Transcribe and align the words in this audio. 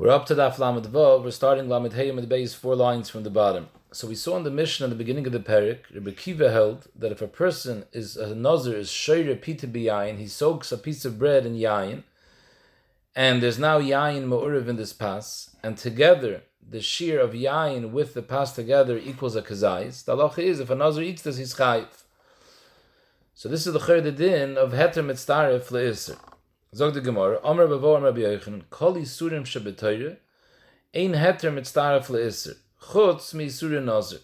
We're 0.00 0.08
up 0.08 0.24
to 0.28 0.34
Daf 0.34 0.58
Lamed 0.58 0.86
Vav. 0.86 1.24
We're 1.24 1.30
starting 1.30 1.68
Lamed 1.68 1.92
Hey 1.92 2.10
the 2.10 2.26
base 2.26 2.54
four 2.54 2.74
lines 2.74 3.10
from 3.10 3.22
the 3.22 3.28
bottom. 3.28 3.68
So 3.92 4.08
we 4.08 4.14
saw 4.14 4.34
in 4.38 4.44
the 4.44 4.50
Mishnah 4.50 4.86
at 4.86 4.88
the 4.88 4.96
beginning 4.96 5.26
of 5.26 5.32
the 5.32 5.40
parak, 5.40 5.80
Rabbi 5.94 6.12
Akiva 6.12 6.50
held 6.50 6.88
that 6.96 7.12
if 7.12 7.20
a 7.20 7.28
person 7.28 7.84
is 7.92 8.16
a 8.16 8.34
nazir 8.34 8.78
is 8.78 8.88
shayre 8.88 9.38
pita 9.38 9.68
biyayin, 9.68 10.16
he 10.16 10.26
soaks 10.26 10.72
a 10.72 10.78
piece 10.78 11.04
of 11.04 11.18
bread 11.18 11.44
in 11.44 11.54
yayin, 11.54 12.04
and 13.14 13.42
there's 13.42 13.58
now 13.58 13.78
yayin 13.78 14.24
ma'uriv 14.24 14.68
in 14.68 14.76
this 14.76 14.94
pass, 14.94 15.54
and 15.62 15.76
together 15.76 16.44
the 16.66 16.80
shear 16.80 17.20
of 17.20 17.32
yayin 17.32 17.90
with 17.90 18.14
the 18.14 18.22
pass 18.22 18.52
together 18.52 18.96
equals 18.96 19.36
a 19.36 19.42
kazais. 19.42 20.02
The 20.06 20.16
halacha 20.16 20.38
is 20.38 20.60
if 20.60 20.70
a 20.70 20.74
nazir 20.74 21.02
eats 21.02 21.20
this, 21.20 21.36
he's 21.36 21.52
chayiv. 21.56 21.88
So 23.34 23.50
this 23.50 23.66
is 23.66 23.74
the 23.74 23.80
chayr 23.80 24.16
din 24.16 24.56
of 24.56 24.72
heter 24.72 25.04
mitzaref 25.04 25.66
le'isr. 25.66 26.16
Zog 26.72 26.94
the 26.94 27.00
Gemara, 27.00 27.40
Omer 27.42 27.66
Bavo 27.66 27.96
Omer 27.96 28.06
Rabbi 28.06 28.20
Yochanan, 28.20 28.62
Kol 28.70 28.94
Yisurim 28.94 29.42
Shebetoyre, 29.42 30.18
Ein 30.94 31.14
Heter 31.14 31.52
Mitzaref 31.52 32.06
LeIsr, 32.06 32.58
Chutz 32.80 33.34
Toyre 33.34 34.20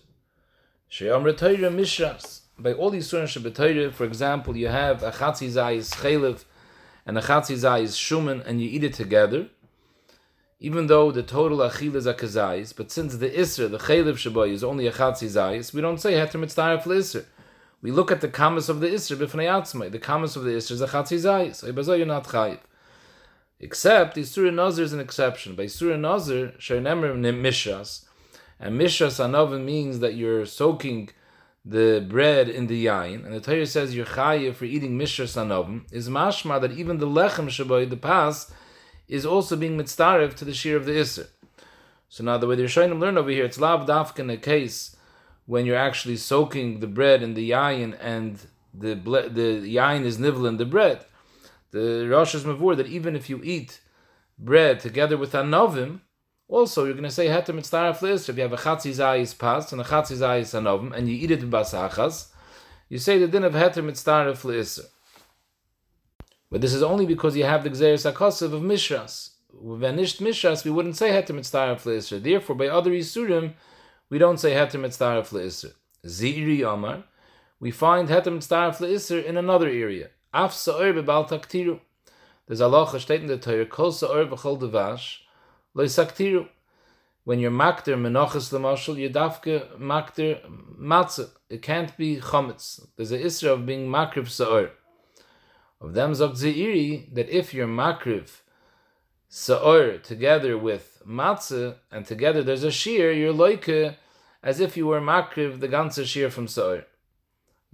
Mishras. 1.73 2.43
By 2.57 2.73
all 2.73 2.93
Yisurim 2.93 3.25
Shebetoyre, 3.25 3.93
for 3.93 4.05
example, 4.05 4.57
you 4.57 4.69
have 4.69 5.03
a 5.03 5.11
Chatzi 5.11 5.49
Zayis 5.49 5.93
Chelev 5.97 6.45
and 7.05 7.19
a 7.19 7.21
Chatzi 7.21 7.57
Zayis 7.57 7.97
Shuman, 7.97 8.47
and 8.47 8.61
you 8.61 8.71
eat 8.71 8.85
it 8.85 8.95
together, 8.95 9.49
even 10.61 10.87
though 10.87 11.11
the 11.11 11.25
total 11.25 11.59
Achil 11.59 11.97
is 11.97 12.07
a 12.07 12.15
Kazayis, 12.15 12.73
but 12.77 12.93
since 12.93 13.17
the 13.17 13.29
Isr, 13.29 13.69
the 13.69 13.79
Chelev 13.79 14.15
Sheboy, 14.15 14.53
is 14.53 14.63
only 14.63 14.87
a 14.87 14.93
Chatzi 14.93 15.27
Zayis, 15.27 15.75
we 15.75 15.81
don't 15.81 16.01
say 16.01 16.13
Heter 16.13 16.39
Mitzaref 16.41 16.85
LeIsr. 16.85 17.25
We 17.83 17.91
look 17.91 18.11
at 18.11 18.21
the 18.21 18.29
kamas 18.29 18.69
of 18.69 18.81
the 18.81 18.89
Isra 18.89 19.17
b'fnei 19.17 19.47
atzmai. 19.47 19.93
The 19.93 19.99
kamas 19.99 20.37
of 20.37 20.45
the 20.45 20.51
Isra 20.51 20.73
is 20.73 20.81
a 20.81 20.87
chatzi 20.87 21.19
zayis. 21.19 21.85
So 21.85 21.95
you're 21.95 22.07
not 22.07 22.25
chayiv. 22.25 22.59
Except 23.59 24.17
Isura 24.17 24.53
Nazir 24.53 24.85
is 24.85 24.93
an 24.93 25.01
exception. 25.01 25.55
By 25.55 25.65
Isura 25.65 25.99
Nazir, 25.99 26.53
she'nemer 26.59 27.15
Mishas, 27.15 28.05
and 28.61 28.79
Mishas 28.79 29.19
anovim 29.19 29.65
means 29.65 30.01
that 30.01 30.15
you're 30.15 30.45
soaking 30.45 31.11
the 31.65 32.05
bread 32.07 32.49
in 32.49 32.67
the 32.67 32.85
yain, 32.85 33.25
and 33.25 33.35
the 33.35 33.41
Torah 33.41 33.67
says 33.67 33.95
you're 33.95 34.05
chayiv 34.05 34.57
for 34.57 34.67
eating 34.67 34.99
Mishas 34.99 35.37
anovim, 35.37 35.91
is 35.91 36.09
mashma 36.09 36.61
that 36.61 36.73
even 36.73 36.99
the 36.99 37.07
lechem 37.07 37.47
shaboy, 37.47 37.89
the 37.89 37.97
pas, 37.97 38.53
is 39.09 39.25
also 39.25 39.57
being 39.57 39.79
mitzdarev 39.79 40.35
to 40.35 40.45
the 40.45 40.53
shear 40.53 40.77
of 40.77 40.85
the 40.85 40.93
Isra. 40.93 41.27
So 42.09 42.25
now 42.25 42.39
the 42.39 42.47
way 42.47 42.57
the 42.57 42.65
Rishonim 42.65 43.01
learn 43.01 43.17
over 43.17 43.31
here, 43.31 43.45
it's 43.45 43.59
lav 43.59 43.87
dafka 43.87 44.19
in 44.19 44.31
a 44.31 44.37
case 44.37 44.96
when 45.47 45.65
you're 45.65 45.77
actually 45.77 46.17
soaking 46.17 46.81
the 46.81 46.87
bread 46.87 47.23
in 47.23 47.35
the 47.35 47.51
yayin 47.51 47.97
and 48.01 48.41
the 48.75 48.95
ble- 48.95 49.31
the 49.31 49.75
yayin 49.75 50.05
is 50.05 50.19
nivl 50.19 50.47
in 50.47 50.57
the 50.59 50.67
bread. 50.67 51.05
The 51.71 52.07
Rosh 52.09 52.35
is 52.35 52.45
mavur 52.45 52.77
that 52.77 52.89
even 52.89 53.17
if 53.17 53.31
you 53.31 53.41
eat 53.43 53.81
bread 54.39 54.81
together 54.81 55.17
with 55.17 55.33
anovim, 55.33 56.01
also 56.49 56.85
you're 56.85 56.95
going 56.95 57.05
to 57.05 57.11
say 57.11 57.27
heter 57.29 57.49
mitzdaraf 57.49 58.29
If 58.29 58.37
you 58.37 58.43
have 58.43 58.53
a 58.53 58.57
chatzi 58.57 58.91
zayis 58.93 59.37
pas 59.37 59.73
and 59.73 59.81
a 59.81 59.85
chatzi 59.85 60.17
zayis 60.17 60.55
anovim 60.61 60.93
and 60.93 61.09
you 61.09 61.17
eat 61.17 61.31
it 61.31 61.43
in 61.43 61.51
basachas, 61.51 62.29
you 62.89 62.99
say 62.99 63.19
the 63.19 63.29
din 63.29 63.45
of 63.45 63.55
heter 63.55 63.85
mitzdaraf 63.85 64.43
leisr. 64.43 64.87
But 66.51 66.61
this 66.61 66.75
is 66.75 66.83
only 66.83 67.07
because 67.07 67.37
you 67.37 67.45
have 67.45 67.65
the 67.65 67.71
gzeres 67.71 68.11
akosiv 68.11 68.53
of 68.53 68.63
mishras. 68.63 69.31
Venisht 69.55 70.21
mishras, 70.21 70.65
we 70.65 70.71
wouldn't 70.71 70.97
say 70.97 71.11
heter 71.11 71.31
mitzdaraf 71.31 71.83
leisr. 71.83 72.23
Therefore, 72.23 72.57
by 72.57 72.69
other 72.69 72.91
isurim, 72.91 73.55
we 74.09 74.19
don't 74.19 74.39
say 74.39 74.53
heter 74.53 74.81
mitzdaref 74.81 75.31
leisr. 75.31 75.73
Ziri 76.05 76.63
Amar, 76.71 77.05
we 77.59 77.71
find 77.71 78.09
heter 78.09 78.27
mitzdaref 78.27 78.79
leisr 78.79 79.25
in 79.25 79.37
another 79.37 79.69
area. 79.69 80.11
Af 80.33 80.53
sa'or 80.53 80.93
bebal 80.93 81.29
taktiru. 81.29 81.81
There's 82.47 82.61
a 82.61 82.65
lacha 82.65 83.01
state 83.01 83.23
in 83.23 83.27
the 83.27 83.39
Torah, 83.39 83.67
kol 83.67 83.91
sa'or 83.91 84.27
b'chol 84.27 84.61
devash, 84.61 85.19
lo 85.75 85.85
saktiru. 85.85 86.49
When 87.25 87.41
you're 87.41 87.51
makter 87.51 87.97
menachas 87.97 88.53
lemashal, 88.53 88.99
you're 88.99 89.11
dafke 89.11 89.77
makter 89.79 90.41
matzah. 90.79 91.31
It 91.51 91.63
can't 91.63 91.97
be 91.97 92.19
chametz. 92.19 92.87
There's 92.97 93.11
a 93.11 93.19
isra 93.19 93.55
of 93.55 93.67
being 93.67 93.89
makriv 93.89 94.29
sa'or. 94.29 94.71
Of 95.81 95.95
them 95.95 96.15
zog 96.15 96.35
zeiri, 96.35 97.13
that 97.15 97.29
if 97.29 97.53
you're 97.53 97.67
makriv 97.67 98.43
sa'or 99.29 99.99
together 99.99 100.57
with 100.57 100.96
matzah, 101.07 101.77
and 101.91 102.05
together 102.07 102.43
there's 102.43 102.65
a 102.65 102.71
shear, 102.71 103.13
you're 103.13 103.33
like 103.33 103.69
as 104.43 104.61
if 104.61 104.77
you 104.77 104.87
were 104.87 105.01
makriv 105.01 105.61
the 105.61 105.69
ganze 105.69 106.05
shear 106.05 106.31
from 106.31 106.49
sa'or. 106.49 106.85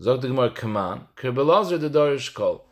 Zog 0.00 0.20
the 0.20 0.28
Gemara 0.28 0.50
kaman, 0.50 1.09
kerbelazar 1.16 1.81
the 1.81 1.91
dorish 1.91 2.32
kol. 2.34 2.65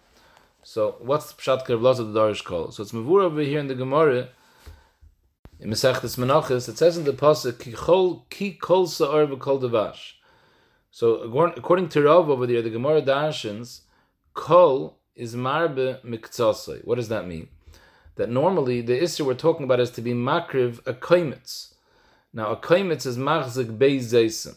So 0.62 0.97
what's 1.00 1.32
the 1.32 1.41
pshat 1.41 1.66
kerbelazar 1.66 2.12
the 2.12 2.19
dorish 2.19 2.44
kol? 2.44 2.71
So 2.71 2.82
it's 2.82 2.93
mavur 2.93 3.22
over 3.22 3.41
here 3.41 3.60
in 3.60 3.69
the 3.69 3.75
Gemara, 3.75 4.28
in 5.59 5.69
Mesechtes 5.69 6.16
Menachos, 6.16 6.69
it 6.71 6.78
says 6.78 6.97
in 6.97 7.04
the 7.04 7.12
pasuk 7.12 7.60
ki 7.60 7.72
kol 7.72 8.27
ki 8.31 8.53
kol 8.53 8.87
sa'or 8.87 9.27
v'kol 9.27 9.60
devash. 9.60 10.15
So 10.91 11.16
according 11.56 11.91
to 11.91 12.03
Rav 12.03 12.31
over 12.31 12.47
there, 12.47 12.62
the 12.62 12.71
Gemara 12.71 13.03
darshans, 13.03 13.82
kol 14.32 14.98
is 15.15 15.37
marbe 15.37 16.03
miktsasai. 16.03 16.84
What 16.84 16.97
does 16.97 17.09
that 17.09 17.27
mean? 17.27 17.48
That 18.20 18.28
normally 18.28 18.82
the 18.82 19.00
Isser 19.00 19.25
we're 19.25 19.32
talking 19.32 19.64
about 19.64 19.81
is 19.81 19.88
to 19.92 20.03
be 20.03 20.12
makriv 20.12 20.86
a 20.86 20.92
kaimitz. 20.92 21.72
Now 22.34 22.53
a 22.53 22.56
kaimitz 22.56 23.06
is 23.06 23.16
machzik 23.16 23.78
beis 23.78 24.12
zaysim. 24.12 24.56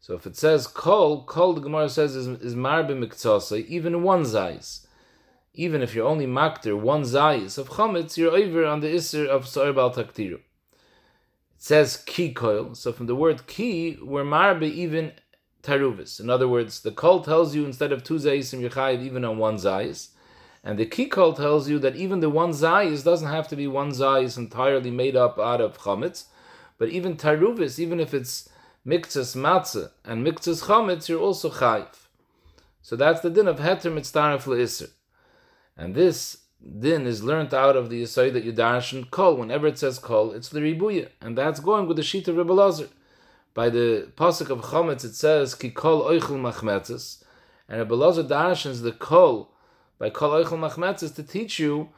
So 0.00 0.14
if 0.14 0.26
it 0.26 0.36
says 0.36 0.66
kol, 0.66 1.22
kol 1.22 1.52
the 1.52 1.60
Gemara 1.60 1.88
says 1.88 2.16
is, 2.16 2.26
is 2.26 2.56
marbe 2.56 2.90
miktsasa, 2.90 3.64
even 3.66 4.02
one 4.02 4.24
zayis. 4.24 4.88
Even 5.54 5.82
if 5.82 5.94
you're 5.94 6.08
only 6.08 6.26
makter 6.26 6.76
one 6.76 7.02
zayis 7.02 7.58
of 7.58 7.68
chametz, 7.68 8.16
you're 8.16 8.32
over 8.32 8.66
on 8.66 8.80
the 8.80 8.88
Isser 8.88 9.28
of 9.28 9.44
bal 9.76 9.92
taktiru. 9.92 10.34
It 10.34 10.42
says 11.58 11.96
ki 11.96 12.34
koil, 12.34 12.76
so 12.76 12.92
from 12.92 13.06
the 13.06 13.14
word 13.14 13.46
ki, 13.46 13.98
we're 14.02 14.24
marbe 14.24 14.64
even 14.64 15.12
taruvis. 15.62 16.18
In 16.18 16.28
other 16.28 16.48
words, 16.48 16.80
the 16.80 16.90
kol 16.90 17.22
tells 17.22 17.54
you 17.54 17.64
instead 17.64 17.92
of 17.92 18.02
two 18.02 18.16
zayisim, 18.16 18.60
you're 18.60 19.00
even 19.00 19.24
on 19.24 19.38
one 19.38 19.58
zayis. 19.58 20.08
And 20.62 20.78
the 20.78 20.86
Kikol 20.86 21.36
tells 21.36 21.68
you 21.68 21.78
that 21.78 21.96
even 21.96 22.20
the 22.20 22.28
one 22.28 22.50
zayis 22.50 23.02
doesn't 23.02 23.28
have 23.28 23.48
to 23.48 23.56
be 23.56 23.66
one 23.66 23.90
zayis 23.90 24.36
entirely 24.36 24.90
made 24.90 25.16
up 25.16 25.38
out 25.38 25.60
of 25.60 25.78
chametz, 25.78 26.24
but 26.78 26.90
even 26.90 27.16
taruvis, 27.16 27.78
even 27.78 27.98
if 27.98 28.12
it's 28.12 28.48
miktzas 28.86 29.36
matzah 29.36 29.90
and 30.04 30.26
miktzas 30.26 30.64
chametz, 30.64 31.08
you're 31.08 31.20
also 31.20 31.50
chayiv. 31.50 31.88
So 32.82 32.96
that's 32.96 33.20
the 33.20 33.30
din 33.30 33.48
of 33.48 33.58
heter 33.58 33.92
mitzdaref 33.92 34.44
leisr. 34.44 34.90
And 35.76 35.94
this 35.94 36.38
din 36.78 37.06
is 37.06 37.22
learnt 37.22 37.54
out 37.54 37.76
of 37.76 37.88
the 37.88 38.02
Yisai 38.02 38.32
that 38.32 38.44
you 38.44 38.52
darshan 38.52 39.10
kol. 39.10 39.36
Whenever 39.36 39.66
it 39.66 39.78
says 39.78 39.98
kol, 39.98 40.32
it's 40.32 40.50
the 40.50 40.60
ribuya. 40.60 41.08
And 41.20 41.36
that's 41.36 41.60
going 41.60 41.86
with 41.86 41.96
the 41.96 42.02
sheet 42.02 42.28
of 42.28 42.36
Rebbe. 42.36 42.88
By 43.52 43.68
the 43.68 44.08
pasuk 44.16 44.50
of 44.50 44.60
chametz, 44.60 45.04
it 45.04 45.14
says 45.14 45.54
ki 45.54 45.70
kol 45.70 46.04
oichel 46.04 46.40
machmetzes. 46.40 47.22
And 47.68 47.78
Rebbe 47.78 47.94
Lazar 47.94 48.24
darshans 48.24 48.82
the 48.82 48.92
kol 48.92 49.52
by 50.00 50.08
Kol 50.08 50.30
Eichel 50.30 50.58
Machmetz 50.58 51.02
is 51.02 51.12
to 51.12 51.22
teach 51.22 51.60
you 51.60 51.90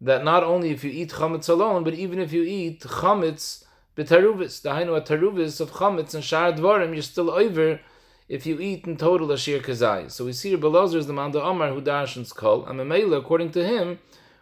that 0.00 0.22
not 0.22 0.44
only 0.44 0.70
if 0.70 0.84
you 0.84 0.90
eat 0.90 1.10
chametz 1.10 1.48
alone, 1.48 1.82
but 1.82 1.94
even 1.94 2.18
if 2.20 2.30
you 2.30 2.42
eat 2.42 2.80
chametz 2.82 3.64
b'taruvis, 3.96 4.60
the 4.60 4.68
hainu 4.68 5.04
taruvis 5.04 5.58
of 5.58 5.70
chametz 5.72 6.14
and 6.14 6.22
shar 6.22 6.52
dvarim, 6.52 6.92
you're 6.92 7.02
still 7.02 7.30
over 7.30 7.80
if 8.28 8.44
you 8.44 8.60
eat 8.60 8.86
in 8.86 8.98
total 8.98 9.32
a 9.32 9.38
shir 9.38 9.58
kazai. 9.60 10.10
So 10.10 10.26
we 10.26 10.34
see 10.34 10.50
Rebbe 10.50 10.66
Lozer 10.66 10.96
is 10.96 11.06
the 11.06 11.14
man 11.14 11.34
Omar 11.34 11.70
who 11.70 11.80
darshans 11.80 12.34
kol, 12.34 12.66
and 12.66 12.78
Mamela, 12.78 13.18
according 13.18 13.52
to 13.52 13.64
him, 13.64 14.00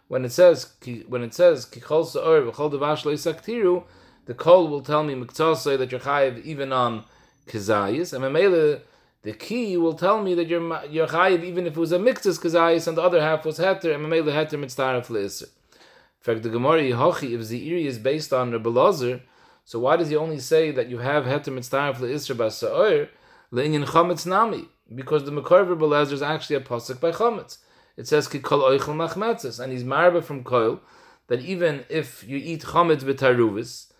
when 0.09 0.25
it 0.25 0.33
says 0.33 0.73
when 1.07 1.23
it 1.23 1.33
says 1.33 1.65
kichol 1.65 2.05
sa'or 2.05 2.41
v'chol 2.41 2.73
devash 2.73 3.05
saktiru, 3.05 3.85
the 4.25 4.33
kol 4.33 4.67
will 4.67 4.81
tell 4.81 5.03
me 5.03 5.13
miktzasei 5.15 5.77
that 5.77 5.89
you're 5.89 6.01
chayiv 6.01 6.43
even 6.43 6.73
on 6.73 7.05
kazayis, 7.47 8.11
and 8.11 8.25
Mamela 8.25 8.81
the 9.25 9.33
key 9.33 9.75
will 9.75 9.95
tell 9.95 10.21
me 10.21 10.35
that 10.35 10.47
you're 10.47 11.07
chayiv 11.07 11.43
even 11.43 11.65
if 11.65 11.75
it 11.75 11.79
was 11.79 11.91
a 11.91 11.97
mixtus 11.97 12.37
kazayis 12.37 12.87
and 12.87 12.95
the 12.95 13.01
other 13.01 13.19
half 13.19 13.43
was 13.43 13.57
heter 13.57 13.95
and 13.95 14.05
mamela 14.05 14.31
heter 14.31 14.59
mitzdaref 14.63 15.07
leiser. 15.07 15.49
In 15.73 16.21
fact, 16.21 16.43
the 16.43 16.49
Gemara 16.49 16.81
Yehochi 16.83 17.33
if 17.33 17.41
Zeiri 17.41 17.85
is 17.85 17.97
based 17.97 18.31
on 18.31 18.51
Rebbe 18.51 18.69
Lazar, 18.69 19.21
so 19.63 19.79
why 19.79 19.95
does 19.95 20.09
he 20.09 20.15
only 20.15 20.37
say 20.37 20.69
that 20.69 20.89
you 20.89 20.99
have 20.99 21.25
heter 21.25 21.47
mitzdaref 21.47 21.95
leiser 21.95 22.37
by 22.37 22.49
sa'or 22.49 23.09
le'inyan 23.51 23.85
chametz 23.85 24.27
nami? 24.27 24.65
Because 24.93 25.23
the 25.23 25.31
Mekar 25.31 25.61
of 25.61 25.69
Rebbe 25.69 25.85
Lazar 25.85 26.13
is 26.13 26.21
actually 26.21 26.57
a 26.57 26.61
pasuk 26.61 26.99
by 26.99 27.11
chametz. 27.11 27.57
It 27.97 28.07
says 28.07 28.27
ki 28.27 28.37
kol 28.37 28.59
oichel 28.59 28.93
machmetzes, 28.93 29.59
and 29.59 29.71
he's 29.71 29.83
marba 29.83 30.23
from 30.23 30.43
koil 30.43 30.81
that 31.29 31.39
even 31.39 31.83
if 31.89 32.23
you 32.27 32.37
eat 32.37 32.61
chametz 32.61 33.01
b'taruvis, 33.01 33.91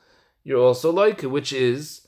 you're 0.44 0.60
also 0.60 0.92
like 0.92 1.24
it, 1.24 1.32
which 1.32 1.52
is 1.52 2.05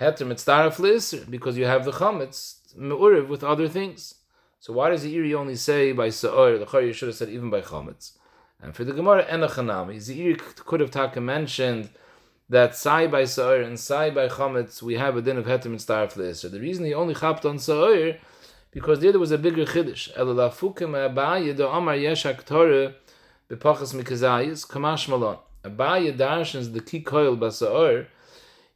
heter 0.00 0.26
mitzdaref 0.26 0.76
leisr 0.76 1.28
because 1.30 1.56
you 1.56 1.64
have 1.64 1.84
the 1.84 1.92
chametz 1.92 2.56
me'uriv 2.76 3.28
with 3.28 3.42
other 3.42 3.68
things. 3.68 4.14
So 4.60 4.72
why 4.72 4.90
does 4.90 5.04
Zeiri 5.04 5.34
only 5.34 5.56
say 5.56 5.92
by 5.92 6.10
sa'or? 6.10 6.58
The 6.58 6.66
Chari 6.66 6.92
should 6.92 7.08
have 7.08 7.16
said 7.16 7.28
even 7.28 7.50
by 7.50 7.60
chametz. 7.60 8.12
And 8.60 8.74
for 8.74 8.84
the 8.84 8.92
Gemara 8.92 9.24
enachanami, 9.24 9.96
Zeiri 9.96 10.38
could 10.38 10.80
have 10.80 10.90
taka 10.90 11.20
mentioned 11.20 11.90
that 12.48 12.74
sai 12.76 13.06
by 13.06 13.24
sa'or 13.24 13.60
and 13.60 13.78
sai 13.78 14.10
by 14.10 14.28
chametz 14.28 14.82
we 14.82 14.94
have 14.94 15.16
a 15.16 15.22
din 15.22 15.38
of 15.38 15.46
heter 15.46 15.66
mitzdaref 15.66 16.14
leisr. 16.14 16.50
The 16.50 16.60
reason 16.60 16.84
he 16.84 16.94
only 16.94 17.14
chapped 17.14 17.44
on 17.44 17.58
sa'or 17.58 18.16
because 18.76 19.00
there, 19.00 19.18
was 19.18 19.30
a 19.30 19.38
bigger 19.38 19.64
chiddush. 19.64 20.12
Elalafukim 20.14 20.92
abaye 20.92 21.56
do 21.56 21.66
amar 21.66 21.94
yeshak 21.94 22.44
torah 22.44 22.92
bepachas 23.48 23.94
mikazayis 23.94 24.66
kamash 24.66 25.08
malon. 25.08 25.38
Abaye 25.64 26.14
the 26.16 26.80
kikoil 26.80 27.38
basaor, 27.38 28.06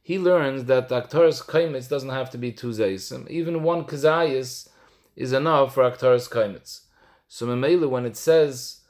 he 0.01 0.17
learns 0.17 0.65
that 0.65 0.89
the 0.89 1.01
Aktaris 1.01 1.45
Kaimitz 1.45 1.87
doesn't 1.87 2.09
have 2.09 2.29
to 2.31 2.37
be 2.37 2.51
two 2.51 2.69
Zaysim. 2.69 3.29
Even 3.29 3.63
one 3.63 3.85
Kazayas 3.85 4.69
is 5.15 5.33
enough 5.33 5.73
for 5.73 5.83
Aktaris 5.83 6.29
Kaimitz. 6.29 6.81
So 7.27 7.45
Memela, 7.45 7.89
when 7.89 8.05
it 8.05 8.17
says, 8.17 8.81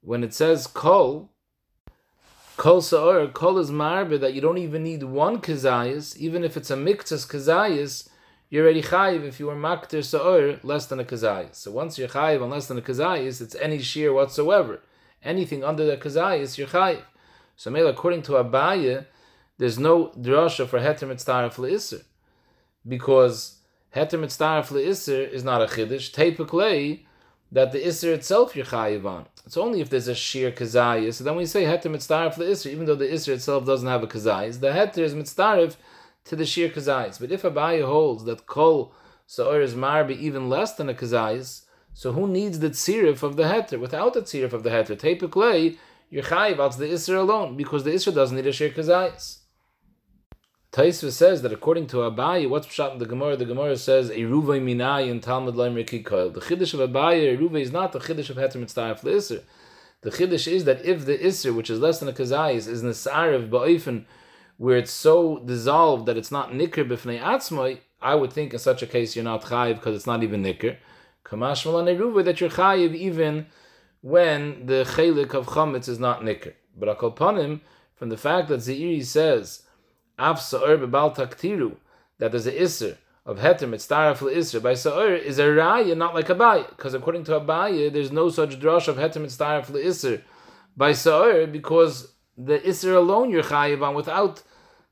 when 0.00 0.24
it 0.24 0.34
says 0.34 0.66
Kol, 0.66 1.30
Kol 2.56 2.80
Sa'or, 2.80 3.28
Kol 3.28 3.58
is 3.58 3.70
marbe 3.70 4.18
that 4.20 4.34
you 4.34 4.40
don't 4.40 4.58
even 4.58 4.82
need 4.82 5.02
one 5.02 5.40
Kazayas, 5.40 6.16
even 6.16 6.44
if 6.44 6.56
it's 6.56 6.70
a 6.70 6.76
Miktas 6.76 7.26
Kazayas, 7.28 8.08
you're 8.54 8.62
already 8.64 8.82
chayiv 8.82 9.24
if 9.24 9.40
you 9.40 9.46
were 9.46 9.56
makter 9.56 10.04
sa'or 10.04 10.60
less 10.62 10.86
than 10.86 11.00
a 11.00 11.04
kazayis. 11.04 11.56
So 11.56 11.72
once 11.72 11.98
you're 11.98 12.06
chayiv 12.06 12.40
on 12.40 12.50
less 12.50 12.68
than 12.68 12.78
a 12.78 12.82
kazayis, 12.82 13.40
it's 13.40 13.56
any 13.56 13.80
shear 13.80 14.12
whatsoever. 14.12 14.80
Anything 15.24 15.64
under 15.64 15.84
the 15.84 15.96
kazayis, 15.96 16.56
you're 16.56 16.68
chayiv. 16.68 17.02
So 17.56 17.72
mele, 17.72 17.88
according 17.88 18.22
to 18.22 18.32
Abaye, 18.32 19.06
there's 19.58 19.78
no 19.78 20.08
drasha 20.18 20.66
for 20.66 20.80
heter 20.80 21.08
mitzdaref 21.08 21.54
le'isr. 21.54 22.02
Because 22.86 23.58
heter 23.94 24.18
mitzdaref 24.18 24.68
le'isr 24.68 25.28
is 25.30 25.44
not 25.44 25.62
a 25.62 25.66
chiddush. 25.66 26.12
Teipuklei, 26.12 27.00
that 27.52 27.70
the 27.72 27.78
isr 27.78 28.12
itself 28.12 28.56
you're 28.56 28.66
chayiv 28.66 29.04
on. 29.04 29.26
It's 29.46 29.56
only 29.56 29.80
if 29.80 29.90
there's 29.90 30.08
a 30.08 30.14
sheer 30.14 30.50
kazayis. 30.50 31.14
So 31.14 31.24
then 31.24 31.36
we 31.36 31.46
say 31.46 31.64
heter 31.64 31.84
mitzdaref 31.84 32.34
le'isr, 32.34 32.70
even 32.70 32.86
though 32.86 32.94
the 32.94 33.06
isr 33.06 33.34
itself 33.34 33.64
doesn't 33.64 33.88
have 33.88 34.02
a 34.02 34.08
kazayis. 34.08 34.60
The 34.60 34.68
heter 34.68 34.98
is 34.98 35.14
mitzdaref 35.14 35.76
to 36.24 36.36
the 36.36 36.46
sheer 36.46 36.68
kazayis. 36.68 37.20
But 37.20 37.30
if 37.30 37.42
Abaye 37.42 37.84
holds 37.84 38.24
that 38.24 38.46
kol 38.46 38.92
sa'or 39.26 39.60
is 39.60 39.74
marbi 39.74 40.14
even 40.14 40.48
less 40.48 40.74
than 40.74 40.88
a 40.88 40.94
kazayis, 40.94 41.62
so 41.92 42.12
who 42.12 42.26
needs 42.26 42.58
the 42.58 42.70
tzirif 42.70 43.22
of 43.22 43.36
the 43.36 43.44
heter? 43.44 43.78
Without 43.78 44.14
the 44.14 44.22
tzirif 44.22 44.52
of 44.52 44.64
the 44.64 44.70
heter, 44.70 44.98
teipuklei, 44.98 45.76
you're 46.10 46.24
chayiv 46.24 46.58
out 46.58 46.76
the 46.76 46.86
isra 46.86 47.20
alone 47.20 47.56
because 47.56 47.84
the 47.84 47.90
isra 47.90 48.12
doesn't 48.12 48.36
need 48.36 48.46
a 48.46 48.52
sheer 48.52 48.70
kazayis. 48.70 49.38
Taisva 50.74 51.12
says 51.12 51.42
that 51.42 51.52
according 51.52 51.86
to 51.86 51.98
Abaye, 51.98 52.50
what's 52.50 52.66
pshat 52.66 52.94
in 52.94 52.98
the 52.98 53.06
Gemara? 53.06 53.36
The 53.36 53.44
Gemara 53.44 53.76
says 53.76 54.10
Eruvay 54.10 54.60
minay 54.60 55.08
in 55.08 55.20
Talmud 55.20 55.54
Laim 55.54 55.76
Koil. 56.02 56.34
The 56.34 56.40
chiddush 56.40 56.74
of 56.74 56.90
Abaye 56.90 57.38
Eruvay 57.38 57.60
is 57.60 57.70
not 57.70 57.92
the 57.92 58.00
chiddush 58.00 58.28
of 58.28 58.38
heter 58.38 58.56
mitzdaref 58.56 59.02
leisr. 59.02 59.44
The 60.00 60.10
chiddush 60.10 60.50
is 60.50 60.64
that 60.64 60.84
if 60.84 61.06
the 61.06 61.16
isra, 61.16 61.54
which 61.54 61.70
is 61.70 61.78
less 61.78 62.00
than 62.00 62.08
a 62.08 62.12
kazayis, 62.12 62.66
is 62.66 62.82
nesarev 62.82 63.50
ba'ofen, 63.50 64.06
where 64.56 64.76
it's 64.76 64.90
so 64.90 65.38
dissolved 65.46 66.06
that 66.06 66.16
it's 66.16 66.32
not 66.32 66.50
nikr 66.50 66.84
b'fnei 66.88 67.20
atzmai, 67.20 67.78
I 68.02 68.16
would 68.16 68.32
think 68.32 68.52
in 68.52 68.58
such 68.58 68.82
a 68.82 68.88
case 68.88 69.14
you're 69.14 69.24
not 69.24 69.44
chayiv 69.44 69.76
because 69.76 69.94
it's 69.94 70.08
not 70.08 70.24
even 70.24 70.42
nikr. 70.42 70.76
Kamash 71.24 71.64
Eruvay 71.64 72.24
that 72.24 72.40
you're 72.40 72.50
chayiv 72.50 72.96
even 72.96 73.46
when 74.00 74.66
the 74.66 74.84
chelik 74.84 75.34
of 75.34 75.46
chametz 75.46 75.88
is 75.88 76.00
not 76.00 76.22
nikr. 76.22 76.54
But 76.76 76.98
akalpanim, 76.98 77.60
from 77.94 78.08
the 78.08 78.16
fact 78.16 78.48
that 78.48 78.58
Zeiri 78.58 79.04
says 79.04 79.62
Av 80.18 80.40
Sa'or 80.40 80.78
Bebal 80.78 81.14
Taktiru, 81.14 81.76
that 82.18 82.30
there's 82.30 82.46
a 82.46 82.52
Isser 82.52 82.96
of 83.26 83.38
Heter 83.38 83.68
Mitzdaraf 83.68 84.18
Isser 84.18 84.62
by 84.62 84.74
Sa'or 84.74 85.14
is 85.14 85.38
a 85.38 85.44
Raya, 85.44 85.96
not 85.96 86.14
like 86.14 86.28
Abaye. 86.28 86.68
Because 86.68 86.94
according 86.94 87.24
to 87.24 87.40
Abaye, 87.40 87.92
there's 87.92 88.12
no 88.12 88.28
such 88.28 88.60
drush 88.60 88.86
of 88.86 88.96
Heter 88.96 89.16
Mitzdaraf 89.16 89.66
Isser 89.70 90.22
by 90.76 90.92
Sa'or 90.92 91.46
because 91.46 92.12
the 92.36 92.58
Isser 92.58 92.94
alone 92.96 93.30
you're 93.30 93.42
Chayiv 93.42 93.82
on 93.82 93.94
without 93.94 94.42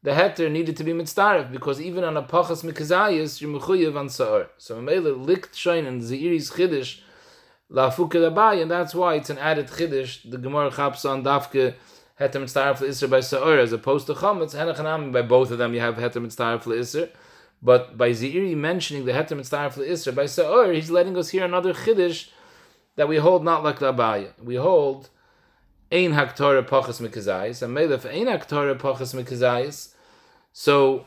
the 0.02 0.10
Heter 0.10 0.50
needed 0.50 0.76
to 0.78 0.84
be 0.84 0.92
Mitzdaraf 0.92 1.52
because 1.52 1.80
even 1.80 2.02
on 2.04 2.16
a 2.16 2.22
Pachas 2.22 2.64
Mikazayas 2.64 3.40
you're 3.40 3.60
Mechuyev 3.60 3.96
on 3.96 4.08
Sa'or. 4.08 4.48
So 4.58 4.76
Mamela 4.80 5.24
likt 5.24 5.54
Shoin 5.54 5.86
and 5.86 6.02
Zeiri's 6.02 6.50
Chiddush 6.50 7.00
Lafuk 7.70 8.10
Abaye 8.10 8.62
and 8.62 8.70
that's 8.70 8.94
why 8.94 9.14
it's 9.14 9.30
an 9.30 9.38
added 9.38 9.69
Chiddush. 9.69 10.28
The 10.28 10.38
Gemara 10.38 10.72
Chaps 10.72 11.04
on 11.04 11.22
Dafke 11.22 11.74
heter 12.20 12.40
mitzdaref 12.40 12.78
le'isr 12.78 13.08
by 13.08 13.20
sa'or, 13.20 13.58
as 13.58 13.72
opposed 13.72 14.06
to 14.06 14.14
chametz, 14.14 14.54
henachanami, 14.54 15.12
by 15.12 15.22
both 15.22 15.50
of 15.50 15.58
them 15.58 15.74
you 15.74 15.80
have 15.80 15.96
heter 15.96 16.24
mitzdaref 16.24 16.62
le'isr, 16.64 17.10
but 17.62 17.96
by 17.96 18.10
Zeiri 18.10 18.56
mentioning 18.56 19.04
the 19.04 19.12
heter 19.12 19.36
mitzdaref 19.38 19.74
le'isr 19.74 20.14
by 20.14 20.26
sa'or, 20.26 20.72
he's 20.72 20.90
letting 20.90 21.16
us 21.16 21.30
hear 21.30 21.44
another 21.44 21.72
chiddush 21.72 22.28
that 22.96 23.08
we 23.08 23.16
hold 23.16 23.44
not 23.44 23.62
like 23.64 23.78
the 23.78 23.92
Abaye. 23.92 24.30
We 24.42 24.56
hold 24.56 25.08
ein 25.90 26.12
haktorah 26.12 26.68
pachas 26.68 27.00
mikazayis, 27.00 27.62
and 27.62 27.76
melef 27.76 28.04
ein 28.04 28.26
haktorah 28.26 28.78
pachas 28.78 29.14
mikazayis, 29.14 29.94
so 30.52 31.06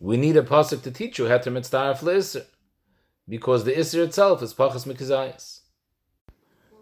we 0.00 0.16
need 0.16 0.36
a 0.36 0.42
pasuk 0.42 0.82
to 0.82 0.90
teach 0.90 1.18
you 1.18 1.26
heter 1.26 1.52
mitzdaref 1.52 2.00
le'isr, 2.00 2.44
because 3.28 3.64
the 3.64 3.72
isr 3.72 4.04
itself 4.04 4.42
is 4.42 4.54
pachas 4.54 4.86
mikazayis. 4.86 5.57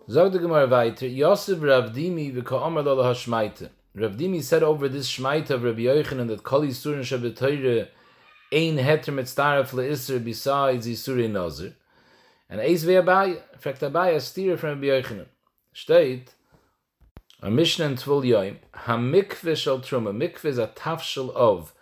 Zog 0.09 0.31
the 0.31 0.39
Gemara 0.39 0.69
weiter, 0.69 1.09
Yosef 1.09 1.59
Ravdimi 1.59 2.33
v'ka'omer 2.33 2.85
lo 2.85 3.03
hashmaite. 3.03 3.71
Ravdimi 3.97 4.41
said 4.41 4.63
over 4.63 4.89
this 4.89 5.11
shmaite 5.11 5.51
of 5.51 5.65
Rabbi 5.65 5.81
Yochanan 5.81 6.29
that 6.29 6.45
Kol 6.45 6.61
Yisurin 6.61 7.01
Shabbat 7.01 7.89
ein 8.53 8.77
heter 8.77 9.13
mitzdaref 9.13 9.71
le'isr 9.71 10.23
besides 10.23 10.87
Yisurin 10.87 11.33
Nazir. 11.33 11.75
And 12.49 12.61
Eis 12.61 12.85
ve'abai, 12.85 13.41
fragt 13.61 13.81
Abai 13.81 14.15
a 14.15 14.21
steer 14.21 14.57
from 14.57 14.81
Rabbi 14.81 14.87
Yochanan. 14.87 15.27
Steht, 15.75 16.29
a 17.43 17.51
Mishnah 17.51 17.87
in 17.87 17.97
Tvul 17.97 18.23
Yoim, 18.23 18.57
ha-mikveh 18.75 19.57
shal 19.57 19.81
truma. 19.81 20.17
Mikveh 20.17 20.45
is 20.45 20.59
a 20.59 20.69
tafshel 20.69 21.35
of. 21.35 21.75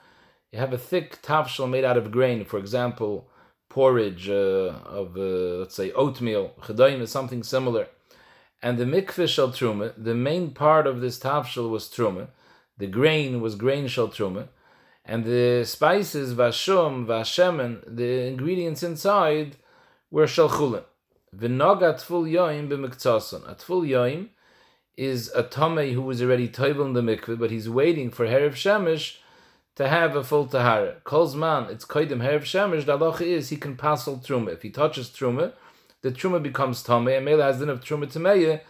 You 0.50 0.60
have 0.60 0.72
a 0.72 0.78
thick 0.78 1.20
tafshel 1.20 1.68
made 1.68 1.84
out 1.84 1.98
of 1.98 2.10
grain, 2.10 2.46
for 2.46 2.58
example, 2.58 3.28
porridge 3.68 4.30
uh, 4.30 4.72
of, 4.86 5.14
uh, 5.18 5.58
let's 5.60 5.74
say, 5.74 5.92
oatmeal. 5.92 6.54
Chedayim 6.62 7.02
is 7.02 7.10
something 7.10 7.42
similar 7.42 7.88
and 8.64 8.78
the 8.78 8.86
mikveh 8.86 9.28
shel 9.28 9.50
truma, 9.50 9.92
the 9.98 10.14
main 10.14 10.50
part 10.50 10.86
of 10.86 11.02
this 11.02 11.18
tafshel 11.18 11.68
was 11.68 11.86
truma, 11.86 12.28
the 12.78 12.86
grain 12.86 13.42
was 13.42 13.56
grain 13.56 13.86
shel 13.86 14.08
truma, 14.08 14.48
and 15.04 15.26
the 15.26 15.64
spices 15.66 16.32
vashum 16.32 17.04
vashemen, 17.04 17.82
the 17.86 18.26
ingredients 18.26 18.82
inside 18.82 19.56
were 20.10 20.26
shel 20.26 20.48
chulin. 20.48 20.82
V'noga 21.36 21.92
tful 22.00 22.24
yoim. 22.26 22.72
A 22.72 23.54
tful 23.54 23.86
yoim 23.86 24.28
is 24.96 25.30
a 25.34 25.42
tomei 25.42 25.92
who 25.92 26.00
was 26.00 26.22
already 26.22 26.48
toivel 26.48 26.86
in 26.86 26.94
the 26.94 27.02
mikveh, 27.02 27.38
but 27.38 27.50
he's 27.50 27.68
waiting 27.68 28.10
for 28.10 28.26
Herev 28.26 28.54
Shemesh 28.54 29.18
to 29.74 29.88
have 29.88 30.16
a 30.16 30.24
full 30.24 30.46
tahara. 30.46 31.02
Calls 31.04 31.36
man, 31.36 31.64
it's 31.64 31.84
koidim 31.84 32.22
Herev 32.22 32.44
Shemesh, 32.44 32.86
the 32.86 32.96
halacha 32.96 33.26
is 33.26 33.50
he 33.50 33.56
can 33.56 33.76
passel 33.76 34.16
truma. 34.16 34.54
If 34.54 34.62
he 34.62 34.70
touches 34.70 35.10
truma, 35.10 35.52
the 36.04 36.12
truma 36.12 36.40
becomes 36.40 36.82
tame, 36.82 37.08
and 37.08 37.24
mele 37.24 37.40
has 37.40 37.60
din 37.60 37.70
of 37.70 37.80
truma 37.80 38.04
tameya, 38.04 38.60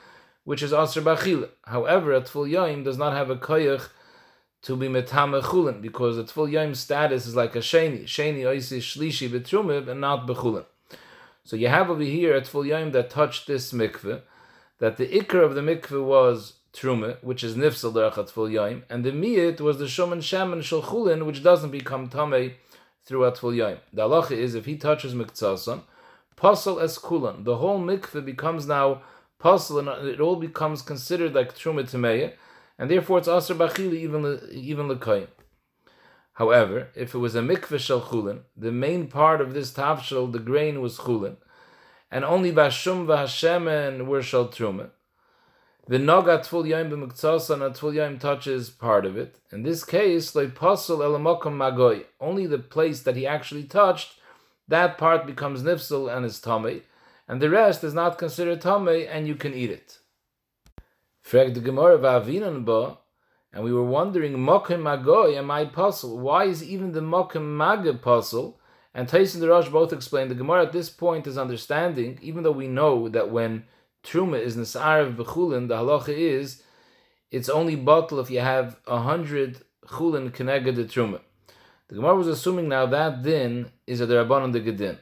which 0.45 0.63
is 0.63 0.73
aser 0.73 1.03
bachil. 1.03 1.49
However, 1.65 2.13
a 2.13 2.21
tful 2.21 2.49
yaim 2.49 2.85
does 2.85 2.97
not 2.97 3.13
have 3.13 3.29
a 3.29 3.35
koyach 3.35 3.89
to 4.63 4.77
be 4.77 4.87
metame 4.87 5.43
chulin, 5.43 5.83
because 5.83 6.17
a 6.17 6.23
tful 6.23 6.49
yaim 6.49 6.77
status 6.77 7.27
is 7.27 7.35
like 7.35 7.57
a 7.57 7.59
sheni. 7.59 8.05
Sheni 8.05 8.43
oisi 8.43 8.79
shlishi 8.79 9.29
betruma, 9.29 9.89
and 9.89 10.01
not 10.01 10.29
bechulin. 10.29 10.65
So 11.43 11.57
you 11.57 11.67
have 11.67 11.91
over 11.91 12.05
here 12.05 12.37
a 12.37 12.41
tful 12.41 12.69
yaim 12.69 12.93
that 12.93 13.11
touched 13.11 13.49
this 13.49 13.73
mikveh, 13.73 14.23
that 14.79 14.97
the 14.97 15.09
ikr 15.09 15.45
of 15.45 15.57
the 15.57 15.61
mikveh 15.61 16.05
was 16.05 16.53
truma, 16.73 17.21
which 17.21 17.43
is 17.43 17.57
nifsal 17.57 17.93
derech 17.93 18.15
atful 18.15 18.49
yaim, 18.49 18.85
and 18.89 19.05
the 19.05 19.11
miyit 19.11 19.61
was 19.61 19.79
the 19.79 19.87
shoman 19.87 20.23
shaman 20.23 20.63
shel 20.63 20.83
chulin, 20.83 21.27
which 21.27 21.43
doesn't 21.43 21.73
become 21.73 22.09
tame 22.09 22.53
through 23.05 23.25
a 23.25 23.33
atful 23.33 23.53
yaim. 23.53 23.79
The 23.93 24.03
halacha 24.03 24.37
is 24.37 24.55
if 24.55 24.67
he 24.67 24.77
touches 24.77 25.15
mikzason, 25.15 25.83
Pasal 26.37 26.83
es 26.83 26.99
kulan. 26.99 27.45
The 27.45 27.57
whole 27.57 27.81
mikveh 27.81 28.25
becomes 28.25 28.67
now 28.67 29.03
pasal, 29.41 29.79
and 29.79 30.09
it 30.09 30.21
all 30.21 30.37
becomes 30.37 30.83
considered 30.83 31.35
like 31.35 31.55
truma 31.55 31.85
tameya, 31.85 32.33
and 32.79 32.91
therefore 32.91 33.19
it's 33.19 33.29
aser 33.29 33.55
bachili 33.55 33.95
even 33.95 34.41
even 34.51 34.89
lekayim. 34.89 35.29
However, 36.35 36.89
if 36.97 37.15
it 37.15 37.19
was 37.19 37.37
a 37.37 37.41
mikveh 37.41 37.79
shel 37.79 38.01
chulin, 38.01 38.41
the 38.57 38.73
main 38.73 39.07
part 39.07 39.41
of 39.41 39.55
this 39.55 39.73
tavshel, 39.73 40.33
the 40.33 40.41
grain 40.41 40.81
was 40.81 40.99
chulin, 40.99 41.37
and 42.11 42.25
only 42.25 42.51
bashum 42.51 43.07
v'hashemen 43.07 44.07
were 44.07 44.23
shel 44.23 44.49
truma. 44.49 44.91
The 45.87 45.99
noga 45.99 46.39
tful 46.41 46.67
yaim 46.67 46.91
b'muktzasa 46.91 47.63
and 47.63 47.75
tful 47.75 47.93
yaim 47.93 48.19
touches 48.19 48.71
part 48.71 49.05
of 49.07 49.17
it. 49.17 49.39
In 49.53 49.63
this 49.63 49.85
case, 49.85 50.35
like 50.35 50.57
pasal 50.57 50.99
elamokum 50.99 51.57
magoy, 51.57 52.05
only 52.21 52.47
the 52.47 52.59
place 52.59 53.03
that 53.03 53.17
he 53.17 53.27
actually 53.27 53.65
touched 53.65 54.19
that 54.69 54.99
part 54.99 55.27
becomes 55.27 55.63
nifsal 55.63 56.15
and 56.15 56.25
is 56.25 56.41
tummy, 56.41 56.83
and 57.29 57.41
the 57.41 57.51
rest 57.51 57.85
is 57.85 57.95
not 57.95 58.19
considered 58.19 58.61
tummy, 58.61 59.07
and 59.07 59.27
you 59.27 59.35
can 59.35 59.55
eat 59.55 59.71
it. 59.71 59.99
Frag 61.23 61.63
Gemara 61.63 61.99
and 63.55 63.65
we 63.65 63.73
were 63.73 63.85
wondering, 63.85 64.33
mokim 64.35 64.83
magoy 64.83 65.37
am 65.37 65.51
I 65.51 65.65
puzzle? 65.65 66.19
Why 66.19 66.45
is 66.45 66.63
even 66.63 66.93
the 66.93 67.01
mokim 67.01 67.57
maga 67.57 67.95
puzzle? 67.95 68.61
And 68.93 69.09
Tyson 69.09 69.41
the 69.41 69.49
Rosh 69.49 69.69
both 69.69 69.93
explained 69.93 70.31
the 70.31 70.35
Gemara 70.35 70.63
at 70.63 70.73
this 70.73 70.91
point 70.91 71.27
is 71.27 71.39
understanding, 71.39 72.19
even 72.21 72.43
though 72.43 72.53
we 72.53 72.69
know 72.69 73.09
that 73.09 73.31
when 73.31 73.65
truma 74.05 74.41
is 74.41 74.57
nisarav 74.57 75.17
b'chulin, 75.17 75.69
the 75.69 75.77
halacha 75.77 76.09
is 76.11 76.63
it's 77.31 77.49
only 77.49 77.75
bottle 77.75 78.21
if 78.21 78.31
you 78.31 78.41
have 78.41 78.77
a 78.87 79.01
hundred 79.01 79.63
chulin 79.87 80.31
keneged 80.31 80.77
the 80.77 80.85
truma. 80.85 81.21
The 81.95 82.01
Gemara 82.01 82.17
was 82.17 82.27
assuming 82.27 82.69
now 82.69 82.87
that 82.87 83.23
din 83.23 83.71
is 83.87 84.01
a 84.01 84.07
derabbanon 84.09 84.53
de 84.53 84.61
gedin. 84.61 84.99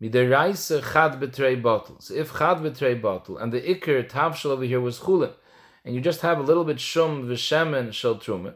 Midiraisa 0.00 0.80
chad 0.92 1.20
betrei 1.20 1.60
bottle. 1.60 1.96
So 1.98 2.14
if 2.14 2.30
chad 2.38 2.58
betrei 2.58 3.02
bottle 3.02 3.38
and 3.38 3.52
the 3.52 3.60
ikir 3.60 4.08
tavshel 4.08 4.50
over 4.50 4.62
here 4.62 4.80
was 4.80 5.00
chulin, 5.00 5.32
and 5.84 5.96
you 5.96 6.00
just 6.00 6.20
have 6.20 6.38
a 6.38 6.44
little 6.44 6.62
bit 6.62 6.78
shum 6.78 7.24
v'shemen 7.24 7.92
shel 7.92 8.14
truma, 8.14 8.54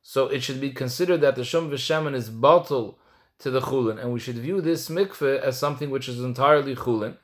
so 0.00 0.28
it 0.28 0.44
should 0.44 0.60
be 0.60 0.70
considered 0.70 1.22
that 1.22 1.34
the 1.34 1.42
shum 1.42 1.72
v'shemen 1.72 2.14
is 2.14 2.30
bottle 2.30 3.00
to 3.40 3.50
the 3.50 3.62
chulin, 3.62 4.00
and 4.00 4.12
we 4.12 4.20
should 4.20 4.36
view 4.36 4.60
this 4.60 4.88
mikveh 4.88 5.40
as 5.40 5.58
something 5.58 5.90
which 5.90 6.08
is 6.08 6.20
entirely 6.20 6.76
chulin, 6.76 7.16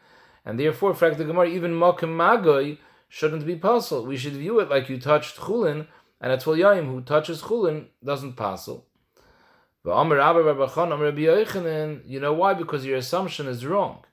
and 0.44 0.58
therefore, 0.58 0.92
fact 0.92 1.18
the 1.18 1.24
Gemara, 1.24 1.46
even 1.46 1.70
mokim 1.70 2.16
magoy 2.16 2.78
shouldn't 3.08 3.46
be 3.46 3.54
puzzle. 3.54 4.04
We 4.06 4.16
should 4.16 4.32
view 4.32 4.58
it 4.58 4.68
like 4.68 4.88
you 4.88 4.98
touched 4.98 5.36
chulin, 5.36 5.86
and 6.20 6.32
a 6.32 6.36
Yaim 6.36 6.86
who 6.86 7.00
touches 7.00 7.42
chulin 7.42 7.84
doesn't 8.02 8.32
puzzle. 8.32 8.88
You 9.82 9.92
know 12.20 12.32
why? 12.34 12.52
Because 12.54 12.84
your 12.84 12.98
assumption 12.98 13.46
is 13.46 13.64
wrong. 13.64 14.04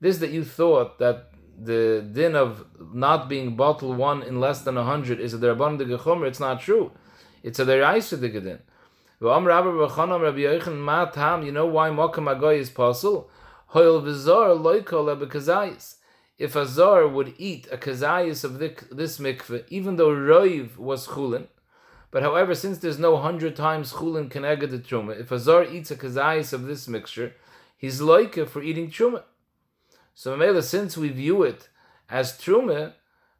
This 0.00 0.18
that 0.18 0.30
you 0.30 0.44
thought 0.44 0.98
that 0.98 1.30
the 1.58 2.06
din 2.12 2.36
of 2.36 2.66
not 2.92 3.28
being 3.28 3.56
bottle 3.56 3.94
one 3.94 4.22
in 4.22 4.38
less 4.38 4.60
than 4.62 4.76
a 4.76 4.84
hundred 4.84 5.20
is 5.20 5.32
a 5.32 5.38
derabban 5.38 5.78
de 5.78 5.86
gechomer. 5.86 6.26
It's 6.26 6.40
not 6.40 6.60
true. 6.60 6.90
It's 7.42 7.58
a 7.58 7.64
deraisa 7.64 8.20
de 8.20 8.28
gedin. 8.28 8.58
You 9.20 9.28
know 11.52 11.66
why 11.66 11.88
mokam 11.88 12.36
agoy 12.36 12.58
is 12.58 12.68
possible? 12.68 13.30
If 16.36 16.56
a 16.56 16.66
zar 16.66 17.08
would 17.08 17.34
eat 17.38 17.68
a 17.72 17.78
kazayis 17.78 18.44
of 18.44 18.58
this 18.58 19.18
mikveh, 19.18 19.64
even 19.68 19.96
though 19.96 20.10
roiv 20.10 20.76
was 20.76 21.06
chulin, 21.06 21.46
but 22.14 22.22
however, 22.22 22.54
since 22.54 22.78
there's 22.78 23.00
no 23.00 23.16
hundred 23.16 23.56
times 23.56 23.94
chulin 23.94 24.30
keneged 24.30 24.70
the 24.70 24.78
truma, 24.78 25.18
if 25.18 25.32
a 25.32 25.38
zar 25.40 25.64
eats 25.64 25.90
a 25.90 25.96
kazayis 25.96 26.52
of 26.52 26.64
this 26.64 26.86
mixture, 26.86 27.32
he's 27.76 28.00
loike 28.00 28.48
for 28.48 28.62
eating 28.62 28.88
truma. 28.88 29.24
So 30.14 30.36
Mela, 30.36 30.62
since 30.62 30.96
we 30.96 31.08
view 31.08 31.42
it 31.42 31.68
as 32.08 32.38
truma, 32.38 32.92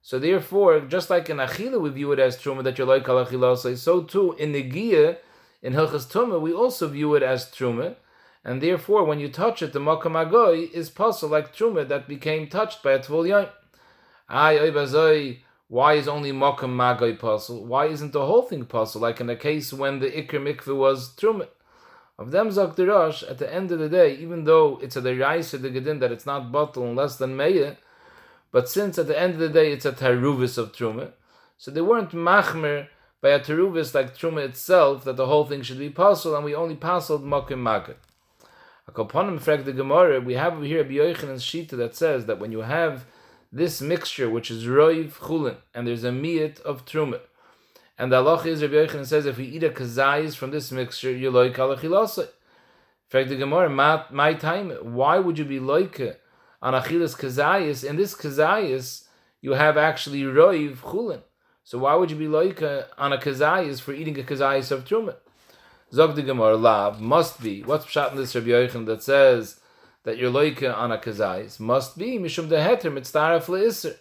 so 0.02 0.18
therefore, 0.18 0.80
just 0.80 1.08
like 1.08 1.30
in 1.30 1.36
achila 1.36 1.80
we 1.80 1.90
view 1.90 2.10
it 2.10 2.18
as 2.18 2.36
truma 2.36 2.64
that 2.64 2.76
you're 2.76 2.88
like 2.88 3.08
al 3.08 3.56
so 3.76 4.02
too 4.02 4.32
in 4.40 4.50
the 4.50 5.18
in 5.62 5.72
hilchas 5.72 6.10
truma 6.10 6.40
we 6.40 6.52
also 6.52 6.88
view 6.88 7.14
it 7.14 7.22
as 7.22 7.44
truma, 7.52 7.94
and 8.42 8.60
therefore 8.60 9.04
when 9.04 9.20
you 9.20 9.28
touch 9.28 9.62
it, 9.62 9.72
the 9.72 9.78
makam 9.78 10.72
is 10.72 10.90
possible 10.90 11.30
like 11.30 11.54
truma 11.54 11.86
that 11.86 12.08
became 12.08 12.48
touched 12.48 12.82
by 12.82 12.90
a 12.90 12.98
tvul 12.98 13.28
yoim. 13.28 13.48
Ay 14.28 14.58
oy 14.58 15.43
why 15.68 15.94
is 15.94 16.08
only 16.08 16.30
Mokum 16.30 16.74
Magai 16.76 17.18
puzzle? 17.18 17.64
Why 17.64 17.86
isn't 17.86 18.12
the 18.12 18.26
whole 18.26 18.42
thing 18.42 18.66
puzzle? 18.66 19.00
Like 19.00 19.20
in 19.20 19.26
the 19.26 19.36
case 19.36 19.72
when 19.72 19.98
the 19.98 20.10
Ikr 20.10 20.40
Mikveh 20.40 20.76
was 20.76 21.14
Trumit. 21.14 21.48
Of 22.16 22.30
them 22.30 22.50
Dirash, 22.50 23.28
at 23.28 23.38
the 23.38 23.52
end 23.52 23.72
of 23.72 23.80
the 23.80 23.88
day, 23.88 24.14
even 24.14 24.44
though 24.44 24.78
it's 24.80 24.94
a 24.94 25.02
Deraisa 25.02 25.60
the 25.60 25.70
Gedin 25.70 25.98
that 25.98 26.12
it's 26.12 26.26
not 26.26 26.52
bottle 26.52 26.84
in 26.84 26.94
less 26.94 27.16
than 27.16 27.36
Meye, 27.36 27.76
but 28.52 28.68
since 28.68 28.98
at 28.98 29.08
the 29.08 29.18
end 29.18 29.34
of 29.34 29.40
the 29.40 29.48
day 29.48 29.72
it's 29.72 29.84
a 29.84 29.90
Taruvis 29.90 30.56
of 30.56 30.70
Trumit, 30.72 31.12
so 31.58 31.72
they 31.72 31.80
weren't 31.80 32.12
Machmer 32.12 32.86
by 33.20 33.30
a 33.30 33.40
Taruvis 33.40 33.94
like 33.94 34.16
Trumit 34.16 34.44
itself 34.44 35.02
that 35.02 35.16
the 35.16 35.26
whole 35.26 35.44
thing 35.44 35.62
should 35.62 35.78
be 35.78 35.90
puzzle, 35.90 36.36
and 36.36 36.44
we 36.44 36.54
only 36.54 36.76
puzzled 36.76 37.24
Mokum 37.24 37.58
Magai. 37.64 37.96
Akoponim 38.88 39.40
Frag 39.40 39.64
the 39.64 39.72
Gemara, 39.72 40.20
we 40.20 40.34
have 40.34 40.62
here 40.62 40.82
a 40.82 40.84
B'yoichan's 40.84 41.42
Shita 41.42 41.70
that 41.70 41.96
says 41.96 42.26
that 42.26 42.38
when 42.38 42.52
you 42.52 42.60
have 42.60 43.06
this 43.54 43.80
mixture, 43.80 44.28
which 44.28 44.50
is 44.50 44.64
roiv 44.64 45.12
chulin, 45.12 45.56
and 45.72 45.86
there's 45.86 46.02
a 46.02 46.10
miyat 46.10 46.60
of 46.62 46.84
truma. 46.84 47.20
And 47.96 48.10
the 48.10 48.16
Allah 48.16 48.42
is 48.42 48.60
Rabbi 48.60 48.74
Yochanan 48.74 49.06
says 49.06 49.26
if 49.26 49.38
we 49.38 49.44
eat 49.44 49.62
a 49.62 49.70
kazayis 49.70 50.34
from 50.34 50.50
this 50.50 50.72
mixture, 50.72 51.12
you 51.12 51.30
like 51.30 51.54
alachilasa. 51.54 52.22
In 52.24 52.26
fact, 53.08 53.28
the 53.28 53.36
Gemara, 53.36 53.70
my, 54.10 54.34
time, 54.34 54.70
why 54.82 55.20
would 55.20 55.38
you 55.38 55.44
be 55.44 55.60
like 55.60 56.00
on 56.60 56.74
achilas 56.74 57.16
kazayis? 57.16 57.88
In 57.88 57.94
this 57.94 58.16
kazayis, 58.16 59.04
you 59.40 59.52
have 59.52 59.76
actually 59.76 60.22
roiv 60.22 60.78
chulin. 60.78 61.22
So 61.62 61.78
why 61.78 61.94
would 61.94 62.10
you 62.10 62.16
be 62.16 62.26
like 62.26 62.60
on 62.98 63.12
a 63.12 63.18
kazayis 63.18 63.80
for 63.80 63.92
eating 63.92 64.18
a 64.18 64.24
kazayis 64.24 64.72
of 64.72 64.84
truma? 64.84 65.14
Zog 65.92 66.16
the 66.16 66.22
Gemara, 66.22 66.56
lav 66.56 67.00
must 67.00 67.40
be. 67.40 67.62
What's 67.62 67.86
pshat 67.86 68.10
in 68.10 68.16
this 68.16 68.34
Rabbi 68.34 68.48
Yochanan 68.48 68.86
that 68.86 69.04
says? 69.04 69.60
That 70.04 70.18
your 70.18 70.30
loika 70.30 70.76
on 70.76 70.92
a 70.92 70.98
kazais 70.98 71.58
must 71.58 71.98
be 71.98 72.18
mishum 72.18 72.48
deheter 72.48 72.90
mitzdaref 72.90 73.46
leisr, 73.46 73.96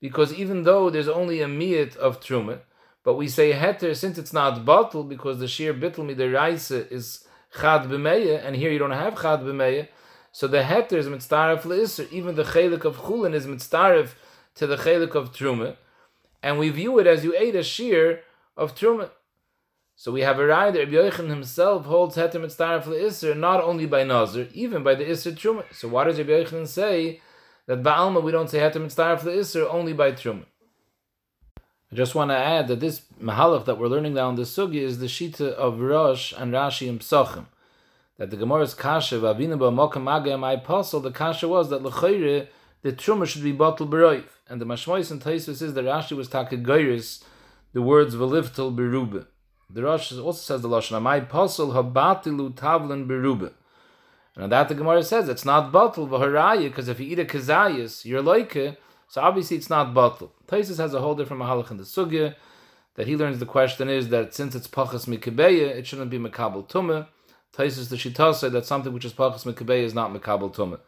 because 0.00 0.32
even 0.32 0.62
though 0.62 0.90
there's 0.90 1.08
only 1.08 1.42
a 1.42 1.46
miyat 1.46 1.96
of 1.96 2.20
truma, 2.20 2.60
but 3.04 3.14
we 3.14 3.28
say 3.28 3.52
heter 3.52 3.94
since 3.94 4.18
it's 4.18 4.32
not 4.32 4.64
bottle 4.64 5.04
because 5.04 5.38
the 5.38 5.48
sheer 5.48 5.74
bittel 5.74 6.06
midiraisa 6.08 6.90
is 6.90 7.24
chad 7.60 7.82
b'meya, 7.82 8.44
and 8.44 8.56
here 8.56 8.70
you 8.70 8.78
don't 8.78 8.92
have 8.92 9.20
chad 9.20 9.40
b'meya, 9.40 9.88
so 10.30 10.46
the 10.46 10.62
heter 10.62 10.94
is 10.94 11.06
mitzdaref 11.06 11.62
leisr. 11.62 12.10
Even 12.12 12.34
the 12.36 12.44
chelik 12.44 12.84
of 12.84 12.96
chulin 12.98 13.34
is 13.34 13.46
mitzdaref 13.46 14.14
to 14.54 14.66
the 14.66 14.76
chelik 14.76 15.14
of 15.14 15.32
truma, 15.32 15.76
and 16.42 16.58
we 16.58 16.68
view 16.68 16.98
it 16.98 17.06
as 17.06 17.24
you 17.24 17.34
ate 17.36 17.54
a 17.54 17.62
shear 17.62 18.20
of 18.56 18.74
truma. 18.74 19.10
So 20.02 20.10
we 20.10 20.22
have 20.22 20.40
a 20.40 20.42
raya 20.42 20.72
that 20.72 20.80
Rabbi 20.80 20.94
Yochanan 20.94 21.28
himself 21.28 21.86
holds 21.86 22.16
heter 22.16 22.34
mitzdaref 22.34 22.86
le'isr 22.86 23.36
not 23.36 23.62
only 23.62 23.86
by 23.86 24.02
nazir, 24.02 24.48
even 24.52 24.82
by 24.82 24.96
the 24.96 25.04
isr 25.04 25.30
truma. 25.30 25.62
So 25.72 25.86
why 25.86 26.02
does 26.02 26.18
Rabbi 26.18 26.32
Yochanan 26.32 26.66
say 26.66 27.20
that 27.66 27.84
ba'alma 27.84 28.20
we 28.20 28.32
don't 28.32 28.50
say 28.50 28.58
heter 28.58 28.84
mitzdaref 28.84 29.20
le'isr 29.20 29.64
only 29.72 29.92
by 29.92 30.10
truma? 30.10 30.44
I 31.56 31.94
just 31.94 32.16
want 32.16 32.32
to 32.32 32.36
add 32.36 32.66
that 32.66 32.80
this 32.80 33.02
mahalach 33.22 33.64
that 33.66 33.78
we're 33.78 33.86
learning 33.86 34.14
now 34.14 34.22
down 34.22 34.34
the 34.34 34.42
sugi 34.42 34.80
is 34.80 34.98
the 34.98 35.06
shita 35.06 35.52
of 35.52 35.78
Rosh 35.78 36.32
and 36.36 36.52
Rashi 36.52 36.88
and 36.88 36.98
Psachim. 36.98 37.46
That 38.18 38.30
the 38.32 38.36
Gemara's 38.36 38.74
kasha 38.74 39.20
v'avina 39.20 39.56
ba'mokam 39.56 40.40
my 40.40 40.52
apostle, 40.54 40.98
the 40.98 41.12
kasha 41.12 41.46
was 41.46 41.70
that 41.70 41.84
l'chayre 41.84 42.48
the 42.82 42.92
truma 42.92 43.24
should 43.24 43.44
be 43.44 43.52
bottled 43.52 43.92
b'roiv. 43.92 44.24
And 44.48 44.60
the 44.60 44.66
mashmois 44.66 45.12
and 45.12 45.22
Taisus 45.22 45.62
is 45.62 45.74
that 45.74 45.84
Rashi 45.84 46.16
was 46.16 46.28
takagayris 46.28 47.22
the 47.72 47.82
words 47.82 48.16
v'liftal 48.16 48.74
berubah. 48.74 49.26
The 49.74 49.82
Rosh 49.82 50.12
also 50.12 50.38
says 50.38 50.60
the 50.60 50.68
Lashon 50.68 51.00
Amai 51.00 51.26
Posel 51.26 51.72
Habatilu 51.72 52.52
Tavlin 52.52 53.06
Berube. 53.06 53.52
And 54.34 54.44
on 54.44 54.50
that 54.50 54.68
the 54.68 54.74
Gemara 54.74 55.02
says 55.02 55.30
it's 55.30 55.46
not 55.46 55.72
bottle 55.72 56.06
v'haraya 56.06 56.64
because 56.64 56.88
if 56.88 57.00
you 57.00 57.06
eat 57.06 57.18
a 57.18 57.24
kazayas, 57.24 58.04
you're 58.04 58.20
like 58.20 58.54
it. 58.54 58.78
So 59.08 59.22
obviously 59.22 59.56
it's 59.56 59.70
not 59.70 59.94
bottle. 59.94 60.32
Taisus 60.46 60.76
has 60.76 60.92
a 60.92 61.00
whole 61.00 61.14
different 61.14 61.42
mahalach 61.42 61.70
in 61.70 61.78
the 61.78 61.84
sugya 61.84 62.34
that 62.96 63.06
he 63.06 63.16
learns. 63.16 63.38
The 63.38 63.46
question 63.46 63.88
is 63.88 64.08
that 64.08 64.34
since 64.34 64.54
it's 64.54 64.68
pachas 64.68 65.06
mikabeya, 65.06 65.68
it 65.68 65.86
shouldn't 65.86 66.10
be 66.10 66.18
makabel 66.18 66.68
tumah. 66.68 67.08
Taisus 67.54 67.88
the 67.88 67.96
shita 67.96 68.34
said 68.34 68.52
that 68.52 68.66
something 68.66 68.92
which 68.92 69.06
is 69.06 69.14
pachas 69.14 69.50
mikabeya 69.50 69.84
is 69.84 69.94
not 69.94 70.12
makabel 70.12 70.54
tumah. 70.54 70.80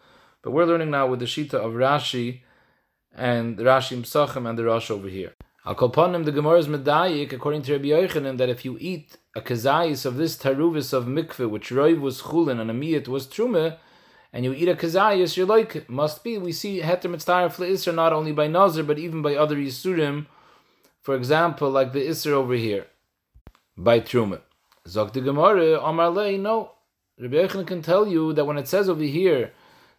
But 0.43 0.51
we're 0.51 0.67
learning 0.67 0.91
now 0.91 1.07
with 1.07 1.21
the 1.21 1.27
shita 1.27 1.55
of 1.55 1.73
Rashi 1.73 2.41
and 3.15 3.57
the 3.57 3.65
Rashi 3.65 3.99
Msachim 3.99 4.49
and 4.49 4.59
the 4.59 4.65
Rosh 4.65 4.91
over 4.91 5.09
here. 5.09 5.34
Al 5.67 5.75
kolponim 5.75 6.27
the 6.27 6.31
Gemara 6.31 6.59
is 6.59 6.69
medayik 6.69 7.33
according 7.33 7.63
to 7.63 7.73
Rabbi 7.73 7.87
Yochanan 7.87 8.37
that 8.37 8.51
if 8.51 8.67
you 8.67 8.77
eat 8.83 9.17
a 9.35 9.41
kazayis 9.41 10.05
of 10.05 10.17
this 10.17 10.37
taruvis 10.37 10.93
of 10.93 11.07
mikveh, 11.07 11.49
which 11.49 11.71
roiv 11.71 12.01
was 12.01 12.21
chulin 12.21 12.61
and 12.61 12.71
a 12.71 12.75
miyat 12.75 13.09
was 13.09 13.27
truma, 13.27 13.79
and 14.31 14.45
you 14.45 14.53
eat 14.53 14.69
a 14.69 14.75
kazayis, 14.75 15.39
you're 15.39 15.47
like 15.47 15.89
must 15.89 16.23
be. 16.23 16.37
We 16.37 16.53
see 16.53 16.81
heter 16.81 17.11
mitzvah 17.11 17.49
isra 17.49 17.95
not 17.95 18.13
only 18.13 18.33
by 18.33 18.47
nazir 18.47 18.83
but 18.83 18.99
even 18.99 19.23
by 19.23 19.37
other 19.37 19.57
yisurim. 19.57 20.27
For 21.01 21.17
example, 21.17 21.71
like 21.71 21.95
the 21.95 22.07
isra 22.09 22.33
over 22.33 22.57
here 22.57 22.89
by 23.75 24.01
truma. 24.01 24.43
Zok 24.87 25.15
the 25.15 25.23
Gemara 25.23 25.81
Amar 25.81 26.11
lei 26.11 26.37
no. 26.37 26.73
Rabbi 27.19 27.37
Yochanan 27.37 27.67
can 27.67 27.81
tell 27.81 28.07
you 28.07 28.35
that 28.35 28.45
when 28.45 28.59
it 28.59 28.69
says 28.69 28.91
over 28.91 29.03
here 29.03 29.53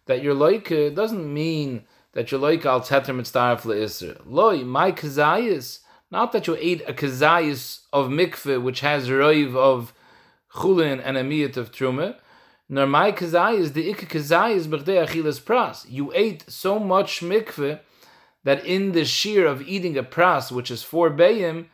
that 0.04 0.22
you're 0.22 0.32
like 0.32 0.70
it 0.70 0.94
doesn't 0.94 1.34
mean 1.34 1.86
that 2.16 2.32
you 2.32 2.38
like 2.38 2.64
al 2.64 2.80
teter 2.80 3.12
mitzdaref 3.12 3.60
leisr. 3.60 4.18
Loi, 4.24 4.64
my 4.64 4.90
kazayis, 4.90 5.80
not 6.10 6.32
that 6.32 6.46
you 6.46 6.56
ate 6.58 6.80
a 6.88 6.94
kazayis 6.94 7.80
of 7.92 8.08
mikveh 8.08 8.60
which 8.62 8.80
has 8.80 9.10
roiv 9.10 9.54
of 9.54 9.92
chulin 10.54 10.98
and 11.04 11.18
a 11.18 11.22
miyat 11.22 11.58
of 11.58 11.70
truma, 11.70 12.16
nor 12.70 12.86
my 12.86 13.12
kazayis, 13.12 13.74
the 13.74 13.92
ikka 13.92 14.06
kazayis 14.06 14.64
b'chdei 14.64 15.06
achilas 15.06 15.42
pras. 15.42 15.84
You 15.90 16.10
ate 16.14 16.50
so 16.50 16.78
much 16.78 17.20
mikveh 17.20 17.80
that 18.44 18.64
in 18.64 18.92
the 18.92 19.04
shear 19.04 19.44
of 19.46 19.60
eating 19.60 19.98
a 19.98 20.02
pras, 20.02 20.50
which 20.50 20.70
is 20.70 20.82
four 20.82 21.10
bayim, 21.10 21.66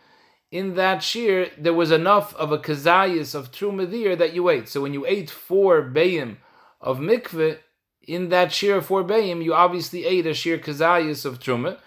in 0.51 0.75
that 0.75 1.05
shear 1.05 1.53
there 1.57 1.73
was 1.73 1.93
enough 1.93 2.35
of 2.35 2.51
a 2.51 2.59
kazayis 2.59 3.37
of 3.37 3.53
truma 3.53 3.89
there 3.89 4.17
that 4.17 4.33
you 4.33 4.49
ate. 4.49 4.69
So 4.69 4.81
when 4.81 4.93
you 4.93 5.07
ate 5.07 5.31
four 5.31 5.85
bayim 5.85 6.39
of 6.81 6.99
mikveh, 6.99 7.59
in 8.07 8.29
that 8.31 8.53
shir 8.53 8.81
for 8.81 9.05
bayim, 9.05 9.43
you 9.43 9.55
obviously 9.55 10.05
ate 10.05 10.27
a 10.27 10.35
shir 10.35 10.59
kazayis 10.59 11.25
of 11.25 11.39
truma, 11.39 11.79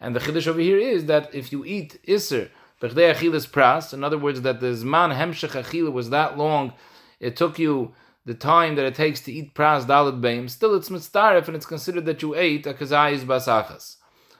and 0.00 0.14
the 0.14 0.20
chiddush 0.20 0.46
over 0.46 0.60
here 0.60 0.78
is 0.78 1.06
that 1.06 1.34
if 1.34 1.52
you 1.52 1.64
eat 1.64 1.98
iser 2.08 2.50
bechdei 2.80 3.14
achilas 3.14 3.48
pras, 3.48 3.92
in 3.92 4.04
other 4.04 4.18
words, 4.18 4.42
that 4.42 4.60
the 4.60 4.68
zman 4.68 5.16
hemshech 5.16 5.62
achila 5.62 5.92
was 5.92 6.10
that 6.10 6.36
long, 6.38 6.72
it 7.20 7.36
took 7.36 7.58
you 7.58 7.94
the 8.26 8.34
time 8.34 8.74
that 8.76 8.86
it 8.86 8.94
takes 8.94 9.20
to 9.20 9.32
eat 9.32 9.54
pras 9.54 9.84
dalad 9.84 10.20
bayim. 10.20 10.48
Still, 10.48 10.74
it's 10.74 10.88
mitzdaref, 10.88 11.46
and 11.46 11.56
it's 11.56 11.66
considered 11.66 12.06
that 12.06 12.22
you 12.22 12.34
ate 12.34 12.66
a 12.66 12.74
kazayis 12.74 13.20
basachas. 13.20 13.96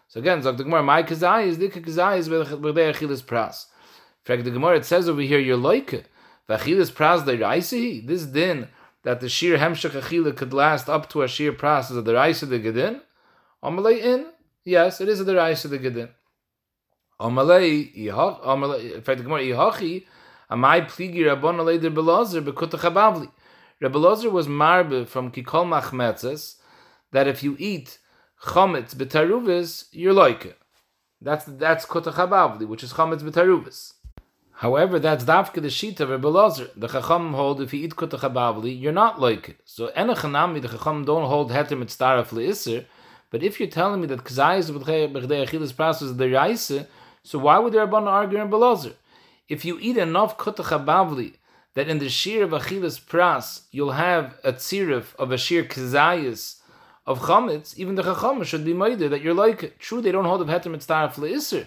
So 0.08 0.20
again, 0.20 0.42
Zok 0.42 0.56
the 0.56 0.64
Gemara, 0.64 0.82
my 0.82 1.02
kazayis, 1.02 1.56
dika 1.56 1.84
kazayis 1.84 2.28
bechdei 2.28 2.94
achilas 2.94 3.22
pras. 3.22 3.66
In 4.24 4.36
fact, 4.36 4.44
the 4.44 4.50
Gemara 4.50 4.76
it 4.76 4.84
says 4.84 5.08
over 5.08 5.20
here, 5.20 5.38
you're 5.38 5.56
like 5.56 5.92
it. 5.92 6.08
Vachilas 6.48 6.92
pras 6.92 7.24
This 8.06 8.24
din 8.24 8.68
that 9.04 9.20
the 9.20 9.28
sheer 9.28 9.58
hemshech 9.58 9.90
achila 9.90 10.36
could 10.36 10.52
last 10.52 10.88
up 10.88 11.08
to 11.10 11.22
a 11.22 11.28
sheer 11.28 11.52
process 11.52 11.96
of 11.96 12.04
the 12.04 12.16
of 12.16 12.48
the 12.48 12.58
gedin? 12.58 13.00
Amalei 13.62 14.00
in, 14.00 14.26
yes, 14.64 15.00
it 15.00 15.08
is 15.08 15.24
the 15.24 15.38
of 15.38 15.70
the 15.70 15.78
gedin. 15.78 16.10
Amalei, 17.20 17.94
in 17.94 19.02
fact, 19.02 19.18
the 19.18 19.24
Gemara, 19.24 19.42
Ihachi, 19.42 20.04
Amai 20.50 20.86
pligi 20.86 21.26
Rabbon 21.26 21.56
Alei 21.56 21.80
der 21.80 21.90
Belazar 21.90 22.44
bekutach 22.44 22.80
habavli. 22.80 23.30
Rabbi 23.80 23.98
Lozer 23.98 24.30
was 24.30 24.46
marbe 24.46 25.06
from 25.06 25.32
Kikol 25.32 25.66
Machmetzes 25.66 26.56
that 27.12 27.26
if 27.26 27.42
you 27.42 27.56
eat 27.58 27.98
chametz 28.44 28.94
betaruvis, 28.94 29.86
you're 29.90 30.12
like 30.12 30.44
it. 30.44 30.58
That's 31.20 31.44
that's 31.46 31.86
kutach 31.86 32.14
habavli, 32.14 32.68
which 32.68 32.84
is 32.84 32.92
chametz 32.92 33.22
betaruvis. 33.22 33.94
However, 34.64 34.98
that's 34.98 35.24
dafka 35.24 35.60
the 35.60 35.68
sheet 35.68 36.00
of 36.00 36.08
Rabbi 36.08 36.26
Lozer. 36.26 36.70
The 36.74 36.88
chacham 36.88 37.34
hold 37.34 37.60
if 37.60 37.74
you 37.74 37.84
eat 37.84 37.96
kutach 37.96 38.20
habavli, 38.20 38.80
you're 38.80 38.92
not 38.92 39.20
like 39.20 39.50
it. 39.50 39.60
So 39.66 39.88
enachanami 39.88 40.62
the 40.62 40.68
chacham 40.68 41.04
don't 41.04 41.28
hold 41.28 41.50
heter 41.50 41.76
mitzdaraf 41.76 42.28
leisser. 42.28 42.86
But 43.28 43.42
if 43.42 43.60
you're 43.60 43.68
telling 43.68 44.00
me 44.00 44.06
that 44.06 44.24
kazayis 44.24 44.70
b'chdei 44.70 45.46
achilas 45.46 45.74
pras 45.74 46.00
is 46.00 46.16
the 46.16 46.30
raise, 46.30 46.86
so 47.22 47.38
why 47.40 47.58
would 47.58 47.74
the 47.74 47.78
Rabban 47.80 48.06
argue 48.06 48.40
in 48.40 48.48
Belazar? 48.48 48.94
If 49.50 49.66
you 49.66 49.78
eat 49.82 49.98
enough 49.98 50.38
kutach 50.38 50.70
habavli 50.72 51.34
that 51.74 51.86
in 51.86 51.98
the 51.98 52.08
shir 52.08 52.44
of 52.44 52.52
achilas 52.52 52.98
pras 52.98 53.64
you'll 53.70 53.92
have 53.92 54.34
a 54.44 54.54
tzirif 54.54 55.14
of 55.16 55.30
a 55.30 55.36
shir 55.36 55.64
kazayis 55.64 56.60
of 57.06 57.18
chametz, 57.18 57.76
even 57.76 57.96
the 57.96 58.02
chacham 58.02 58.42
should 58.44 58.64
be 58.64 58.72
made 58.72 59.00
that 59.00 59.20
you're 59.20 59.34
like 59.34 59.62
it. 59.62 59.78
True, 59.78 60.00
they 60.00 60.10
don't 60.10 60.24
hold 60.24 60.40
of 60.40 60.48
heter 60.48 60.74
mitzdaraf 60.74 61.16
leisser. 61.16 61.66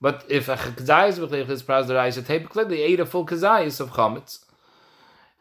But 0.00 0.24
if 0.28 0.48
a 0.48 0.56
kazayis 0.56 1.18
b'chdei 1.18 1.44
pras 1.64 1.86
the 1.86 1.94
raise, 1.94 2.14
typically 2.14 2.64
they 2.64 2.82
ate 2.82 3.00
a 3.00 3.06
full 3.06 3.26
kazayis 3.26 3.80
of 3.80 3.90
chametz. 3.90 4.44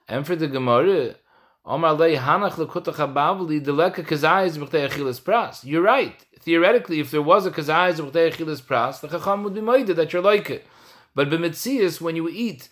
And 0.07 0.25
for 0.25 0.35
the 0.35 0.47
Gemara, 0.47 1.15
Omar 1.63 1.93
lei 1.93 2.15
hanach 2.15 2.53
lekutach 2.53 2.95
habavli 2.95 3.63
deleka 3.63 4.03
b'chtei 4.03 4.89
achilas 4.89 5.21
pras. 5.21 5.63
You're 5.63 5.83
right. 5.83 6.25
Theoretically, 6.39 6.99
if 6.99 7.11
there 7.11 7.21
was 7.21 7.45
a 7.45 7.51
kazayis 7.51 7.99
b'chtei 7.99 8.31
achilas 8.31 8.63
pras, 8.63 8.99
the 9.01 9.09
chacham 9.09 9.43
would 9.43 9.53
be 9.53 9.61
made 9.61 9.87
that 9.87 10.11
you're 10.11 10.21
like 10.23 10.49
it. 10.49 10.65
But 11.13 11.29
b'mitzias, 11.29 12.01
when 12.01 12.15
you 12.15 12.27
eat 12.27 12.69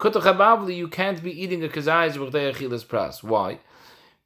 kutach 0.00 0.22
habavli, 0.22 0.74
you 0.74 0.88
can't 0.88 1.22
be 1.22 1.40
eating 1.40 1.62
a 1.62 1.68
kazayis 1.68 2.16
b'chtei 2.16 2.52
achilas 2.52 2.84
pras. 2.84 3.22
Why? 3.22 3.60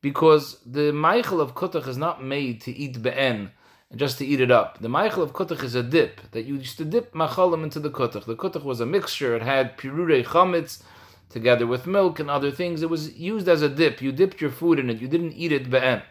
Because 0.00 0.58
the 0.64 0.92
meichel 0.92 1.40
of 1.40 1.54
kutach 1.54 1.86
is 1.86 1.98
not 1.98 2.24
made 2.24 2.62
to 2.62 2.72
eat 2.72 3.02
be'en 3.02 3.50
and 3.94 4.00
just 4.00 4.18
to 4.18 4.26
eat 4.26 4.40
it 4.40 4.50
up. 4.50 4.80
The 4.80 4.88
meichel 4.88 5.22
of 5.22 5.32
kutach 5.32 5.62
is 5.62 5.76
a 5.76 5.82
dip 5.84 6.20
that 6.32 6.46
you 6.46 6.56
used 6.56 6.78
to 6.78 6.84
dip 6.84 7.12
machalim 7.12 7.62
into 7.62 7.78
the 7.78 7.90
kutach. 7.90 8.24
The 8.24 8.34
kutach 8.34 8.64
was 8.64 8.80
a 8.80 8.86
mixture. 8.86 9.36
It 9.36 9.42
had 9.42 9.78
pirurei 9.78 10.24
chametz 10.24 10.82
together 11.28 11.64
with 11.64 11.86
milk 11.86 12.18
and 12.18 12.28
other 12.28 12.50
things. 12.50 12.82
It 12.82 12.90
was 12.90 13.16
used 13.16 13.46
as 13.46 13.62
a 13.62 13.68
dip. 13.68 14.02
You 14.02 14.10
dipped 14.10 14.40
your 14.40 14.50
food 14.50 14.80
in 14.80 14.90
it. 14.90 15.00
You 15.00 15.06
didn't 15.06 15.34
eat 15.34 15.52
it 15.52 15.70
be'en. 15.70 16.02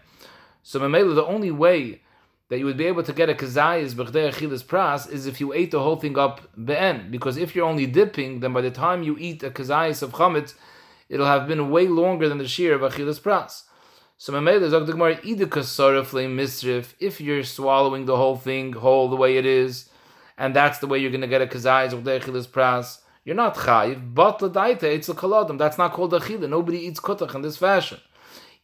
So 0.61 0.79
Mamela, 0.79 1.13
the 1.13 1.25
only 1.25 1.51
way 1.51 2.03
that 2.47 2.57
you 2.57 2.63
would 2.63 2.77
be 2.77 2.85
able 2.85 3.03
to 3.03 3.11
get 3.11 3.29
a 3.29 3.33
kazayis 3.33 3.95
b'chdei 3.95 4.31
achilas 4.31 4.63
pras 4.63 5.11
is 5.11 5.27
if 5.27 5.41
you 5.41 5.51
ate 5.51 5.71
the 5.71 5.83
whole 5.83 5.97
thing 5.97 6.17
up 6.17 6.39
be'en. 6.55 7.11
Because 7.11 7.35
if 7.35 7.53
you're 7.53 7.67
only 7.67 7.85
dipping, 7.85 8.39
then 8.39 8.53
by 8.53 8.61
the 8.61 8.71
time 8.71 9.03
you 9.03 9.17
eat 9.19 9.43
a 9.43 9.49
kazayis 9.49 10.01
of 10.01 10.11
chametz, 10.11 10.53
it'll 11.09 11.25
have 11.25 11.49
been 11.49 11.69
way 11.69 11.89
longer 11.89 12.29
than 12.29 12.37
the 12.37 12.47
shear 12.47 12.75
of 12.75 12.79
achilas 12.79 13.19
pras. 13.19 13.63
So 14.23 14.31
Mamela, 14.31 14.69
Zog 14.69 14.85
the 14.85 14.93
Gemara, 14.93 15.17
misrif, 15.17 16.93
if 16.97 17.19
you're 17.19 17.43
swallowing 17.43 18.05
the 18.05 18.15
whole 18.15 18.37
thing 18.37 18.71
whole 18.71 19.09
the 19.09 19.17
way 19.17 19.35
it 19.35 19.45
is, 19.45 19.89
and 20.37 20.55
that's 20.55 20.79
the 20.79 20.87
way 20.87 20.97
you're 20.97 21.11
going 21.11 21.19
to 21.19 21.27
get 21.27 21.41
a 21.41 21.45
kazayis 21.45 21.91
achilas 21.91 22.47
pras, 22.47 22.99
you're 23.25 23.35
not 23.35 23.57
chayiv, 23.57 24.13
but 24.13 24.39
the 24.39 24.47
l'daita 24.47 24.83
it's 24.83 25.09
a 25.09 25.13
kaladim. 25.13 25.57
That's 25.57 25.77
not 25.77 25.91
called 25.91 26.13
achila. 26.13 26.47
Nobody 26.47 26.77
eats 26.87 27.01
kutach 27.01 27.35
in 27.35 27.41
this 27.41 27.57
fashion. 27.57 27.99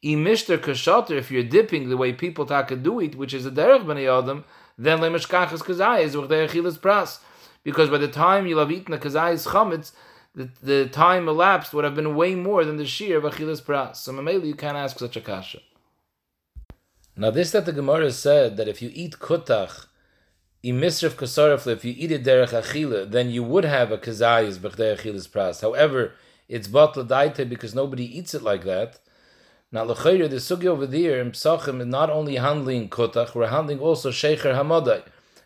Imishter 0.01 0.57
kashater, 0.57 1.17
if 1.17 1.29
you're 1.29 1.43
dipping 1.43 1.89
the 1.89 1.97
way 1.97 2.13
people 2.13 2.45
taka 2.45 2.77
do 2.77 3.01
it, 3.01 3.15
which 3.15 3.33
is 3.33 3.45
a 3.45 3.51
derech 3.51 3.83
b'nei 3.83 4.07
adam, 4.07 4.45
then 4.77 4.99
lemeshkachas 4.99 5.61
kazayis 5.61 6.15
achilas 6.15 6.79
pras. 6.79 7.19
Because 7.65 7.89
by 7.89 7.97
the 7.97 8.07
time 8.07 8.47
you'll 8.47 8.59
have 8.59 8.71
eaten 8.71 8.93
a 8.93 8.97
kazayis 8.97 9.45
chametz, 9.45 9.91
the, 10.39 10.49
the 10.63 10.85
time 10.87 11.27
elapsed 11.27 11.73
would 11.73 11.83
have 11.83 11.95
been 11.95 12.15
way 12.15 12.33
more 12.33 12.63
than 12.63 12.77
the 12.77 12.85
shear 12.85 13.17
of 13.17 13.25
achilas 13.25 13.61
pras. 13.61 13.97
So 13.97 14.13
mameli, 14.13 14.47
you 14.47 14.55
can't 14.55 14.77
ask 14.77 14.97
such 14.97 15.17
a 15.17 15.21
kasha. 15.21 15.59
Now 17.17 17.29
this 17.29 17.51
that 17.51 17.65
the 17.65 17.73
Gemara 17.73 18.11
said 18.11 18.55
that 18.55 18.69
if 18.69 18.81
you 18.81 18.89
eat 18.93 19.19
kutach 19.19 19.87
Imisrif 20.63 21.11
kasarif, 21.11 21.67
if 21.67 21.83
you 21.83 21.93
eat 21.97 22.11
it 22.11 22.23
derech 22.23 22.49
achila, 22.49 23.09
then 23.09 23.29
you 23.29 23.43
would 23.43 23.65
have 23.65 23.91
a 23.91 23.97
kazayis 23.97 24.57
b'chdei 24.57 24.97
achilas 24.97 25.27
pras. 25.27 25.61
However, 25.61 26.13
it's 26.47 26.69
batla 26.69 27.05
daite 27.07 27.47
because 27.47 27.75
nobody 27.75 28.05
eats 28.17 28.33
it 28.33 28.41
like 28.41 28.63
that. 28.63 28.99
Now, 29.71 29.83
l'chayr, 29.83 30.29
the 30.29 30.37
sugi 30.37 30.65
over 30.65 30.87
there 30.87 31.19
in 31.19 31.31
Psachim 31.31 31.81
is 31.81 31.87
not 31.87 32.09
only 32.09 32.37
handling 32.37 32.89
kotach, 32.89 33.35
we're 33.35 33.47
handling 33.47 33.79
also 33.79 34.09
shecher 34.09 34.55
hamadai. 34.55 35.03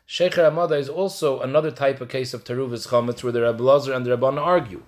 Shecher 0.08 0.52
hamadai 0.52 0.80
is 0.80 0.90
also 0.90 1.40
another 1.40 1.72
type 1.72 2.02
of 2.02 2.10
case 2.10 2.34
of 2.34 2.44
teruvis 2.44 2.88
chametz 2.88 3.24
where 3.24 3.32
the 3.32 3.42
Rabbi 3.42 3.96
and 3.96 4.06
the 4.06 4.18
Rabban 4.18 4.38
argue. 4.38 4.84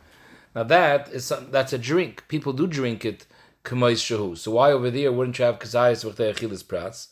Now 0.53 0.63
that 0.63 1.07
is 1.09 1.31
that's 1.51 1.73
a 1.73 1.77
drink. 1.77 2.27
People 2.27 2.53
do 2.53 2.67
drink 2.67 3.05
it 3.05 3.25
k'mois 3.63 3.95
shahu. 3.95 4.37
So 4.37 4.51
why 4.51 4.71
over 4.71 4.91
there 4.91 5.11
wouldn't 5.11 5.39
you 5.39 5.45
have 5.45 5.59
kazayis 5.59 6.05
b'chdei 6.05 6.33
achilas 6.33 6.63
pras? 6.63 7.07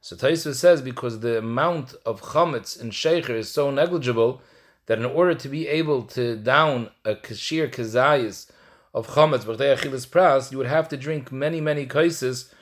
So 0.00 0.14
Taisva 0.14 0.54
says 0.54 0.82
because 0.82 1.20
the 1.20 1.38
amount 1.38 1.94
of 2.06 2.20
chametz 2.20 2.80
in 2.80 2.90
shecher 2.90 3.30
is 3.30 3.50
so 3.50 3.70
negligible 3.70 4.42
that 4.86 4.98
in 4.98 5.04
order 5.04 5.34
to 5.34 5.48
be 5.48 5.66
able 5.68 6.02
to 6.02 6.36
down 6.36 6.90
a 7.04 7.14
kashir 7.14 7.68
kazayis 7.70 8.50
of 8.92 9.08
chametz 9.08 9.44
b'chdei 9.44 9.76
achilas 9.76 10.06
pras, 10.06 10.52
you 10.52 10.58
would 10.58 10.66
have 10.66 10.88
to 10.90 10.96
drink 10.98 11.32
many 11.32 11.62
many 11.62 11.86
kaises 11.86 12.52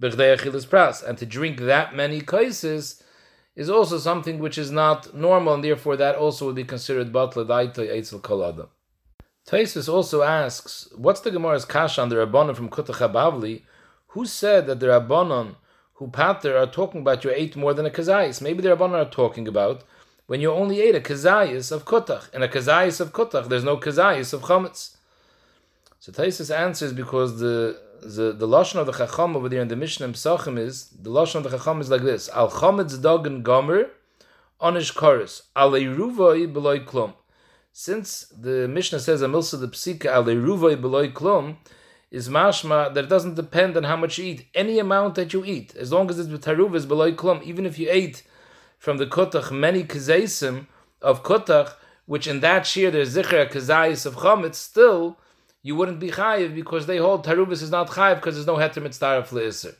b'chdei 0.00 0.38
achilas 0.38 0.66
pras, 0.66 1.02
and 1.02 1.18
to 1.18 1.26
drink 1.26 1.58
that 1.60 1.94
many 1.96 2.20
kaises 2.20 3.02
is 3.56 3.68
also 3.68 3.98
something 3.98 4.38
which 4.38 4.58
is 4.58 4.70
not 4.70 5.14
normal, 5.14 5.54
and 5.54 5.64
therefore 5.64 5.96
that 5.96 6.14
also 6.14 6.46
would 6.46 6.54
be 6.54 6.64
considered 6.64 7.12
batla 7.12 7.44
daita 7.46 7.78
eitzel 7.78 8.20
kolada. 8.20 8.68
Taisus 9.48 9.88
also 9.88 10.22
asks, 10.22 10.88
what's 10.96 11.20
the 11.20 11.30
Gemara's 11.30 11.64
kasha 11.64 12.02
on 12.02 12.08
the 12.08 12.16
Rabbanon 12.16 12.54
from 12.54 12.68
Kutach 12.68 13.12
Bavli? 13.12 13.62
Who 14.08 14.26
said 14.26 14.66
that 14.66 14.80
the 14.80 14.86
Rabbanon 14.86 15.56
who 15.96 16.08
pater 16.08 16.56
are 16.56 16.66
talking 16.66 17.00
about 17.00 17.24
you 17.24 17.30
ate 17.30 17.56
more 17.56 17.72
than 17.72 17.86
a 17.86 17.90
kazayis. 17.90 18.42
Maybe 18.42 18.62
the 18.62 18.68
Rabbanon 18.68 19.06
are 19.06 19.10
talking 19.10 19.48
about 19.48 19.82
when 20.26 20.40
you 20.40 20.52
only 20.52 20.80
ate 20.80 20.94
a 20.94 21.00
kazayis 21.00 21.72
of 21.72 21.84
kutach. 21.84 22.32
And 22.34 22.44
a 22.44 22.48
kazayis 22.48 23.00
of 23.00 23.12
kutach, 23.12 23.48
there's 23.48 23.64
no 23.64 23.78
kazayis 23.78 24.34
of 24.34 24.42
chametz. 24.42 24.96
So 25.98 26.12
Taisus 26.12 26.54
answers 26.54 26.92
because 26.92 27.40
the 27.40 27.80
the, 28.02 28.32
the 28.32 28.46
lashon 28.46 28.76
of 28.76 28.86
the 28.86 28.92
chacham 28.92 29.36
over 29.36 29.48
there 29.48 29.62
in 29.62 29.68
the 29.68 29.76
Mishnah 29.76 30.08
Pesachim 30.08 30.58
is 30.58 30.88
the 30.90 31.10
lashon 31.10 31.36
of 31.36 31.44
the 31.44 31.58
chacham 31.58 31.80
is 31.80 31.90
like 31.90 32.02
this: 32.02 32.28
Al 32.30 32.50
chametz 32.50 33.00
dagen 33.00 33.42
gomer 33.42 33.90
onish 34.60 34.94
koris 34.94 35.42
aleiruvoi 35.56 36.52
beloy 36.52 36.80
klum. 36.80 37.14
Since 37.72 38.32
the 38.38 38.66
Mishnah 38.68 39.00
says 39.00 39.22
a 39.22 39.26
milsa 39.26 39.60
the 39.60 39.68
psika 39.68 40.06
aleiruvoi 40.06 40.80
beloy 40.80 41.10
klum, 41.10 41.56
is 42.10 42.28
mashma 42.28 42.94
that 42.94 43.04
it 43.04 43.08
doesn't 43.08 43.34
depend 43.34 43.76
on 43.76 43.84
how 43.84 43.96
much 43.96 44.18
you 44.18 44.24
eat. 44.24 44.46
Any 44.54 44.78
amount 44.78 45.16
that 45.16 45.32
you 45.32 45.44
eat, 45.44 45.74
as 45.76 45.92
long 45.92 46.08
as 46.08 46.18
it's 46.18 46.28
b'taruv 46.28 46.74
is 46.74 46.86
below 46.86 47.12
klum, 47.12 47.42
even 47.42 47.66
if 47.66 47.78
you 47.78 47.88
ate 47.90 48.22
from 48.78 48.96
the 48.98 49.06
kutach 49.06 49.50
many 49.50 49.84
kazaisim 49.84 50.66
of 51.02 51.22
kutach, 51.22 51.74
which 52.06 52.26
in 52.26 52.40
that 52.40 52.66
shear 52.66 52.90
there's 52.90 53.16
zikr 53.16 53.50
kazais 53.50 54.06
of 54.06 54.16
chametz, 54.16 54.54
still 54.54 55.18
you 55.66 55.74
wouldn't 55.74 55.98
be 55.98 56.12
chayiv 56.12 56.54
because 56.54 56.86
they 56.86 56.98
hold 56.98 57.24
taruvis 57.24 57.60
is 57.60 57.72
not 57.72 57.88
chayiv 57.88 58.16
because 58.16 58.36
there's 58.36 58.46
no 58.46 58.54
heter 58.54 58.80
mitzvah 58.80 59.26
le'isr. 59.30 59.74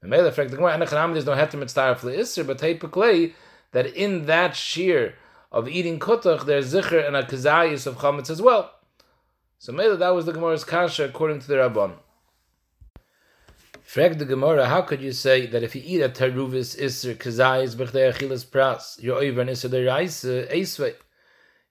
There's 0.00 0.58
no 0.58 0.68
heter 0.70 1.58
mitzvah 1.58 1.98
le'isr, 2.00 2.46
but 2.46 2.58
typically 2.58 3.34
that 3.72 3.86
in 3.86 4.26
that 4.26 4.54
shear 4.54 5.16
of 5.50 5.68
eating 5.68 5.98
kutach 5.98 6.46
there's 6.46 6.72
zikr 6.72 7.04
and 7.04 7.16
a 7.16 7.24
kazayis 7.24 7.88
of 7.88 7.96
chametz 7.96 8.30
as 8.30 8.40
well. 8.40 8.70
So 9.58 9.72
maybe 9.72 9.96
that 9.96 10.10
was 10.10 10.26
the 10.26 10.32
Gemara's 10.32 10.62
kasha 10.62 11.06
according 11.06 11.40
to 11.40 11.48
the 11.48 11.54
Rabban. 11.54 11.94
Frag 13.82 14.18
the 14.18 14.24
Gemara, 14.24 14.66
how 14.66 14.82
could 14.82 15.02
you 15.02 15.10
say 15.10 15.46
that 15.46 15.64
if 15.64 15.74
you 15.74 15.82
eat 15.84 16.02
a 16.02 16.08
teruvis 16.08 16.80
iser 16.80 17.14
kazayis 17.14 17.74
b'chdei 17.74 18.12
achilas 18.14 18.46
pras, 18.46 19.02
you're 19.02 19.16
over 19.16 19.40
an 19.40 19.48
iser? 19.48 20.46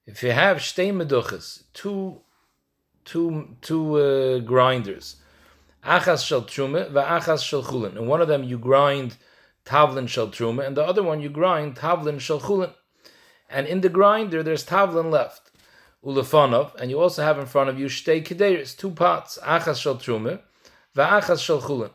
If 0.05 0.23
you 0.23 0.31
have 0.31 0.57
shtei 0.57 0.91
meduchas, 0.91 1.63
two, 1.73 2.21
two, 3.05 3.55
two 3.61 3.95
uh, 3.95 4.39
grinders, 4.39 5.17
achas 5.85 6.25
shel 6.25 6.43
trume 6.43 6.91
va'achas 6.91 7.43
shel 7.43 7.63
chulin, 7.63 7.97
and 7.97 8.07
one 8.07 8.21
of 8.21 8.27
them 8.27 8.43
you 8.43 8.57
grind 8.57 9.17
tavlin 9.65 10.07
shel 10.07 10.27
trume, 10.29 10.65
and 10.65 10.75
the 10.77 10.83
other 10.83 11.03
one 11.03 11.21
you 11.21 11.29
grind 11.29 11.75
tavlin 11.75 12.19
shel 12.19 12.39
chulin, 12.39 12.73
and 13.49 13.67
in 13.67 13.81
the 13.81 13.89
grinder 13.89 14.43
there's 14.43 14.65
tavlin 14.65 15.11
left 15.11 15.51
ulefanov, 16.05 16.73
and 16.75 16.89
you 16.89 16.99
also 16.99 17.23
have 17.23 17.37
in 17.37 17.45
front 17.45 17.69
of 17.69 17.79
you 17.79 17.85
shtei 17.85 18.23
kederis, 18.25 18.77
two 18.77 18.91
pots, 18.91 19.37
achas 19.43 19.81
shel 19.81 19.95
trume, 19.95 20.39
va'achas 20.95 21.43
shel 21.43 21.61
chulin, 21.61 21.91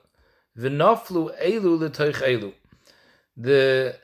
v'naflu 0.59 1.37
elu 1.43 1.79
l'toich 1.81 2.23
elu. 2.23 2.53
The 3.37 3.97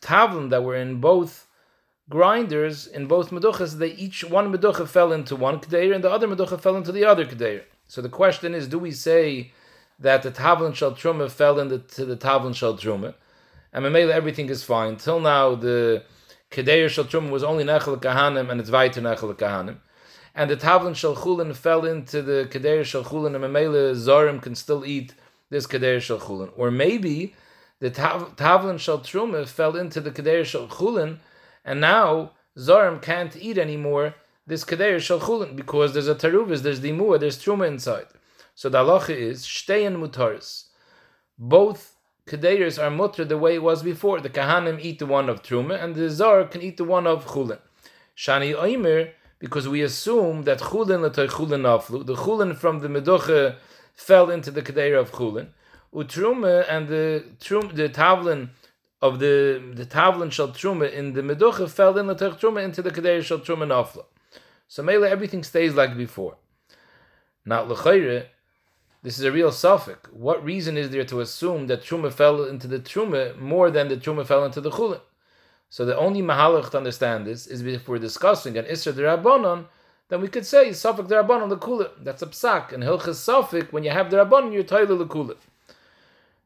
tavlin 0.00 0.50
that 0.50 0.64
were 0.64 0.76
in 0.76 1.00
both 1.00 1.46
grinders, 2.08 2.86
in 2.86 3.06
both 3.06 3.30
meduchas, 3.30 3.78
they 3.78 3.92
each, 3.92 4.24
one 4.24 4.52
meducha 4.52 4.86
fell 4.86 5.12
into 5.12 5.36
one 5.36 5.60
keder, 5.60 5.94
and 5.94 6.04
the 6.04 6.10
other 6.10 6.28
meducha 6.28 6.60
fell 6.60 6.76
into 6.76 6.92
the 6.92 7.04
other 7.04 7.24
keder. 7.24 7.62
So 7.88 8.02
the 8.02 8.08
question 8.08 8.54
is, 8.54 8.66
do 8.68 8.78
we 8.78 8.90
say 8.90 9.52
that 9.98 10.22
the 10.22 10.30
tavlin 10.30 10.74
shel 10.74 10.92
trume 10.92 11.30
fell 11.30 11.58
into 11.58 12.04
the 12.04 12.16
tavlin 12.16 12.54
shel 12.54 12.76
trume? 12.76 13.14
And 13.72 13.84
Mamela, 13.86 14.10
everything 14.10 14.50
is 14.50 14.62
fine. 14.62 14.96
Till 14.96 15.18
now, 15.18 15.54
the 15.54 16.04
Kedeir 16.50 16.90
Shal 16.90 17.04
Truma 17.04 17.30
was 17.30 17.42
only 17.42 17.64
Nechel 17.64 17.98
Kahanim 17.98 18.50
and 18.50 18.60
it's 18.60 18.70
Weiter 18.70 19.00
Nechel 19.00 19.34
Kahanim. 19.34 19.76
And 20.34 20.50
the 20.50 20.56
Tavlin 20.56 20.94
Shal 20.94 21.16
Chulin 21.16 21.56
fell 21.56 21.86
into 21.86 22.20
the 22.20 22.46
Kedeir 22.50 22.84
Shal 22.84 23.04
Chulin 23.04 23.34
and 23.34 23.42
Mamela 23.42 23.94
Zorim 23.94 24.42
can 24.42 24.54
still 24.54 24.84
eat 24.84 25.14
this 25.48 25.66
Kedeir 25.66 26.02
Shal 26.02 26.18
Chulin. 26.18 26.50
Or 26.54 26.70
maybe 26.70 27.34
the 27.80 27.90
tav- 27.90 28.36
Tavlin 28.36 28.78
Shal 28.78 28.98
Truma 28.98 29.46
fell 29.48 29.74
into 29.74 30.02
the 30.02 30.10
Kedeir 30.10 30.44
Shal 30.44 30.68
Chulin 30.68 31.18
and 31.64 31.80
now 31.80 32.32
Zorim 32.58 33.00
can't 33.00 33.36
eat 33.36 33.58
anymore 33.58 34.14
this 34.46 34.64
Kedeir 34.64 35.00
Shal 35.00 35.20
Chulin 35.20 35.54
because 35.56 35.92
there's 35.92 36.08
a 36.08 36.14
Taruvis, 36.14 36.62
there's 36.62 36.80
Dimua, 36.80 37.20
there's 37.20 37.42
Truma 37.42 37.66
inside. 37.66 38.06
So 38.54 38.68
the 38.68 38.78
halacha 38.78 39.16
is 39.16 39.44
Shtein 39.44 39.96
Mutaris. 39.96 40.64
Both 41.38 41.96
Kedeirs 42.26 42.82
are 42.82 42.90
mutter 42.90 43.24
the 43.24 43.38
way 43.38 43.54
it 43.54 43.62
was 43.62 43.82
before. 43.82 44.20
The 44.20 44.30
Kahanim 44.30 44.78
eat 44.80 44.98
the 44.98 45.06
one 45.06 45.28
of 45.28 45.42
Truma, 45.42 45.82
and 45.82 45.94
the 45.94 46.08
Zar 46.08 46.44
can 46.44 46.62
eat 46.62 46.76
the 46.76 46.84
one 46.84 47.06
of 47.06 47.26
Chulin. 47.26 47.58
Shani 48.16 48.54
Oimer, 48.54 49.10
because 49.38 49.68
we 49.68 49.82
assume 49.82 50.42
that 50.44 50.60
Chulin 50.60 51.02
l'toy 51.02 51.26
Chulin 51.26 51.62
naflu, 51.62 52.04
the 52.06 52.14
Chulin 52.14 52.56
from 52.56 52.80
the 52.80 52.88
Meducha 52.88 53.56
fell 53.94 54.30
into 54.30 54.50
the 54.50 54.62
Kedeir 54.62 54.98
of 54.98 55.10
Chulin, 55.12 55.48
Utruma 55.92 56.64
and 56.68 56.88
the 56.88 57.24
Trum, 57.40 57.70
the 57.74 57.88
Tavlin 57.88 58.50
of 59.02 59.18
the 59.18 59.72
the 59.74 59.84
Tavlin 59.84 60.30
shall 60.30 60.48
Truma 60.48 60.90
in 60.90 61.12
the 61.12 61.22
Meducha 61.22 61.68
fell 61.68 61.98
in 61.98 62.06
the 62.06 62.14
Truma 62.14 62.64
into 62.64 62.80
the 62.80 62.90
Kedeir 62.90 63.22
shall 63.22 63.40
Truma 63.40 63.66
naflu. 63.66 64.04
So 64.68 64.82
Mele, 64.82 65.04
everything 65.04 65.42
stays 65.42 65.74
like 65.74 65.96
before. 65.96 66.36
Not 67.44 67.68
L'chayre, 67.68 68.28
this 69.02 69.18
is 69.18 69.24
a 69.24 69.32
real 69.32 69.50
suffix. 69.50 70.08
What 70.12 70.44
reason 70.44 70.78
is 70.78 70.90
there 70.90 71.04
to 71.04 71.20
assume 71.20 71.66
that 71.66 71.82
Truma 71.82 72.12
fell 72.12 72.44
into 72.44 72.68
the 72.68 72.78
Truma 72.78 73.36
more 73.36 73.70
than 73.70 73.88
the 73.88 73.96
Truma 73.96 74.24
fell 74.24 74.44
into 74.44 74.60
the 74.60 74.70
Chulin? 74.70 75.00
So 75.68 75.84
the 75.84 75.98
only 75.98 76.22
mahalach 76.22 76.70
to 76.70 76.76
understand 76.78 77.26
this 77.26 77.46
is 77.46 77.62
if 77.62 77.88
we're 77.88 77.98
discussing 77.98 78.56
an 78.56 78.66
Isra 78.66 78.92
Rabbanon, 78.92 79.66
then 80.08 80.20
we 80.20 80.28
could 80.28 80.46
say 80.46 80.72
suffix 80.72 81.08
the 81.08 81.16
Kula. 81.16 81.90
That's 81.98 82.22
a 82.22 82.26
psak. 82.26 82.72
And 82.72 82.82
Hilchas 82.84 83.14
suffix, 83.14 83.72
when 83.72 83.82
you 83.82 83.90
have 83.90 84.10
the 84.10 84.18
Rabbanon, 84.18 84.52
you're 84.52 84.62
Toilet 84.62 84.96
the 84.96 85.06
Kula. 85.06 85.36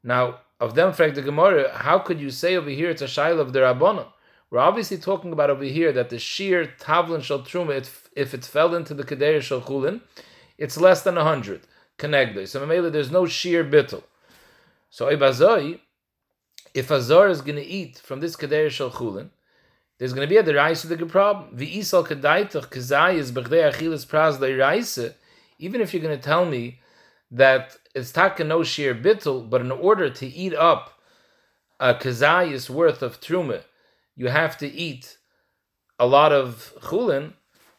Now, 0.02 0.38
of 0.60 0.74
them, 0.74 0.92
fact, 0.92 1.14
the 1.14 1.22
Gemara, 1.22 1.76
how 1.76 1.98
could 1.98 2.20
you 2.20 2.30
say 2.30 2.56
over 2.56 2.70
here 2.70 2.90
it's 2.90 3.02
a 3.02 3.06
Shaila 3.06 3.40
of 3.40 3.52
the 3.52 3.60
Rabbanon? 3.60 4.06
We're 4.50 4.60
obviously 4.60 4.96
talking 4.96 5.32
about 5.32 5.50
over 5.50 5.64
here 5.64 5.92
that 5.92 6.08
the 6.08 6.18
sheer 6.18 6.72
Tavlin 6.80 7.22
Shal 7.22 7.40
Truma, 7.40 7.76
if, 7.76 8.08
if 8.14 8.32
it 8.32 8.44
fell 8.44 8.74
into 8.74 8.94
the 8.94 9.02
Kedeir 9.02 9.42
Shal 9.42 9.60
Chulin, 9.60 10.00
it's 10.56 10.78
less 10.78 11.02
than 11.02 11.18
a 11.18 11.24
hundred 11.24 11.62
connected. 11.98 12.48
So 12.48 12.64
Mamela, 12.64 12.90
there's 12.90 13.10
no 13.10 13.26
sheer 13.26 13.64
bittel. 13.64 14.04
So 14.88 15.06
Ibazoi, 15.06 15.80
if 16.74 16.90
Azar 16.90 17.28
is 17.28 17.40
going 17.40 17.56
to 17.56 17.64
eat 17.64 17.98
from 17.98 18.20
this 18.20 18.36
Kadeir 18.36 18.70
Shal 18.70 18.90
Chulin, 18.90 19.30
there's 19.98 20.12
going 20.12 20.28
to 20.28 20.32
be 20.32 20.38
a 20.38 20.42
derais 20.42 20.84
of 20.84 20.96
the 20.96 21.06
problem. 21.06 21.56
V'isal 21.56 22.06
kadaitach 22.06 22.68
kazai 22.68 23.18
achilas 23.18 24.06
praz. 24.06 25.14
Even 25.58 25.80
if 25.80 25.94
you're 25.94 26.02
going 26.02 26.16
to 26.16 26.22
tell 26.22 26.44
me 26.44 26.80
that 27.30 27.76
it's 27.94 28.12
taka 28.12 28.44
no 28.44 28.60
bittel, 28.60 29.48
but 29.48 29.60
in 29.60 29.70
order 29.70 30.10
to 30.10 30.26
eat 30.26 30.54
up 30.54 31.00
a 31.80 31.94
kazayis 31.94 32.70
worth 32.70 33.02
of 33.02 33.20
truma, 33.20 33.62
you 34.14 34.28
have 34.28 34.56
to 34.58 34.66
eat 34.66 35.18
a 35.98 36.06
lot 36.06 36.32
of 36.32 36.72
chulin. 36.80 37.34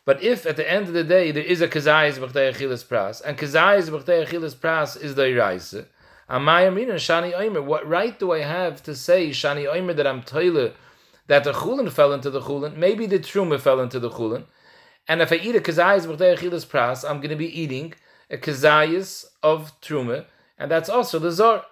But 0.05 0.23
if 0.23 0.45
at 0.45 0.55
the 0.55 0.69
end 0.69 0.87
of 0.87 0.93
the 0.93 1.03
day 1.03 1.31
there 1.31 1.43
is 1.43 1.61
a 1.61 1.67
kazayis 1.67 2.17
b'chdei 2.17 2.53
achilas 2.53 2.85
pras, 2.85 3.21
and 3.23 3.37
kazayis 3.37 3.89
b'chdei 3.89 4.25
achilas 4.25 4.55
pras 4.55 5.01
is 5.01 5.15
the 5.15 5.23
iraisa, 5.23 5.85
amayamina 6.29 6.95
shani 6.95 7.33
oimer. 7.33 7.63
What 7.63 7.87
right 7.87 8.17
do 8.17 8.31
I 8.31 8.39
have 8.39 8.83
to 8.83 8.95
say 8.95 9.29
shani 9.29 9.71
oimer 9.71 9.95
that 9.95 10.07
I'm 10.07 10.23
toilet 10.23 10.75
that 11.27 11.43
the 11.43 11.51
chulin 11.51 11.91
fell 11.91 12.13
into 12.13 12.29
the 12.29 12.41
chulin? 12.41 12.77
Maybe 12.77 13.05
the 13.05 13.19
truma 13.19 13.59
fell 13.59 13.79
into 13.79 13.99
the 13.99 14.09
chulin, 14.09 14.45
and 15.07 15.21
if 15.21 15.31
I 15.31 15.35
eat 15.35 15.55
a 15.55 15.59
kazayis 15.59 16.05
b'chdei 16.05 16.37
achilas 16.37 16.65
pras, 16.65 17.07
I'm 17.07 17.17
going 17.17 17.29
to 17.29 17.35
be 17.35 17.59
eating 17.59 17.93
a 18.29 18.37
kazayis 18.37 19.25
of 19.43 19.79
truma, 19.81 20.25
and 20.57 20.69
that's 20.69 20.89
also 20.89 21.19
the 21.19 21.31
zor. 21.31 21.63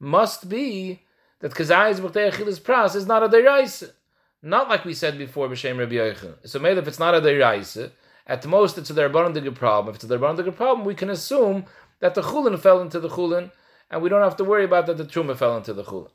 Must 0.00 0.48
be 0.48 1.02
that 1.40 1.52
kazayis 1.52 2.00
b'chdei 2.00 2.30
achilas 2.30 2.60
pras 2.60 2.94
is 2.94 3.06
not 3.06 3.22
a 3.22 3.28
deraisa. 3.28 3.92
Not 4.42 4.68
like 4.68 4.84
we 4.84 4.92
said 4.94 5.16
before, 5.16 5.48
b'shem 5.48 5.78
Rabbi 5.78 5.94
Yochanan. 5.94 6.48
So 6.48 6.58
maybe 6.58 6.78
if 6.78 6.88
it's 6.88 6.98
not 6.98 7.14
a 7.14 7.20
deraisa, 7.20 7.92
at 8.26 8.44
most 8.46 8.76
it's 8.76 8.90
a 8.90 8.94
derbaran 8.94 9.54
problem. 9.54 9.94
If 9.94 10.02
it's 10.02 10.10
a 10.10 10.18
derbaran 10.18 10.54
problem, 10.54 10.86
we 10.86 10.94
can 10.94 11.10
assume 11.10 11.64
that 12.00 12.14
the 12.14 12.22
chulin 12.22 12.58
fell 12.58 12.80
into 12.80 13.00
the 13.00 13.08
chulin, 13.08 13.50
and 13.90 14.02
we 14.02 14.08
don't 14.08 14.22
have 14.22 14.36
to 14.36 14.44
worry 14.44 14.64
about 14.64 14.86
that 14.86 14.98
the 14.98 15.04
truma 15.04 15.36
fell 15.36 15.56
into 15.56 15.72
the 15.72 15.84
chulin. 15.84 16.10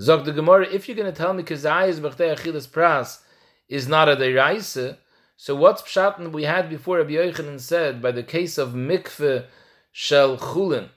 Zog 0.00 0.24
the 0.24 0.32
Gemara, 0.32 0.66
if 0.66 0.88
you're 0.88 0.96
going 0.96 1.12
to 1.12 1.16
tell 1.16 1.32
me 1.34 1.42
kazayis 1.42 2.00
b'chdei 2.00 2.36
achilas 2.36 2.68
pras 2.68 3.20
is 3.68 3.88
not 3.88 4.08
a 4.08 4.16
deraisa, 4.16 4.96
so 5.36 5.54
what's 5.54 5.82
pshat 5.82 6.32
we 6.32 6.44
had 6.44 6.70
before 6.70 6.98
Rabbi 6.98 7.12
Yochanan 7.12 7.60
said 7.60 8.00
by 8.00 8.10
the 8.10 8.22
case 8.22 8.56
of 8.56 8.70
mikveh 8.70 9.44
shel 9.92 10.38
chulin 10.38 10.88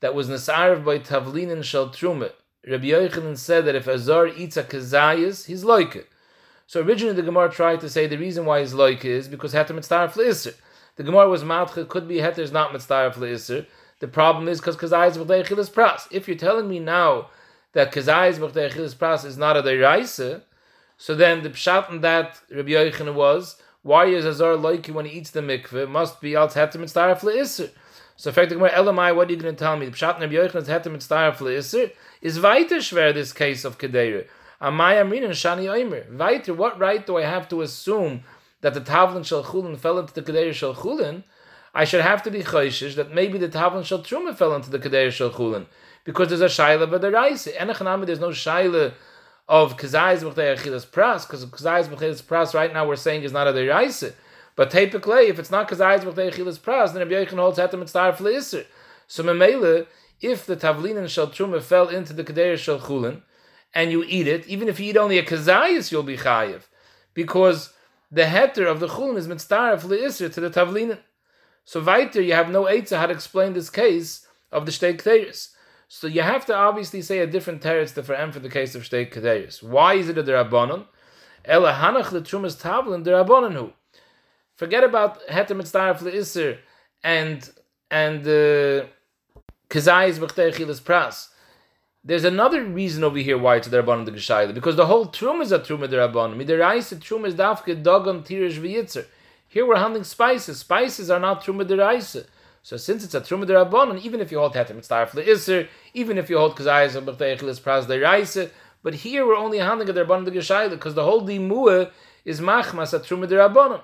that 0.00 0.14
was 0.14 0.28
nasarav 0.28 0.84
by 0.84 0.98
tavlinin 0.98 1.64
shel 1.64 1.88
truma. 1.88 2.32
Rabbi 2.68 2.88
Yochanan 2.88 3.38
said 3.38 3.64
that 3.64 3.74
if 3.74 3.88
Azar 3.88 4.26
eats 4.26 4.58
a 4.58 4.64
kazayis, 4.64 5.46
he's 5.46 5.64
like 5.64 5.96
it. 5.96 6.08
So 6.66 6.82
originally 6.82 7.14
the 7.14 7.22
Gemara 7.22 7.50
tried 7.50 7.80
to 7.80 7.88
say 7.88 8.06
the 8.06 8.18
reason 8.18 8.44
why 8.44 8.60
he's 8.60 8.74
like 8.74 9.04
it 9.04 9.12
is 9.12 9.28
because 9.28 9.54
heter 9.54 9.68
mitzdaref 9.68 10.12
leisser. 10.12 10.54
The 10.96 11.02
Gemara 11.02 11.30
was 11.30 11.42
matcha, 11.42 11.88
could 11.88 12.06
be 12.06 12.16
heter 12.16 12.40
is 12.40 12.52
not 12.52 12.72
mitzdaref 12.72 13.14
leisser. 13.14 13.66
The 14.00 14.08
problem 14.08 14.46
is 14.46 14.60
because 14.60 14.76
kazayis 14.76 15.16
b'chtei 15.16 15.70
pras. 15.72 16.06
If 16.10 16.28
you're 16.28 16.36
telling 16.36 16.68
me 16.68 16.80
now 16.80 17.30
that 17.72 17.92
kazayis 17.92 18.38
b'chtei 18.38 18.94
pras 18.96 19.24
is 19.24 19.38
not 19.38 19.56
a 19.56 19.62
deraisa, 19.62 20.42
so 20.98 21.14
then 21.14 21.42
the 21.42 21.50
pshat 21.50 21.90
in 21.90 22.02
that 22.02 22.40
Rabbi 22.50 22.70
Yochanan 22.70 23.14
was 23.14 23.56
why 23.86 24.06
is 24.06 24.26
Azar 24.26 24.56
like 24.56 24.88
when 24.88 25.04
he 25.04 25.18
eats 25.18 25.30
the 25.30 25.40
mikveh? 25.40 25.84
It 25.84 25.88
Must 25.88 26.20
be 26.20 26.34
al 26.34 26.48
heter 26.48 26.74
mitzdaref 26.74 27.20
leisser. 27.20 27.70
So, 28.16 28.30
in 28.30 28.34
fact, 28.34 28.48
the 28.48 28.56
Gemara, 28.56 28.70
Elamai, 28.70 29.14
what 29.14 29.28
are 29.28 29.32
you 29.32 29.38
going 29.38 29.54
to 29.54 29.58
tell 29.58 29.76
me? 29.76 29.86
Pshat 29.90 30.18
Rabbi 30.18 30.34
Yochanan 30.34 30.62
is 30.62 30.68
heter 30.68 30.86
mitzdaref 30.86 31.36
leisser 31.36 31.92
is 32.20 32.40
weiter 32.40 32.78
schwer 32.78 33.14
this 33.14 33.32
case 33.32 33.64
of 33.64 33.78
Kedeira. 33.78 34.26
Amaya 34.60 35.04
Amrin 35.04 35.22
and 35.22 35.34
Shani 35.34 35.66
Oimer. 35.66 36.10
Weiter, 36.18 36.52
what 36.52 36.80
right 36.80 37.06
do 37.06 37.16
I 37.16 37.22
have 37.22 37.48
to 37.50 37.62
assume 37.62 38.24
that 38.60 38.74
the 38.74 38.80
Tavlin 38.80 39.24
Shal 39.24 39.44
Chulin 39.44 39.78
fell 39.78 40.00
into 40.00 40.12
the 40.12 40.22
Kedeira 40.22 40.52
Shal 40.52 40.74
Chulin? 40.74 41.22
I 41.72 41.84
should 41.84 42.00
have 42.00 42.24
to 42.24 42.30
be 42.32 42.42
choishish 42.42 42.96
that 42.96 43.14
maybe 43.14 43.38
the 43.38 43.48
Tavlin 43.48 43.84
Shal 43.84 44.00
Truma 44.00 44.36
fell 44.36 44.56
into 44.56 44.68
the 44.68 44.80
Kedeira 44.80 45.12
Shal 45.12 45.30
Chulin. 45.30 45.66
Because 46.02 46.28
there's 46.30 46.40
a 46.40 46.46
Shaila 46.46 46.90
but 46.90 47.02
the 47.02 47.12
Raisa. 47.12 47.52
Enechanami, 47.52 48.06
there's 48.06 48.18
no 48.18 48.30
Shaila 48.30 48.94
of 49.48 49.76
Kazayis 49.76 50.20
B'chtei 50.20 50.56
Achilas 50.56 50.86
Pras, 50.86 51.26
because 51.26 51.44
Kazayis 51.46 51.88
B'chtei 51.88 52.22
Pras 52.22 52.54
right 52.54 52.72
now 52.72 52.86
we're 52.86 52.96
saying 52.96 53.22
is 53.22 53.32
not 53.32 53.46
a 53.46 53.52
Deraisa. 53.52 54.14
But 54.56 54.70
typically, 54.70 55.26
if 55.26 55.38
it's 55.38 55.50
not 55.50 55.68
Kazayis 55.68 56.00
B'chtei 56.00 56.32
Achilas 56.32 56.58
Pras, 56.58 56.92
then 56.92 57.08
Rabbi 57.08 57.24
Yochanan 57.24 57.38
holds 57.38 57.58
Hetem 57.58 57.78
Mitzvah 57.78 58.16
Fleisser. 58.18 58.66
So 59.06 59.22
Memele, 59.22 59.86
if 60.20 60.46
the 60.46 60.56
tavlin 60.56 60.96
and 60.96 61.06
truma 61.06 61.62
fell 61.62 61.88
into 61.88 62.12
the 62.12 62.56
shel 62.56 62.80
chulin, 62.80 63.22
and 63.74 63.90
you 63.90 64.04
eat 64.08 64.26
it, 64.26 64.46
even 64.48 64.68
if 64.68 64.80
you 64.80 64.90
eat 64.90 64.96
only 64.96 65.18
a 65.18 65.22
kazayis, 65.22 65.92
you'll 65.92 66.02
be 66.02 66.16
chayiv, 66.16 66.62
because 67.14 67.72
the 68.10 68.22
heter 68.22 68.66
of 68.70 68.80
the 68.80 68.88
chulin 68.88 69.16
is 69.16 69.28
mitzdaref 69.28 69.82
leisr 69.82 70.32
to 70.32 70.40
the 70.40 70.50
tavlin. 70.50 70.98
So 71.64 71.80
weiter, 71.80 72.22
you 72.22 72.32
have 72.32 72.50
no 72.50 72.64
eitzah 72.64 72.96
how 72.96 73.06
to 73.06 73.12
explain 73.12 73.52
this 73.52 73.70
case 73.70 74.26
of 74.50 74.66
the 74.66 74.72
shtei. 74.72 75.48
So 75.88 76.06
you 76.06 76.22
have 76.22 76.44
to 76.46 76.54
obviously 76.54 77.02
say 77.02 77.20
a 77.20 77.26
different 77.26 77.62
teretz 77.62 78.02
for 78.04 78.12
and 78.12 78.32
for 78.32 78.40
the 78.40 78.50
case 78.50 78.74
of 78.74 78.82
shtei 78.82 79.12
kadeiris. 79.12 79.62
Why 79.62 79.94
is 79.94 80.08
it 80.08 80.18
a 80.18 80.22
derabanan? 80.22 80.86
Ela 81.44 81.72
hanach 81.72 82.10
the 82.10 82.20
trumas 82.20 82.60
tavlin 82.60 83.04
derabanan 83.04 83.52
who. 83.52 83.72
Forget 84.56 84.84
about 84.84 85.26
heter 85.28 85.50
mitzdaref 85.50 85.98
leisr 85.98 86.58
and 87.02 87.50
and 87.90 88.24
the. 88.24 88.86
Uh, 88.86 88.88
Kazayis 89.68 90.18
b'chtei 90.18 90.52
pras. 90.82 91.28
There's 92.04 92.24
another 92.24 92.62
reason 92.62 93.02
over 93.02 93.18
here 93.18 93.36
why 93.36 93.56
it's 93.56 93.66
the 93.66 93.82
Rabbanim 93.82 94.04
the 94.04 94.12
Geshayla, 94.12 94.54
because 94.54 94.76
the 94.76 94.86
whole 94.86 95.06
Trum 95.06 95.40
is 95.40 95.50
a 95.50 95.58
Trum 95.58 95.82
of 95.82 95.90
the 95.90 95.96
Rabbanim. 95.96 96.36
Midiraisa 96.36 97.00
Trum 97.00 97.24
is 97.24 97.34
dafke 97.34 97.82
dogon 97.82 98.22
tirish 98.22 98.60
v'yitzer. 98.60 99.06
Here 99.48 99.66
we're 99.66 99.76
handling 99.76 100.04
spices. 100.04 100.60
Spices 100.60 101.10
are 101.10 101.18
not 101.18 101.42
Trum 101.42 101.60
of 101.60 101.66
the 101.66 101.76
Raisa. 101.76 102.26
So 102.66 102.76
since 102.76 103.04
it's 103.04 103.14
a 103.14 103.20
Trum 103.20 103.42
of 103.42 103.46
the 103.46 103.54
Rabbanim, 103.54 104.02
even 104.02 104.20
if 104.20 104.32
you 104.32 104.40
hold 104.40 104.54
Hetem, 104.54 104.78
it's 104.78 104.88
Tarf 104.88 105.10
Le'isr, 105.10 105.68
even 105.94 106.18
if 106.18 106.28
you 106.28 106.36
hold 106.36 106.56
Kazayis 106.56 107.00
b'chtei 107.00 107.38
pras 107.60 107.86
the 107.86 108.00
Raisa, 108.00 108.50
but 108.82 108.92
here 108.92 109.24
we're 109.24 109.36
only 109.36 109.58
handling 109.58 109.86
the 109.86 110.04
Rabbanim 110.04 110.24
the 110.24 110.32
Geshayla, 110.32 110.70
because 110.70 110.96
the 110.96 111.04
whole 111.04 111.24
Dimua 111.24 111.92
is 112.24 112.40
machmas 112.40 112.92
a 112.92 112.98
Trum 112.98 113.22
of 113.22 113.28
the 113.28 113.36
Rabbanim. 113.36 113.82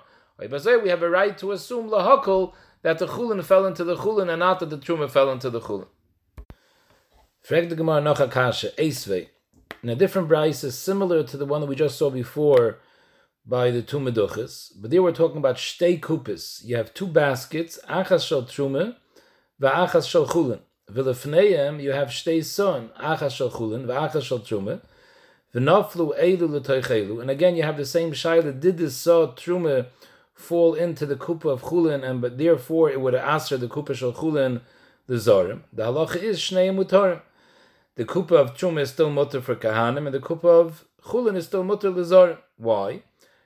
We 0.82 0.88
have 0.88 1.00
a 1.00 1.08
right 1.08 1.38
to 1.38 1.52
assume 1.52 1.90
lahakol 1.90 2.54
that 2.82 2.98
the 2.98 3.06
chulin 3.06 3.44
fell 3.44 3.66
into 3.66 3.84
the 3.84 3.94
chulin 3.94 4.28
and 4.28 4.40
not 4.40 4.58
that 4.58 4.70
the 4.70 4.78
truma 4.78 5.08
fell 5.08 5.30
into 5.30 5.48
the 5.48 5.60
chulin. 5.60 5.86
Frag 7.40 7.68
the 7.68 7.76
Gemara 7.76 8.00
noch 8.00 8.18
akasha, 8.18 8.70
Esvei. 8.72 9.28
A 9.84 9.94
different 9.94 10.28
brayse 10.28 10.72
similar 10.72 11.22
to 11.22 11.36
the 11.36 11.46
one 11.46 11.60
that 11.60 11.68
we 11.68 11.76
just 11.76 11.96
saw 11.96 12.10
before 12.10 12.80
by 13.44 13.70
the 13.70 13.82
two 13.82 13.98
meduchas, 13.98 14.72
but 14.80 14.90
there 14.90 15.02
we're 15.02 15.12
talking 15.12 15.38
about 15.38 15.56
shtei 15.56 15.98
kupis. 15.98 16.64
You 16.64 16.76
have 16.76 16.94
two 16.94 17.06
baskets, 17.06 17.78
achas 17.88 18.26
shel 18.26 18.44
truma, 18.44 18.96
va'achas 19.60 20.08
shel 20.08 20.26
chulin. 20.26 20.60
V'lefneihem 20.90 21.82
you 21.82 21.92
have 21.92 22.08
shtei 22.08 22.44
son, 22.44 22.90
achas 23.00 23.32
shel 23.32 23.50
chulin, 23.50 23.86
va'achas 23.86 24.22
shel 24.22 24.40
truma, 24.40 24.80
V'naflu 25.54 26.18
elu 26.18 26.48
l'toichelu. 26.48 27.20
And 27.20 27.30
again, 27.30 27.56
you 27.56 27.62
have 27.62 27.76
the 27.76 27.84
same 27.84 28.12
shaila. 28.12 28.58
Did 28.58 28.78
the 28.78 28.90
saw 28.90 29.26
truma 29.34 29.86
fall 30.34 30.74
into 30.74 31.04
the 31.04 31.16
kupa 31.16 31.46
of 31.46 31.62
chulin, 31.62 32.08
and 32.08 32.20
but 32.20 32.38
therefore 32.38 32.90
it 32.90 33.00
would 33.00 33.14
answer 33.14 33.56
the 33.56 33.68
kupa 33.68 33.94
shel 33.94 34.12
chulin 34.12 34.60
the 35.08 35.14
zorim? 35.14 35.62
The 35.72 35.84
halacha 35.84 36.16
is 36.16 36.38
shnei 36.38 36.74
mutarim. 36.74 37.20
The 37.96 38.04
kupa 38.04 38.32
of 38.32 38.54
truma 38.54 38.80
is 38.80 38.90
still 38.90 39.10
mutter 39.10 39.40
for 39.40 39.56
kahanim, 39.56 40.06
and 40.06 40.14
the 40.14 40.20
kupa 40.20 40.44
of 40.44 40.84
chulin 41.04 41.36
is 41.36 41.46
still 41.46 41.64
mutter 41.64 41.90
l'zorim. 41.90 42.38
Why? 42.56 43.02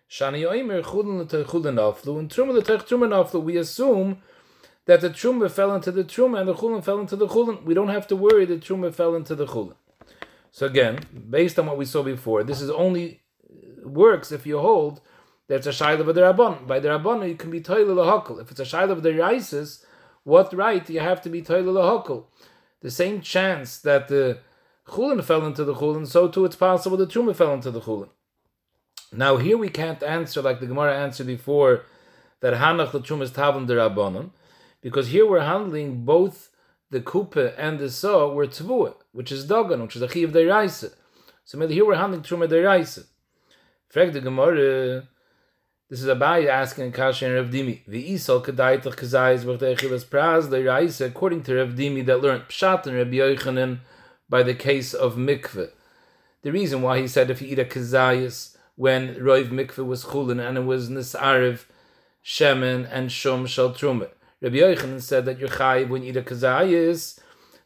Shani 0.09 0.43
yoimer 0.43 0.83
chulin 0.85 1.21
l'toichulin 1.21 1.75
naflu, 1.75 2.19
and 2.19 2.31
truma 2.31 2.53
l'toich 2.53 2.87
truma 2.87 3.09
naflu. 3.09 3.43
We 3.43 3.57
assume 3.57 4.19
that 4.85 5.01
the 5.01 5.11
truma 5.11 5.51
fell 5.51 5.75
into 5.75 5.91
the 5.91 6.05
truma 6.05 6.41
and 6.41 6.49
the 6.49 6.55
chulin 6.55 6.83
fell 6.83 7.01
into 7.01 7.17
the 7.17 7.27
chulin. 7.27 7.65
We 7.65 7.75
don't 7.75 7.89
have 7.89 8.07
to 8.09 8.17
worry 8.17 8.45
that 8.47 8.61
truma 8.61 8.95
fell 8.95 9.17
into 9.17 9.35
the 9.35 9.47
chulin. 9.47 9.75
So 10.53 10.67
again, 10.67 11.01
based 11.29 11.59
on 11.59 11.67
what 11.67 11.77
we 11.77 11.85
saw 11.85 12.03
before, 12.03 12.45
this 12.45 12.63
is 12.63 12.71
only 12.71 13.21
uh, 13.45 13.89
works 13.89 14.31
if 14.31 14.47
you 14.47 14.59
hold 14.59 15.01
that 15.49 15.57
it's 15.57 15.67
a 15.67 15.71
shayla 15.71 16.01
of 16.01 16.15
the 16.15 16.21
rabban. 16.21 16.67
By 16.69 16.79
the 16.79 16.89
rabban, 16.89 17.29
you 17.29 17.35
can 17.35 17.51
be 17.51 17.61
toilet 17.61 17.95
lahakol. 17.97 18.41
If 18.41 18.53
it's 18.53 18.61
a 18.61 18.65
shayla 18.65 18.91
of 18.91 19.03
the 19.03 19.11
raisis, 19.11 19.85
what 20.23 20.55
right 20.55 20.87
do 20.87 20.93
you 20.93 21.01
have 21.01 21.21
to 21.23 21.29
be 21.29 21.43
toilet 21.43 21.73
lahakol? 21.73 22.27
The 22.81 22.93
same 22.93 23.21
chance 23.21 23.79
that 23.79 24.07
the 24.07 24.39
chulin 24.87 25.25
fell 25.25 25.45
into 25.45 25.65
the 25.65 25.75
chulin, 25.75 26.07
so 26.07 26.29
too 26.29 26.45
it's 26.45 26.57
possible 26.57 26.97
the 26.97 27.07
truma 27.07 27.35
fell 27.35 27.53
into 27.53 27.73
the 27.73 27.81
chulin. 27.81 28.11
Now 29.13 29.37
here 29.37 29.57
we 29.57 29.69
can't 29.69 30.03
answer 30.03 30.43
like 30.43 30.61
the 30.61 30.67
Gemara 30.67 30.97
answered 30.97 31.29
before 31.29 31.85
that 32.41 32.55
hanach 32.55 32.93
the 32.93 33.01
truma 33.01 33.23
is 33.23 33.31
tavim 33.31 33.67
the 33.67 33.75
rabbanon, 33.75 34.31
because 34.83 35.09
here 35.09 35.27
we're 35.27 35.41
handling 35.41 36.05
both 36.05 36.51
the 36.91 37.01
kupa 37.01 37.55
and 37.57 37.79
the 37.79 37.91
saw 37.91 38.33
were 38.33 38.47
tvua, 38.47 38.95
which 39.13 39.33
is 39.33 39.47
dagan, 39.47 39.83
which 39.83 39.97
is 39.97 40.03
a 40.03 40.09
chiv 40.09 40.33
deraisa. 40.33 40.95
So 41.45 41.59
maybe 41.59 41.75
here 41.75 41.87
we're 41.87 41.97
handling 41.97 42.23
truma 42.23 42.49
deraisa. 42.49 43.07
Frag 43.89 44.13
the 44.13 44.21
Gemara. 44.21 45.09
This 45.89 46.03
is 46.03 46.09
Abai 46.09 46.49
asking 46.49 46.91
Kasha 46.91 47.27
and 47.27 47.35
Rav 47.37 47.47
Dimi. 47.47 47.85
The 47.87 48.13
Isol 48.13 48.45
kedaitach 48.45 48.97
kazayis 48.97 49.45
v'chteichilas 49.45 50.05
praz 50.05 50.49
deraisa, 50.49 51.07
according 51.07 51.45
to 51.45 51.55
Rav 51.55 51.75
Dimi 51.75 52.05
that 52.07 52.21
learned 52.21 52.49
pshat 52.49 52.87
and 52.87 52.97
Rabbi 52.97 53.19
Yochanan 53.19 53.79
by 54.29 54.43
the 54.43 54.55
case 54.55 54.95
of 54.95 55.15
mikveh. 55.15 55.71
The 56.43 56.51
reason 56.51 56.83
why 56.83 57.01
he 57.01 57.07
said 57.07 57.31
if 57.31 57.41
you 57.41 57.49
eat 57.49 57.61
a 57.61 57.65
kazayis 57.65 58.56
when 58.77 59.15
roiv 59.17 59.51
mikveh 59.51 59.85
was 59.85 60.05
chulin 60.05 60.47
and 60.47 60.59
it 60.59 60.65
was 60.65 60.89
nisarev 60.89 61.65
shemen 62.25 62.89
and 62.93 63.11
shom 63.11 63.47
shal 63.49 63.71
truma. 63.71 64.09
Rabbi 64.41 64.57
Yochanan 64.57 65.01
said 65.01 65.25
that 65.25 65.39
you're 65.39 65.49
chayiv 65.49 65.89
when 65.89 66.03
you 66.03 66.11
eat 66.11 66.17
a 66.17 66.23
kazayis. 66.23 67.19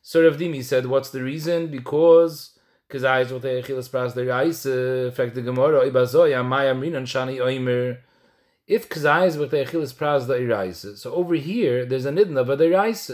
So 0.03 0.23
Rav 0.23 0.38
Dimi 0.38 0.62
said, 0.62 0.87
what's 0.87 1.11
the 1.11 1.23
reason? 1.23 1.66
Because 1.66 2.57
kazayis 2.88 3.33
with 3.33 3.44
a 3.44 3.62
chilas 3.62 3.90
pras 3.90 4.14
the 4.14 4.25
reis, 4.25 4.62
fact 5.14 5.35
the 5.35 5.42
Gemara 5.42 5.90
ibazoya 5.90 6.46
maya 6.46 6.75
minan 6.75 7.05
shani 7.05 7.38
oimer. 7.38 7.99
If 8.66 8.88
kazayis 8.88 9.37
with 9.38 9.53
a 9.53 9.64
chilas 9.64 9.92
pras 9.92 10.29
reis, 10.29 10.99
so 10.99 11.12
over 11.12 11.35
here 11.35 11.85
there's 11.85 12.07
a 12.07 12.12
nidna 12.12 12.49
of 12.49 12.59
the 12.59 12.70
reis 12.70 13.11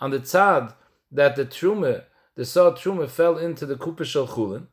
on 0.00 0.10
the 0.10 0.18
tzad 0.18 0.74
that 1.12 1.36
the 1.36 1.44
truma, 1.44 2.04
the 2.34 2.44
saw 2.44 2.72
truma 2.72 3.08
fell 3.08 3.38
into 3.38 3.64
the 3.64 3.76
kupa 3.76 4.04
shel 4.04 4.26
chulin. 4.26 4.66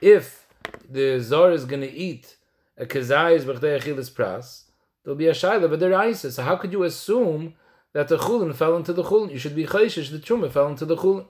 If 0.00 0.45
the 0.88 1.18
zor 1.20 1.52
is 1.52 1.64
going 1.64 1.82
to 1.82 1.92
eat 1.92 2.36
a 2.78 2.86
kazayis 2.86 3.46
with 3.46 3.62
a 3.64 3.78
chilas 3.80 4.10
pras, 4.10 4.64
there'll 5.04 5.16
be 5.16 5.28
a 5.28 5.32
the 5.32 5.90
reis. 5.90 6.34
So 6.34 6.42
how 6.42 6.56
could 6.56 6.72
you 6.72 6.82
assume 6.82 7.54
that 7.92 8.08
the 8.08 8.18
chulin 8.18 8.54
fell 8.54 8.76
into 8.76 8.92
the 8.92 9.02
chulin? 9.02 9.32
You 9.32 9.38
should 9.38 9.56
be 9.56 9.66
chayshish 9.66 10.10
the 10.10 10.18
truma 10.18 10.50
fell 10.50 10.68
into 10.68 10.84
the 10.84 10.96
chulin. 10.96 11.26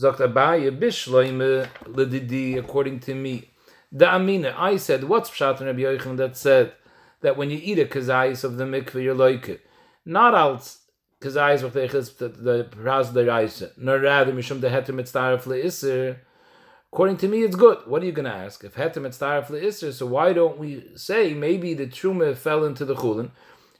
Zogt 0.00 0.18
Abaye 0.18 0.78
bishloime 0.78 1.68
ledidi 1.84 2.58
according 2.58 3.00
to 3.00 3.14
me. 3.14 3.50
The 3.92 4.14
Amina, 4.14 4.54
I 4.56 4.76
said, 4.76 5.04
what's 5.04 5.30
Pshat 5.30 5.60
Rabbi 5.60 5.80
Yochanan 5.80 6.16
that 6.18 6.36
said 6.36 6.72
that 7.20 7.36
when 7.36 7.50
you 7.50 7.58
eat 7.62 7.78
a 7.78 7.86
kazayis 7.86 8.44
of 8.44 8.56
the 8.56 8.64
mikveh, 8.64 9.02
you're 9.02 9.14
like 9.14 9.48
it. 9.48 9.66
Not 10.04 10.34
als 10.34 10.78
kazayis 11.20 11.62
of 11.62 11.72
the 11.72 11.86
the 12.42 12.64
praz 12.64 13.12
the 13.12 13.24
raisa, 13.24 13.70
nor 13.76 13.98
rather 13.98 14.32
mishum 14.32 14.60
the 14.60 14.68
heter 14.68 14.88
mitzdaref 14.88 15.44
le'isr. 15.44 16.18
According 16.96 17.18
to 17.18 17.28
me, 17.28 17.42
it's 17.42 17.56
good. 17.56 17.80
What 17.84 18.02
are 18.02 18.06
you 18.06 18.12
going 18.12 18.24
to 18.24 18.32
ask? 18.32 18.64
If 18.64 18.76
heter 18.76 19.02
mitzdaref 19.02 19.48
le'isr, 19.48 19.92
so 19.92 20.06
why 20.06 20.32
don't 20.32 20.56
we 20.56 20.82
say 20.94 21.34
maybe 21.34 21.74
the 21.74 21.86
truma 21.86 22.34
fell 22.34 22.64
into 22.64 22.86
the 22.86 22.94
chulin 22.94 23.32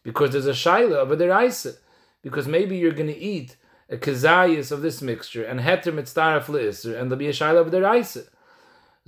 because 0.02 0.33
there's 0.33 0.44
a 0.44 0.50
shaila 0.50 0.96
of 0.96 1.11
a 1.11 1.16
deraisa? 1.16 1.79
Because 2.20 2.46
maybe 2.46 2.76
you're 2.76 2.92
going 2.92 3.07
to 3.07 3.16
eat 3.16 3.57
a 3.88 3.96
kazayis 3.96 4.70
of 4.70 4.83
this 4.83 5.00
mixture 5.00 5.42
and 5.42 5.61
heter 5.61 5.94
mitzdaref 5.94 6.44
le'isr, 6.44 6.88
and 7.00 7.11
there'll 7.11 7.16
be 7.16 7.29
a 7.29 7.33
shaila 7.33 7.61
of 7.61 7.70
the 7.70 7.79
deraisa. 7.79 8.29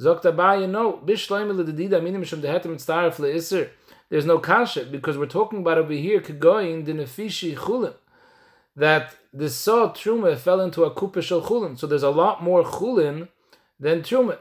Zokt 0.01 0.23
Abaye, 0.23 0.66
no. 0.66 0.94
Bishloim 1.05 1.53
ledidida 1.53 2.03
minim 2.03 2.23
mishum 2.23 2.40
the 2.40 2.49
heter 2.49 2.75
mitzdaref 2.75 3.16
le'isr. 3.16 3.68
There's 4.09 4.25
no 4.25 4.38
kasha 4.38 4.87
because 4.87 5.18
we're 5.18 5.27
talking 5.27 5.59
about 5.59 5.77
over 5.77 5.92
here 5.92 6.23
kegoyin 6.23 6.87
the 6.87 6.92
nefishi 6.92 7.55
chulin 7.55 7.92
that 8.75 9.14
the 9.35 9.51
saw 9.51 9.92
truma 9.92 10.38
fell 10.38 10.62
into 10.62 10.85
a 10.85 10.90
kupa 10.90 11.23
shel 11.23 11.42
chulin. 11.42 11.79
So 11.79 11.87
there's 11.87 12.03
a 12.03 12.09
lot 12.09 12.42
more 12.42 12.64
chulin 12.64 13.29
than 13.79 14.03
truma. 14.03 14.38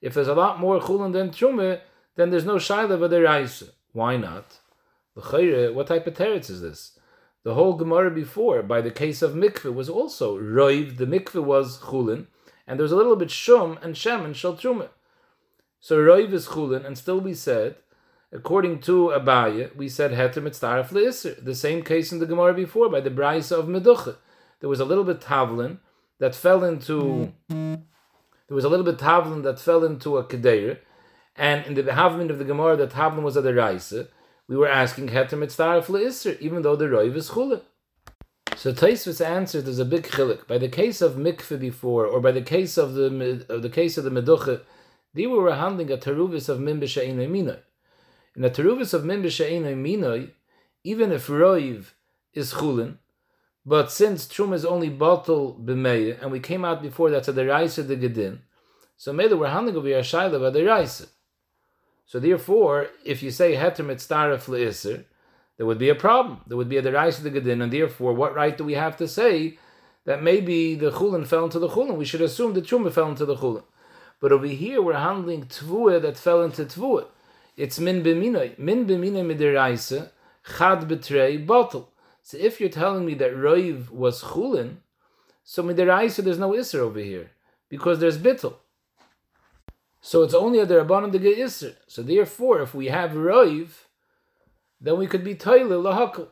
If 0.00 0.14
there's 0.14 0.28
a 0.28 0.34
lot 0.34 0.58
more 0.58 0.80
chulin 0.80 1.12
than 1.12 1.30
truma, 1.30 1.80
then 2.16 2.30
there's 2.30 2.44
no 2.44 2.56
shaila 2.56 2.98
v'deraisa. 2.98 3.70
Why 3.92 4.16
not? 4.16 4.60
What 5.14 5.86
type 5.86 6.06
of 6.06 6.14
teretz 6.14 6.48
is 6.48 6.60
this? 6.60 6.98
The 7.42 7.54
whole 7.54 7.74
Gemara 7.74 8.10
before, 8.10 8.62
by 8.62 8.80
the 8.80 8.90
case 8.90 9.22
of 9.22 9.32
mikveh, 9.32 9.74
was 9.74 9.88
also 9.88 10.38
roiv. 10.38 10.96
The 10.96 11.06
mikveh 11.06 11.42
was 11.42 11.78
chulin, 11.80 12.26
and 12.66 12.78
there 12.78 12.84
was 12.84 12.92
a 12.92 12.96
little 12.96 13.16
bit 13.16 13.30
shum 13.30 13.78
and 13.82 13.96
shem 13.96 14.24
and 14.24 14.36
shel 14.36 14.56
truma. 14.56 14.88
So 15.80 15.96
roiv 15.98 16.32
is 16.32 16.48
chulin, 16.48 16.84
and 16.84 16.96
still 16.96 17.20
we 17.20 17.34
said 17.34 17.76
according 18.32 18.80
to 18.80 19.08
Abaye, 19.08 19.74
we 19.74 19.88
said 19.88 20.12
heter 20.12 20.42
mitzdaref 20.42 20.90
leisr. 20.90 21.44
The 21.44 21.54
same 21.54 21.82
case 21.82 22.12
in 22.12 22.18
the 22.20 22.26
Gemara 22.26 22.54
before 22.54 22.88
by 22.88 23.00
the 23.00 23.10
Braisa 23.10 23.58
of 23.58 23.66
Meducha. 23.66 24.16
There 24.60 24.68
was 24.68 24.80
a 24.80 24.84
little 24.84 25.04
bit 25.04 25.20
tavlin 25.20 25.78
that 26.18 26.34
fell 26.34 26.62
into. 26.64 27.32
There 28.50 28.56
was 28.56 28.64
a 28.64 28.68
little 28.68 28.84
bit 28.84 28.98
tavlin 28.98 29.44
that 29.44 29.60
fell 29.60 29.84
into 29.84 30.16
a 30.16 30.24
kedeir, 30.24 30.78
and 31.36 31.64
in 31.66 31.74
the 31.74 31.84
behavment 31.84 32.30
of 32.30 32.38
the 32.38 32.44
Gemara, 32.44 32.76
the 32.76 32.88
tavlin 32.88 33.22
was 33.22 33.36
at 33.36 33.44
the 33.44 33.54
Raisa. 33.54 34.08
We 34.48 34.56
were 34.56 34.66
asking 34.66 35.10
heter 35.10 35.38
mitzdaref 35.38 35.84
leisr, 35.84 36.36
even 36.40 36.62
though 36.62 36.74
the 36.74 36.86
roiv 36.86 37.14
is 37.14 37.30
chulin. 37.30 37.60
So 38.56 38.72
Taisvis 38.72 39.24
answered 39.24 39.66
there's 39.66 39.78
a 39.78 39.84
big 39.84 40.02
chilik. 40.02 40.48
By 40.48 40.58
the 40.58 40.68
case 40.68 41.00
of 41.00 41.12
mikveh 41.12 41.60
before, 41.60 42.06
or 42.06 42.20
by 42.20 42.32
the 42.32 42.42
case 42.42 42.76
of 42.76 42.94
the 42.94 43.46
of 43.48 43.62
the 43.62 43.70
case 43.70 43.96
of 43.96 44.02
the 44.02 44.10
Meducha, 44.10 44.62
they 45.14 45.28
were 45.28 45.54
handling 45.54 45.92
a 45.92 45.96
teruvis 45.96 46.48
of 46.48 46.58
min 46.58 46.80
b'she'in 46.80 47.18
minoi. 47.18 47.60
In 48.34 48.44
a 48.44 48.50
teruvis 48.50 48.92
of 48.92 49.04
min 49.04 49.22
b'she'enoi 49.22 49.76
minoi, 49.76 50.32
even 50.82 51.12
if 51.12 51.28
roiv 51.28 51.92
is 52.34 52.54
chulin, 52.54 52.96
but 53.64 53.90
since 53.90 54.26
trum 54.26 54.52
is 54.52 54.64
only 54.64 54.88
bottle 54.88 55.58
b'meir, 55.62 56.20
and 56.20 56.30
we 56.30 56.40
came 56.40 56.64
out 56.64 56.82
before 56.82 57.10
that's 57.10 57.28
a 57.28 57.32
deraisa 57.32 57.86
de 57.86 57.96
gedin, 57.96 58.38
so 58.96 59.12
maybe 59.12 59.34
we're 59.34 59.48
handling 59.48 59.76
over 59.76 59.88
a 59.88 60.00
shayla 60.00 60.34
of 60.34 60.42
a 60.42 60.52
deraisa. 60.52 61.08
So 62.06 62.18
therefore, 62.18 62.88
if 63.04 63.22
you 63.22 63.30
say 63.30 63.54
heter 63.54 63.84
mitzdaref 63.84 64.46
le'isr, 64.46 65.04
there 65.56 65.66
would 65.66 65.78
be 65.78 65.90
a 65.90 65.94
problem. 65.94 66.40
There 66.46 66.56
would 66.56 66.68
be 66.68 66.78
a 66.78 66.82
deraisa 66.82 67.22
de 67.22 67.30
gedin, 67.30 67.62
and 67.62 67.72
therefore, 67.72 68.14
what 68.14 68.34
right 68.34 68.56
do 68.56 68.64
we 68.64 68.74
have 68.74 68.96
to 68.98 69.08
say 69.08 69.58
that 70.04 70.22
maybe 70.22 70.74
the 70.74 70.90
chulin 70.90 71.26
fell 71.26 71.44
into 71.44 71.58
the 71.58 71.68
chulin? 71.68 71.96
We 71.96 72.04
should 72.04 72.22
assume 72.22 72.54
the 72.54 72.62
truma 72.62 72.92
fell 72.92 73.08
into 73.08 73.26
the 73.26 73.36
chulin. 73.36 73.64
But 74.20 74.32
over 74.32 74.46
here, 74.46 74.82
we're 74.82 74.94
handling 74.94 75.44
tvua 75.44 76.02
that 76.02 76.16
fell 76.16 76.42
into 76.42 76.64
tvua 76.64 77.06
it's 77.60 77.78
min 77.78 78.02
b'minoi. 78.02 78.58
Min 78.58 78.86
b'minoi 78.86 79.24
midiraisa, 79.30 80.10
chad 80.56 80.88
betrei 80.88 81.46
bottle. 81.46 81.90
So 82.22 82.36
if 82.36 82.60
you're 82.60 82.68
telling 82.68 83.04
me 83.06 83.14
that 83.14 83.32
roiv 83.32 83.90
was 83.90 84.22
chulin, 84.22 84.76
so 85.44 85.62
midiraisa 85.62 86.22
there's 86.22 86.38
no 86.38 86.52
isser 86.52 86.80
over 86.80 87.00
here 87.00 87.30
because 87.68 87.98
there's 87.98 88.18
bittel. 88.18 88.54
So 90.00 90.22
it's 90.22 90.34
only 90.34 90.58
a 90.60 90.66
derabanan 90.66 91.12
to 91.12 91.18
get 91.18 91.38
isser. 91.38 91.74
So 91.86 92.02
therefore, 92.02 92.62
if 92.62 92.74
we 92.74 92.86
have 92.86 93.10
roiv, 93.12 93.68
then 94.80 94.98
we 94.98 95.06
could 95.06 95.24
be 95.24 95.34
toile 95.34 95.82
lahakal. 95.82 96.28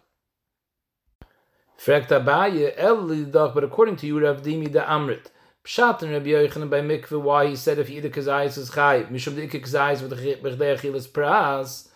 Fragt 1.79 2.09
Abaye 2.09 2.75
el 2.77 2.97
lidach, 2.97 3.55
but 3.55 3.63
according 3.63 3.97
to 3.97 4.07
you, 4.07 4.25
Rav 4.25 4.43
Dimi 4.43 4.73
the 4.73 4.81
Amrit. 4.81 5.27
Pshat 5.65 6.03
and 6.03 6.13
Rabbi 6.13 6.29
Yochanan 6.29 6.71
by 6.71 6.81
mikveh 6.81 7.21
why 7.21 7.47
he 7.47 7.55
said 7.55 7.79
if 7.79 7.91
a 7.91 8.09
kazayis 8.09 8.57
is 8.57 8.71
chay 8.71 9.05
mishum 9.11 9.35
the 9.35 9.47
ikik 9.47 9.67
kazayis 9.67 10.01
with 10.01 10.11
the 10.11 10.17
b'chdei 10.17 11.89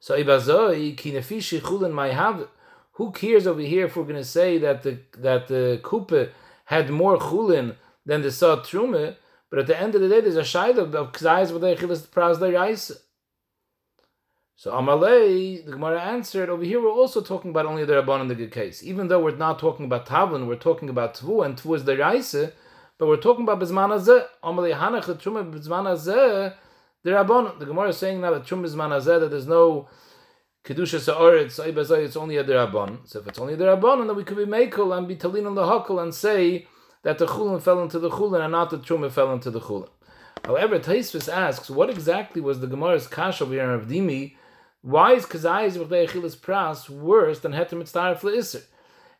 so 0.00 0.16
ibazoi 0.16 0.96
ki 0.96 1.12
nefishi 1.12 1.60
chulin 1.60 1.92
may 1.92 2.12
have 2.12 2.48
who 2.98 3.12
cares 3.12 3.46
over 3.46 3.60
here 3.60 3.86
if 3.86 3.96
we're 3.96 4.02
going 4.02 4.16
to 4.16 4.24
say 4.24 4.58
that 4.58 4.82
the 4.82 4.98
that 5.16 5.48
the 5.48 5.80
kupe 5.82 6.30
had 6.66 6.90
more 6.90 7.16
chulin 7.16 7.76
than 8.04 8.22
the 8.22 8.30
saw 8.30 8.56
trume 8.56 9.16
but 9.50 9.58
at 9.60 9.66
the 9.66 9.80
end 9.80 9.94
of 9.94 10.00
the 10.00 10.08
day 10.08 10.20
there's 10.20 10.36
a 10.36 10.42
shayla 10.42 10.78
of 10.78 10.92
the 10.92 11.04
achilas 11.06 12.06
pras 12.08 12.38
the 12.40 12.98
so 14.60 14.72
Amalei, 14.72 15.64
the 15.64 15.70
Gemara 15.70 16.02
answered, 16.02 16.48
over 16.48 16.64
here 16.64 16.82
we're 16.82 16.90
also 16.90 17.20
talking 17.20 17.52
about 17.52 17.66
only 17.66 17.84
the 17.84 17.92
Rabban 17.92 18.26
the 18.26 18.34
good 18.34 18.50
case. 18.50 18.82
Even 18.82 19.06
though 19.06 19.22
we're 19.22 19.36
not 19.36 19.60
talking 19.60 19.84
about 19.84 20.06
Tavlin, 20.06 20.48
we're 20.48 20.56
talking 20.56 20.88
about 20.88 21.14
Tvu, 21.14 21.46
and 21.46 21.56
Tvu 21.56 21.76
is 21.76 21.84
the 21.84 21.96
Raisa, 21.96 22.52
but 22.98 23.06
we're 23.06 23.18
talking 23.18 23.44
about 23.44 23.60
Bizman 23.60 23.90
Hazeh. 23.90 24.26
Amalei 24.42 24.76
Hanach, 24.76 25.04
the 25.04 25.14
Truma 25.14 25.48
Hazeh, 25.48 26.54
the 27.04 27.10
Rabbanon. 27.12 27.60
The 27.60 27.66
Gemara 27.66 27.90
is 27.90 27.98
saying 27.98 28.20
now 28.20 28.32
that 28.32 28.46
Truma 28.46 28.66
Bizman 28.66 28.90
Hazeh, 28.90 29.20
that 29.20 29.30
there's 29.30 29.46
no 29.46 29.88
Kedusha 30.68 31.00
Sa'oritz, 31.00 31.58
it's 32.04 32.16
only 32.16 32.36
a 32.36 32.44
Derabban. 32.44 33.08
So 33.08 33.20
if 33.20 33.26
it's 33.26 33.38
only 33.38 33.54
a 33.54 33.56
Derabban, 33.56 34.06
then 34.06 34.14
we 34.14 34.22
could 34.22 34.36
be 34.36 34.44
Mekel 34.44 34.94
and 34.94 35.08
be 35.08 35.16
Talin 35.16 35.46
on 35.46 35.54
the 35.54 35.62
Hakal 35.62 36.02
and 36.02 36.14
say 36.14 36.66
that 37.04 37.16
the 37.16 37.24
Chulin 37.24 37.62
fell 37.62 37.82
into 37.82 37.98
the 37.98 38.10
Chulin 38.10 38.42
and 38.42 38.52
not 38.52 38.68
the 38.68 38.76
Truma 38.76 39.10
fell 39.10 39.32
into 39.32 39.50
the 39.50 39.60
Chulin. 39.60 39.88
However, 40.44 40.78
Taisvis 40.78 41.32
asks, 41.32 41.70
what 41.70 41.88
exactly 41.88 42.42
was 42.42 42.60
the 42.60 42.66
Gemara's 42.66 43.06
Kash 43.06 43.40
over 43.40 43.54
here 43.54 43.72
in 43.72 43.80
Avdimi? 43.80 44.36
Why 44.82 45.14
is 45.14 45.24
Kazayis 45.24 45.78
B'chdei 45.78 46.06
Achilas 46.06 46.36
Pras 46.36 46.90
worse 46.90 47.38
than 47.38 47.52
Heter 47.52 47.70
Mitzdarif 47.70 48.20
Le'isr? 48.20 48.64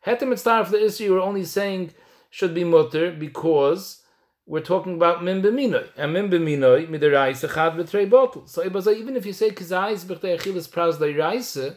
Heter 0.07 0.25
Mitzdarif 0.25 0.67
Le'isr, 0.67 1.01
you 1.01 1.15
were 1.15 1.21
only 1.21 1.47
saying 1.47 1.95
should 2.29 2.55
be 2.55 2.63
mutter 2.63 3.11
because 3.11 4.03
we're 4.49 4.61
talking 4.61 4.95
about 4.95 5.23
min 5.23 5.43
b'minoi. 5.43 5.87
And 5.95 6.15
min 6.15 6.31
b'minoi, 6.31 6.89
midaraisa 6.89 7.53
chad 7.53 7.75
b'trei 7.75 8.09
bottle. 8.09 8.47
So 8.47 8.65
even 8.65 9.15
if 9.15 9.27
you 9.27 9.35
say 9.35 9.51
kazayis 9.51 10.07
b'chtei 10.07 10.39
achilas 10.39 10.67
praz 10.67 10.95
leiraisa, 10.95 11.77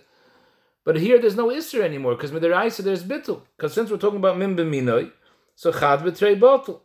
but 0.85 0.95
here 0.95 1.19
there's 1.19 1.35
no 1.35 1.49
isser 1.49 1.81
anymore, 1.81 2.15
because 2.15 2.31
midaraisa 2.31 2.81
there's 2.81 3.03
bittul. 3.03 3.41
Because 3.57 3.73
since 3.73 3.91
we're 3.91 3.97
talking 3.97 4.19
about 4.19 4.37
min 4.37 4.55
b'minoi, 4.55 5.11
so 5.53 5.73
chad 5.73 5.99
b'trei 5.99 6.39
bottle. 6.39 6.83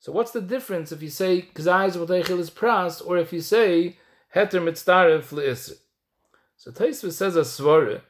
So 0.00 0.10
what's 0.10 0.32
the 0.32 0.40
difference 0.40 0.90
if 0.90 1.00
you 1.00 1.10
say 1.10 1.42
kazayis 1.54 1.96
b'chtei 1.96 2.24
achilas 2.24 2.50
praz, 2.50 3.00
or 3.06 3.18
if 3.18 3.32
you 3.32 3.40
say 3.40 3.98
heter 4.34 4.60
mitzdaref 4.60 5.28
le'isser? 5.32 5.78
So 6.56 6.72
Taisva 6.72 7.12
says 7.12 7.36
a 7.36 7.42
svara, 7.42 8.00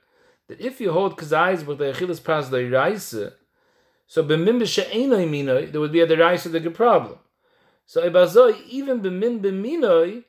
that 0.48 0.58
if 0.58 0.80
you 0.80 0.92
hold 0.92 1.18
kazayis 1.18 1.64
b'chtei 1.64 1.92
achilas 1.94 2.18
praz 2.18 2.48
leiraisa, 2.48 3.34
so 4.08 4.24
b'min 4.24 4.58
minoi, 4.58 5.70
there 5.70 5.80
would 5.82 5.92
be 5.92 6.00
a 6.00 6.06
deraisa 6.06 6.50
the 6.50 6.70
problem. 6.70 7.18
So 7.84 8.08
ibazoi, 8.08 8.66
even 8.66 9.02
b'min 9.02 10.24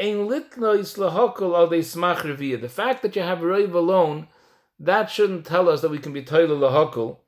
ein 0.00 0.28
litnois 0.28 0.96
lahokol 0.96 1.54
al 1.54 1.66
de 1.66 1.80
smach 1.80 2.22
revia. 2.22 2.58
The 2.58 2.70
fact 2.70 3.02
that 3.02 3.14
you 3.14 3.22
have 3.22 3.40
roiv 3.40 3.74
alone, 3.74 4.28
that 4.80 5.10
shouldn't 5.10 5.44
tell 5.44 5.68
us 5.68 5.82
that 5.82 5.90
we 5.90 5.98
can 5.98 6.14
be 6.14 6.22
toilet 6.22 6.58
lahokol. 6.58 7.18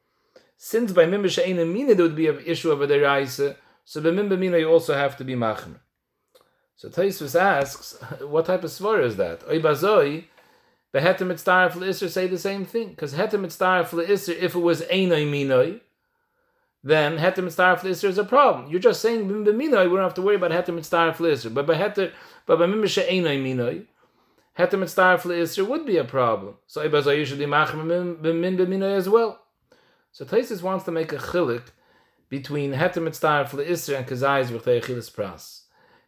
Since 0.56 0.92
by 0.92 1.04
min 1.04 1.22
b'she'enoi 1.22 1.94
there 1.94 2.04
would 2.04 2.16
be 2.16 2.28
an 2.28 2.40
issue 2.46 2.70
of 2.70 2.80
a 2.80 2.86
deraisa, 2.86 3.56
so 3.84 4.00
b'min 4.00 4.30
b'minoi 4.30 4.60
you 4.60 4.70
also 4.70 4.94
have 4.94 5.18
to 5.18 5.24
be 5.24 5.34
machmer. 5.34 5.80
So 6.76 6.88
Taisvis 6.88 7.38
asks, 7.38 8.02
what 8.22 8.46
type 8.46 8.64
of 8.64 8.70
svara 8.70 9.04
is 9.04 9.16
that? 9.16 9.40
Oibazoi, 9.40 10.24
the 10.92 11.00
heter 11.00 11.26
mitzdarif 11.26 11.72
le'isr 11.72 12.08
say 12.08 12.26
the 12.26 12.38
same 12.38 12.64
thing. 12.64 12.88
Because 12.88 13.12
heter 13.12 13.32
mitzdarif 13.32 13.90
le'isr, 13.90 14.34
if 14.34 14.54
it 14.54 14.60
was 14.60 14.80
einoi 14.82 15.28
minoi, 15.28 15.80
then 16.82 17.18
heter 17.18 17.44
mitzdarif 17.44 17.82
l'isr 17.82 18.08
is 18.08 18.18
a 18.18 18.24
problem. 18.24 18.70
You're 18.70 18.80
just 18.80 19.02
saying 19.02 19.28
bim 19.28 19.44
b'minoi, 19.44 19.84
we 19.90 19.96
don't 19.96 19.98
have 19.98 20.14
to 20.14 20.22
worry 20.22 20.36
about 20.36 20.50
heter 20.50 20.74
mitzdarif 20.74 21.20
l'isr. 21.20 21.52
But 21.52 21.66
by 21.66 21.74
heter, 21.74 22.12
but 22.46 22.58
by 22.58 22.66
mim 22.66 22.86
she'enoi 22.86 23.38
minoi, 23.38 23.84
heter 24.58 24.78
mitzdarif 24.78 25.24
l'isr 25.26 25.68
would 25.68 25.84
be 25.84 25.98
a 25.98 26.04
problem. 26.04 26.54
So 26.66 26.88
ibazay 26.88 27.18
you 27.18 27.24
should 27.26 27.38
be 27.38 27.44
machim 27.44 27.86
b'min 27.86 28.56
b'minoi 28.56 28.96
as 28.96 29.08
well. 29.08 29.40
So 30.12 30.24
Taisis 30.24 30.62
wants 30.62 30.84
to 30.86 30.90
make 30.90 31.12
a 31.12 31.18
chilik 31.18 31.64
between 32.30 32.72
heter 32.72 33.02
mitzdarif 33.02 33.52
l'isr 33.52 33.98
and 33.98 34.06
kazayis 34.06 34.46
b'chtei 34.46 34.80
achilas 34.82 35.10
pras. 35.10 35.64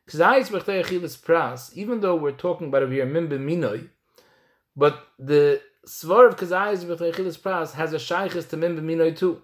Kazayis 0.08 0.48
b'chtei 0.48 0.82
achilas 0.82 1.18
pras, 1.18 1.70
even 1.74 2.00
though 2.00 2.16
we're 2.16 2.32
talking 2.32 2.68
about 2.68 2.82
over 2.82 2.92
here 2.92 3.04
min 3.04 3.28
b'minoi, 3.28 3.90
but 4.74 5.06
the 5.18 5.60
svar 5.86 6.28
of 6.28 6.36
kazayis 6.36 6.86
b'chtei 6.86 7.12
achilas 7.12 7.38
pras 7.38 7.72
has 7.72 7.92
a 7.92 7.96
shaykhis 7.96 8.48
to 8.48 8.56
min 8.56 8.74
b'minoi 8.74 9.14
too 9.14 9.42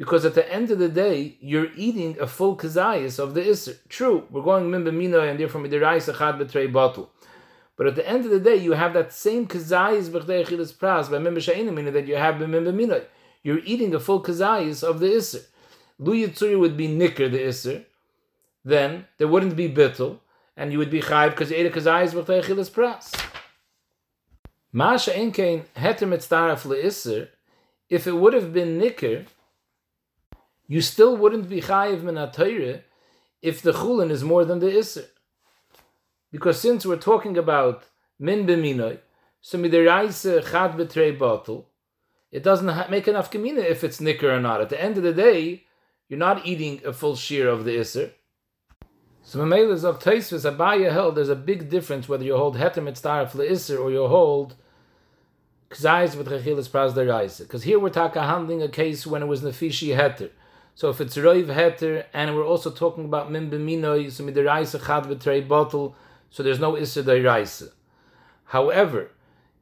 because 0.00 0.24
at 0.24 0.34
the 0.34 0.50
end 0.50 0.70
of 0.70 0.78
the 0.78 0.88
day, 0.88 1.36
you're 1.40 1.68
eating 1.76 2.18
a 2.18 2.26
full 2.26 2.56
kazayas 2.56 3.18
of 3.18 3.34
the 3.34 3.42
isser. 3.42 3.76
True, 3.90 4.26
we're 4.30 4.40
going 4.40 4.70
mimba 4.70 4.94
mina 4.94 5.18
and 5.18 5.38
therefore 5.38 5.60
midiraisa 5.60 6.16
chad 6.16 6.36
betrei 6.36 6.72
bottle. 6.72 7.10
But 7.76 7.86
at 7.86 7.96
the 7.96 8.08
end 8.08 8.24
of 8.24 8.30
the 8.30 8.40
day, 8.40 8.56
you 8.56 8.72
have 8.72 8.94
that 8.94 9.12
same 9.12 9.46
kazayas 9.46 10.08
b'chdei 10.08 10.46
chilas 10.46 10.72
pras 10.72 11.10
by 11.10 11.18
mimba 11.18 11.42
she'ina 11.42 11.90
that 11.90 12.06
you 12.08 12.16
have 12.16 12.36
b'mimba 12.36 12.74
mina. 12.74 13.02
You're 13.42 13.58
eating 13.58 13.94
a 13.94 14.00
full 14.00 14.22
kazayas 14.22 14.82
of 14.82 15.00
the 15.00 15.08
isser. 15.08 15.44
Lu 15.98 16.58
would 16.58 16.78
be 16.78 16.88
nicker 16.88 17.28
the 17.28 17.40
isser. 17.40 17.84
Then 18.64 19.04
there 19.18 19.28
wouldn't 19.28 19.54
be 19.54 19.68
bittel, 19.68 20.20
and 20.56 20.72
you 20.72 20.78
would 20.78 20.90
be 20.90 21.02
chayv 21.02 21.32
because 21.32 21.50
you 21.50 21.58
ate 21.58 21.66
a 21.66 21.78
kazayas 21.78 22.14
b'chdei 22.14 22.70
pras. 22.70 23.12
Masha 24.72 25.10
enkein 25.10 25.64
heter 25.76 26.08
mitzdaraf 26.08 26.62
le'isser, 26.64 27.28
if 27.90 28.06
it 28.06 28.12
would 28.12 28.32
have 28.32 28.54
been 28.54 28.78
nicker, 28.78 29.26
you 30.70 30.80
still 30.80 31.16
wouldn't 31.16 31.48
be 31.48 31.60
chayiv 31.60 32.04
min 32.04 32.80
if 33.42 33.60
the 33.60 33.72
chulin 33.72 34.08
is 34.08 34.22
more 34.22 34.44
than 34.44 34.60
the 34.60 34.78
iser. 34.78 35.06
Because 36.30 36.60
since 36.60 36.86
we're 36.86 37.08
talking 37.10 37.36
about 37.36 37.82
min 38.20 38.46
b'minoi, 38.46 39.00
so 39.40 39.58
midiraisa 39.58 40.48
chad 40.48 40.76
b'trei 40.78 41.18
bottle, 41.18 41.68
it 42.30 42.44
doesn't 42.44 42.88
make 42.88 43.08
enough 43.08 43.32
kamina 43.32 43.64
if 43.68 43.82
it's 43.82 44.00
nicker 44.00 44.30
or 44.30 44.38
not. 44.38 44.60
At 44.60 44.68
the 44.68 44.80
end 44.80 44.96
of 44.96 45.02
the 45.02 45.12
day, 45.12 45.64
you're 46.08 46.20
not 46.20 46.46
eating 46.46 46.80
a 46.86 46.92
full 46.92 47.16
shear 47.16 47.48
of 47.48 47.64
the 47.64 47.80
iser. 47.80 48.12
So 49.22 49.40
Mamela 49.40 49.82
of 49.82 49.98
Taisvis 49.98 50.48
Abaya 50.48 50.92
held 50.92 51.16
there's 51.16 51.28
a 51.28 51.34
big 51.34 51.68
difference 51.68 52.08
whether 52.08 52.22
you 52.22 52.36
hold 52.36 52.56
heter 52.56 52.74
mitzdarif 52.76 53.32
le'iser 53.32 53.80
or 53.80 53.90
you 53.90 54.06
hold 54.06 54.54
kzayis 55.70 56.14
with 56.14 56.28
rechilas 56.28 56.68
pras 56.68 56.92
deraisa. 56.92 57.40
Because 57.40 57.64
here 57.64 57.80
we're 57.80 57.90
taka 57.90 58.22
handling 58.22 58.62
a 58.62 58.68
case 58.68 59.04
when 59.04 59.20
it 59.20 59.26
was 59.26 59.42
nefishi 59.42 59.96
heter. 59.96 60.30
So 60.80 60.88
if 60.88 60.98
it's 60.98 61.14
roiv 61.14 61.48
heter, 61.48 62.06
and 62.14 62.34
we're 62.34 62.46
also 62.46 62.70
talking 62.70 63.04
about 63.04 63.30
min 63.30 63.50
b'minoi, 63.50 64.10
so 64.10 64.24
midiraisa 64.24 64.82
chad 64.86 65.04
v'trei 65.04 65.46
bottle, 65.46 65.94
so 66.30 66.42
there's 66.42 66.58
no 66.58 66.74
issa 66.74 67.02
deraisa. 67.02 67.72
However, 68.44 69.10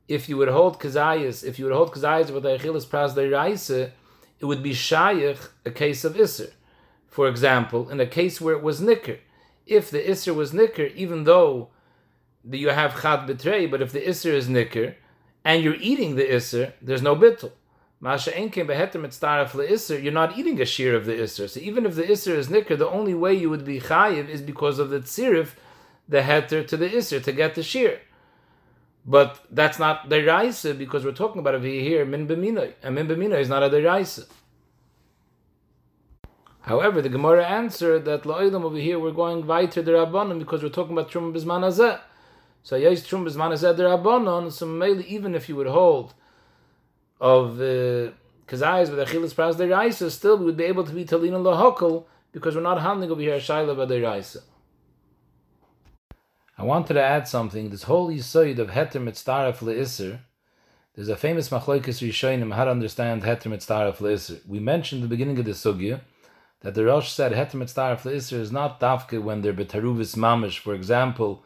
if 0.06 0.28
you 0.28 0.36
would 0.36 0.46
hold 0.46 0.78
kazayas, 0.78 1.42
if 1.42 1.58
you 1.58 1.64
would 1.64 1.74
hold 1.74 1.92
kazayas 1.92 2.30
with 2.30 2.44
achilas 2.44 2.86
pras 2.86 3.16
deraisa, 3.16 3.90
it 4.38 4.44
would 4.44 4.62
be 4.62 4.70
shayich 4.70 5.48
a 5.66 5.72
case 5.72 6.04
of 6.04 6.14
isser. 6.14 6.52
For 7.08 7.26
example, 7.26 7.90
in 7.90 7.98
a 7.98 8.06
case 8.06 8.40
where 8.40 8.54
it 8.54 8.62
was 8.62 8.80
nicker, 8.80 9.18
if 9.66 9.90
the 9.90 9.98
isser 9.98 10.32
was 10.32 10.52
nicker, 10.52 10.86
even 10.94 11.24
though 11.24 11.70
you 12.48 12.68
have 12.68 13.02
chad 13.02 13.26
betray, 13.26 13.66
but 13.66 13.82
if 13.82 13.90
the 13.90 14.02
isser 14.02 14.30
is 14.32 14.48
nicker 14.48 14.94
and 15.44 15.64
you're 15.64 15.74
eating 15.80 16.14
the 16.14 16.28
isser, 16.28 16.74
there's 16.80 17.02
no 17.02 17.16
bittul. 17.16 17.50
Masha 18.00 18.30
enke 18.30 18.64
beheter 18.64 19.00
mitzdaref 19.00 19.50
le'isser, 19.50 20.00
you're 20.00 20.12
not 20.12 20.38
eating 20.38 20.60
a 20.60 20.64
shear 20.64 20.94
of 20.94 21.04
the 21.04 21.12
isser. 21.12 21.48
So 21.48 21.58
even 21.58 21.84
if 21.84 21.96
the 21.96 22.04
isser 22.04 22.36
is 22.36 22.48
nicker, 22.48 22.76
the 22.76 22.88
only 22.88 23.14
way 23.14 23.34
you 23.34 23.50
would 23.50 23.64
be 23.64 23.80
chayiv 23.80 24.28
is 24.28 24.40
because 24.40 24.78
of 24.78 24.90
the 24.90 25.00
tzirif, 25.00 25.54
the 26.08 26.20
heter 26.20 26.66
to 26.66 26.76
the 26.76 26.88
isser, 26.88 27.22
to 27.22 27.32
get 27.32 27.56
the 27.56 27.62
shear. 27.62 28.00
But 29.04 29.40
that's 29.50 29.80
not 29.80 30.08
deraisa 30.08 30.78
because 30.78 31.04
we're 31.04 31.12
talking 31.12 31.40
about 31.40 31.56
over 31.56 31.66
here, 31.66 32.04
min 32.04 32.28
b'minoi. 32.28 32.74
And 32.82 32.94
min 32.94 33.08
b'minoi 33.08 33.40
is 33.40 33.48
not 33.48 33.64
a 33.64 33.68
deraisa. 33.68 34.28
However, 36.60 37.00
the 37.00 37.08
Gemara 37.08 37.46
answered 37.46 38.04
that 38.04 38.22
la'olam 38.24 38.62
over 38.62 38.76
here 38.76 39.00
we're 39.00 39.10
going 39.10 39.46
weiter 39.46 39.82
rabbanon 39.82 40.38
because 40.38 40.62
we're 40.62 40.68
talking 40.68 40.92
about 40.92 41.10
trum 41.10 41.32
b'zman 41.32 41.62
hazeh. 41.62 41.98
So 42.62 42.76
yes, 42.76 43.04
trum 43.04 43.24
b'zman 43.24 43.52
hazeh 43.52 43.74
rabbanon. 43.76 44.52
So 44.52 44.84
even 44.84 45.34
if 45.34 45.48
you 45.48 45.56
would 45.56 45.66
hold 45.66 46.14
of 47.20 47.60
uh, 47.60 48.12
kazayas 48.46 48.90
with 48.90 49.06
achilas 49.06 49.34
pras 49.34 49.54
deraisa, 49.56 50.10
still 50.10 50.38
we 50.38 50.44
would 50.44 50.56
be 50.56 50.64
able 50.64 50.84
to 50.84 50.92
be 50.92 51.04
talina 51.04 51.42
lahokal 51.42 52.04
because 52.32 52.54
we're 52.54 52.62
not 52.62 52.80
handling 52.80 53.10
over 53.10 53.20
here 53.20 53.38
shaila 53.38 53.74
b'deraisa. 53.76 54.42
I 56.56 56.64
wanted 56.64 56.94
to 56.94 57.02
add 57.02 57.28
something. 57.28 57.70
This 57.70 57.84
whole 57.84 58.10
yisoid 58.10 58.58
of 58.58 58.70
heter 58.70 59.00
mitzdaref 59.00 59.58
leisser. 59.58 60.20
There's 60.94 61.08
a 61.08 61.14
famous 61.16 61.50
machlokes 61.50 62.02
rishonim 62.02 62.52
how 62.52 62.64
to 62.64 62.70
understand 62.72 63.22
heter 63.22 63.44
mitzdaref 63.44 63.98
leisser. 63.98 64.44
We 64.46 64.58
mentioned 64.58 65.02
the 65.02 65.08
beginning 65.08 65.38
of 65.38 65.44
the 65.44 65.52
sugya 65.52 66.00
that 66.62 66.74
the 66.74 66.84
Rosh 66.84 67.12
said 67.12 67.32
heter 67.32 67.52
mitzdaref 67.52 68.02
leisser 68.02 68.40
is 68.40 68.50
not 68.50 68.80
dafke 68.80 69.22
when 69.22 69.42
they're 69.42 69.52
betaruvis 69.52 70.16
mamish. 70.16 70.58
For 70.58 70.74
example, 70.74 71.44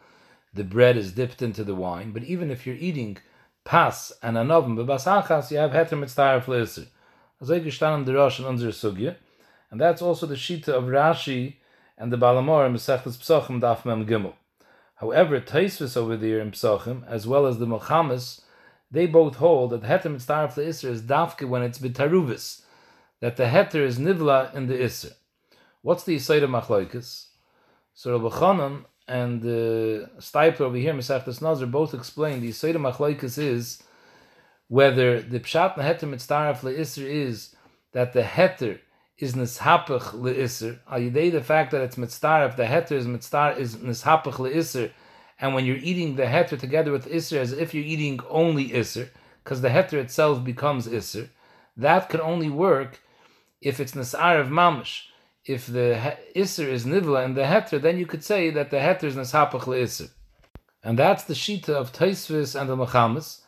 the 0.51 0.63
bread 0.63 0.97
is 0.97 1.11
dipped 1.11 1.43
into 1.43 1.63
the 1.63 1.75
wine, 1.75 2.11
but 2.11 2.23
even 2.23 2.49
if 2.49 2.65
you're 2.65 2.75
eating 2.75 3.17
Pas 3.63 4.11
and 4.21 4.35
Anovim 4.37 4.75
bebasachas, 4.75 5.51
you 5.51 5.57
have 5.57 5.71
heter 5.71 5.97
mitzdaref 5.97 6.45
leisser. 6.45 6.87
Also 7.39 7.59
gestanden 7.59 8.05
der 8.05 8.13
Rosh 8.15 8.39
in 8.39 8.45
unserer 8.45 8.71
Sugya, 8.71 9.15
and 9.71 9.79
that's 9.79 10.01
also 10.01 10.25
the 10.25 10.35
shita 10.35 10.69
of 10.69 10.85
Rashi 10.85 11.55
and 11.97 12.11
the 12.11 12.17
Balamor 12.17 12.65
in 12.65 12.73
Mesechtes 12.73 13.17
Psochim 13.17 13.61
Daf 13.61 13.85
Mem 13.85 14.05
Gimel. 14.05 14.33
However, 14.95 15.39
Taisvis 15.39 15.97
over 15.97 16.15
there 16.17 16.39
in 16.39 16.51
Psochim, 16.51 17.07
as 17.07 17.25
well 17.25 17.45
as 17.45 17.59
the 17.59 17.65
Mochamis, 17.65 18.41
they 18.91 19.07
both 19.07 19.37
hold 19.37 19.71
that 19.71 19.81
heter 19.81 20.13
mitzdaref 20.13 20.55
leisser 20.55 20.89
is 20.89 21.01
dafke 21.01 21.47
when 21.47 21.63
it's 21.63 21.79
bitaruvis, 21.79 22.61
that 23.19 23.37
the 23.37 23.45
heter 23.45 23.85
is 23.85 23.97
nivla 23.97 24.53
in 24.53 24.67
the 24.67 24.75
isser. 24.75 25.13
What's 25.81 26.03
the 26.03 26.15
Yisayda 26.15 26.47
Machloikis? 26.47 27.27
So 27.93 28.17
Rabbi 28.17 28.35
Chanan 28.35 28.85
and 29.07 29.41
uh, 29.43 30.07
Steipler 30.19 30.61
over 30.61 30.77
here, 30.77 30.93
Mesachtas 30.93 31.41
Nazir, 31.41 31.67
both 31.67 31.93
explain 31.93 32.41
the 32.41 32.49
Yisayda 32.49 32.75
Machlaikas 32.75 33.37
is 33.37 33.83
whether 34.67 35.21
the 35.21 35.39
Pshat 35.39 35.75
Heter 35.75 36.09
Mitzdaraf 36.09 36.61
Le'isr 36.61 37.05
is 37.05 37.55
that 37.91 38.13
the 38.13 38.21
Heter 38.21 38.79
is 39.17 39.33
nishapach 39.33 40.11
le'isr. 40.13 40.79
Al 40.89 41.09
the 41.09 41.41
fact 41.41 41.71
that 41.71 41.81
it's 41.81 41.97
mitzvah, 41.97 42.45
if 42.49 42.57
the 42.57 42.65
heter 42.65 42.93
is 42.93 43.07
mitzvah, 43.07 43.55
is 43.57 43.75
nishapach 43.77 44.35
le'isr, 44.35 44.91
and 45.39 45.53
when 45.53 45.65
you're 45.65 45.77
eating 45.77 46.15
the 46.15 46.23
heter 46.23 46.59
together 46.59 46.91
with 46.91 47.07
isr, 47.07 47.37
as 47.37 47.51
if 47.53 47.73
you're 47.73 47.83
eating 47.83 48.19
only 48.29 48.69
isr, 48.69 49.09
because 49.43 49.61
the 49.61 49.69
heter 49.69 49.93
itself 49.93 50.43
becomes 50.43 50.87
isr, 50.87 51.29
that 51.77 52.09
can 52.09 52.21
only 52.21 52.49
work 52.49 53.01
if 53.61 53.79
it's 53.79 53.93
nisar 53.93 54.39
of 54.39 54.47
mamish. 54.47 55.03
If 55.45 55.67
the 55.67 56.17
isr 56.35 56.67
is 56.67 56.85
nivla 56.85 57.25
and 57.25 57.35
the 57.35 57.41
heter, 57.41 57.81
then 57.81 57.97
you 57.97 58.05
could 58.05 58.23
say 58.23 58.49
that 58.51 58.71
the 58.71 58.77
heter 58.77 59.03
is 59.03 59.15
nishapach 59.15 59.63
le'isr. 59.63 60.09
And 60.83 60.97
that's 60.97 61.23
the 61.23 61.33
shita 61.33 61.69
of 61.69 61.91
Taisvis 61.91 62.59
and 62.59 62.69
the 62.69 62.75
Mechamis. 62.75 63.41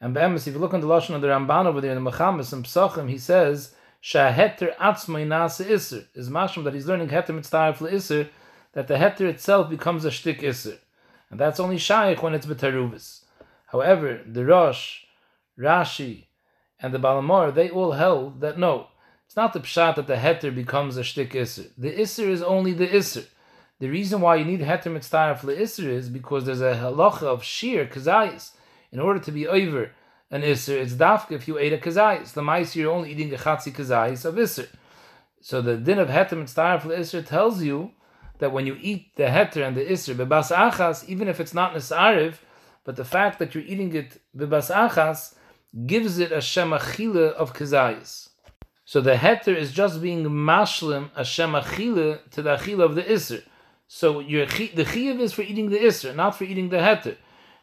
And 0.00 0.14
Be'emes, 0.14 0.46
if 0.46 0.54
you 0.54 0.60
look 0.60 0.74
on 0.74 0.80
the 0.80 0.86
Lashon 0.86 1.14
of 1.14 1.20
the 1.20 1.28
Ramban 1.28 1.66
over 1.66 1.80
there 1.80 1.92
in 1.92 2.02
the 2.02 2.10
Mechamis 2.10 2.52
and 2.52 2.64
Psachim, 2.64 3.08
he 3.08 3.18
says, 3.18 3.74
Shaheter 4.02 4.76
atzmai 4.76 5.26
nase 5.26 5.70
iser. 5.70 6.06
Is 6.14 6.28
masham 6.28 6.64
that 6.64 6.74
he's 6.74 6.86
learning 6.86 7.08
heter 7.08 7.34
mitzvah 7.34 7.76
iser, 7.90 8.28
that 8.72 8.88
the 8.88 8.94
heter 8.94 9.28
itself 9.28 9.70
becomes 9.70 10.04
a 10.04 10.10
shtik 10.10 10.42
iser. 10.42 10.78
And 11.30 11.38
that's 11.38 11.60
only 11.60 11.78
shaykh 11.78 12.22
when 12.22 12.34
it's 12.34 12.46
betaruvis. 12.46 13.24
However, 13.66 14.20
the 14.26 14.44
Rosh, 14.44 15.04
Rashi, 15.58 16.24
and 16.80 16.92
the 16.92 16.98
Balamor, 16.98 17.54
they 17.54 17.70
all 17.70 17.92
held 17.92 18.40
that 18.40 18.58
no, 18.58 18.88
it's 19.32 19.36
not 19.38 19.54
the 19.54 19.60
pshat 19.60 19.96
that 19.96 20.06
the 20.06 20.16
heter 20.16 20.54
becomes 20.54 20.98
a 20.98 21.00
shtik 21.00 21.34
iser. 21.34 21.64
The 21.78 21.98
iser 21.98 22.28
is 22.28 22.42
only 22.42 22.74
the 22.74 22.94
iser. 22.94 23.24
The 23.78 23.88
reason 23.88 24.20
why 24.20 24.36
you 24.36 24.44
need 24.44 24.60
heter 24.60 24.92
mitzvah 24.92 25.40
iser 25.42 25.88
is 25.88 26.10
because 26.10 26.44
there's 26.44 26.60
a 26.60 26.74
halacha 26.74 27.22
of 27.22 27.42
sheer 27.42 27.86
kazayis. 27.86 28.50
In 28.90 29.00
order 29.00 29.20
to 29.20 29.32
be 29.32 29.48
over 29.48 29.90
an 30.30 30.42
iser, 30.42 30.76
it's 30.76 30.92
dafka 30.92 31.32
if 31.32 31.48
you 31.48 31.56
ate 31.56 31.72
a 31.72 31.78
kazayis. 31.78 32.34
The 32.34 32.42
mice 32.42 32.76
you're 32.76 32.92
only 32.92 33.12
eating 33.12 33.32
a 33.32 33.38
chatzi 33.38 33.72
kazayis 33.72 34.26
of 34.26 34.38
iser. 34.38 34.68
So 35.40 35.62
the 35.62 35.78
din 35.78 35.98
of 35.98 36.08
heter 36.08 36.36
mitzvah 36.36 36.82
iser 36.94 37.22
tells 37.22 37.62
you 37.62 37.92
that 38.36 38.52
when 38.52 38.66
you 38.66 38.76
eat 38.82 39.16
the 39.16 39.28
heter 39.36 39.66
and 39.66 39.74
the 39.74 39.90
iser 39.90 40.14
bebas 40.14 40.54
achas, 40.54 41.08
even 41.08 41.26
if 41.26 41.40
it's 41.40 41.54
not 41.54 41.72
nisariv, 41.72 42.34
but 42.84 42.96
the 42.96 43.06
fact 43.06 43.38
that 43.38 43.54
you're 43.54 43.64
eating 43.64 43.94
it 43.94 44.20
bebas 44.36 44.70
achas 44.70 45.36
gives 45.86 46.18
it 46.18 46.32
a 46.32 46.42
shemachila 46.52 47.32
of 47.32 47.54
kazayis. 47.54 48.28
So 48.84 49.00
the 49.00 49.14
heter 49.14 49.56
is 49.56 49.72
just 49.72 50.02
being 50.02 50.24
mashlim 50.24 51.10
a 51.14 51.22
shemachila 51.22 52.30
to 52.30 52.42
the 52.42 52.56
achila 52.56 52.84
of 52.84 52.94
the 52.94 53.10
iser. 53.10 53.42
So 53.86 54.20
your 54.20 54.46
the 54.46 54.84
chiyav 54.84 55.20
is 55.20 55.32
for 55.32 55.42
eating 55.42 55.70
the 55.70 55.86
iser, 55.86 56.12
not 56.12 56.36
for 56.36 56.44
eating 56.44 56.68
the 56.68 56.78
heter. 56.78 57.16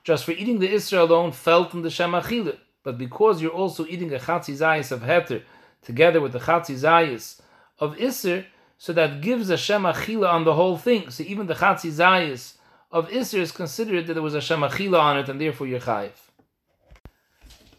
Just 0.03 0.24
for 0.24 0.32
eating 0.32 0.59
the 0.59 0.74
iser 0.74 0.99
alone 0.99 1.32
felt 1.32 1.74
in 1.74 1.82
the 1.82 1.89
shemachila. 1.89 2.57
But 2.84 2.97
because 2.97 3.41
you're 3.41 3.51
also 3.51 3.86
eating 3.86 4.13
a 4.13 4.17
chatzi 4.17 4.55
zayis 4.55 4.91
of 4.91 5.01
heter 5.01 5.43
together 5.82 6.22
with 6.22 6.32
the 6.32 6.39
chatzi 6.39 6.76
zayis 6.76 7.41
of 7.80 7.99
iser, 8.01 8.45
so 8.78 8.93
that 8.93 9.22
gives 9.22 9.49
a 9.49 9.55
shemachila 9.55 10.32
on 10.32 10.45
the 10.45 10.53
whole 10.53 10.78
thing. 10.78 11.09
So 11.09 11.24
even 11.24 11.47
the 11.47 11.55
chatzi 11.55 11.91
zayis 11.91 12.53
of 12.91 13.11
iser 13.13 13.39
is 13.39 13.51
considered 13.51 14.07
that 14.07 14.13
there 14.13 14.24
was 14.24 14.36
a 14.36 14.39
shemachila 14.39 14.99
on 14.99 15.17
it, 15.17 15.30
and 15.30 15.41
therefore 15.41 15.67
you're 15.67 15.82
chayiv. 15.82 16.11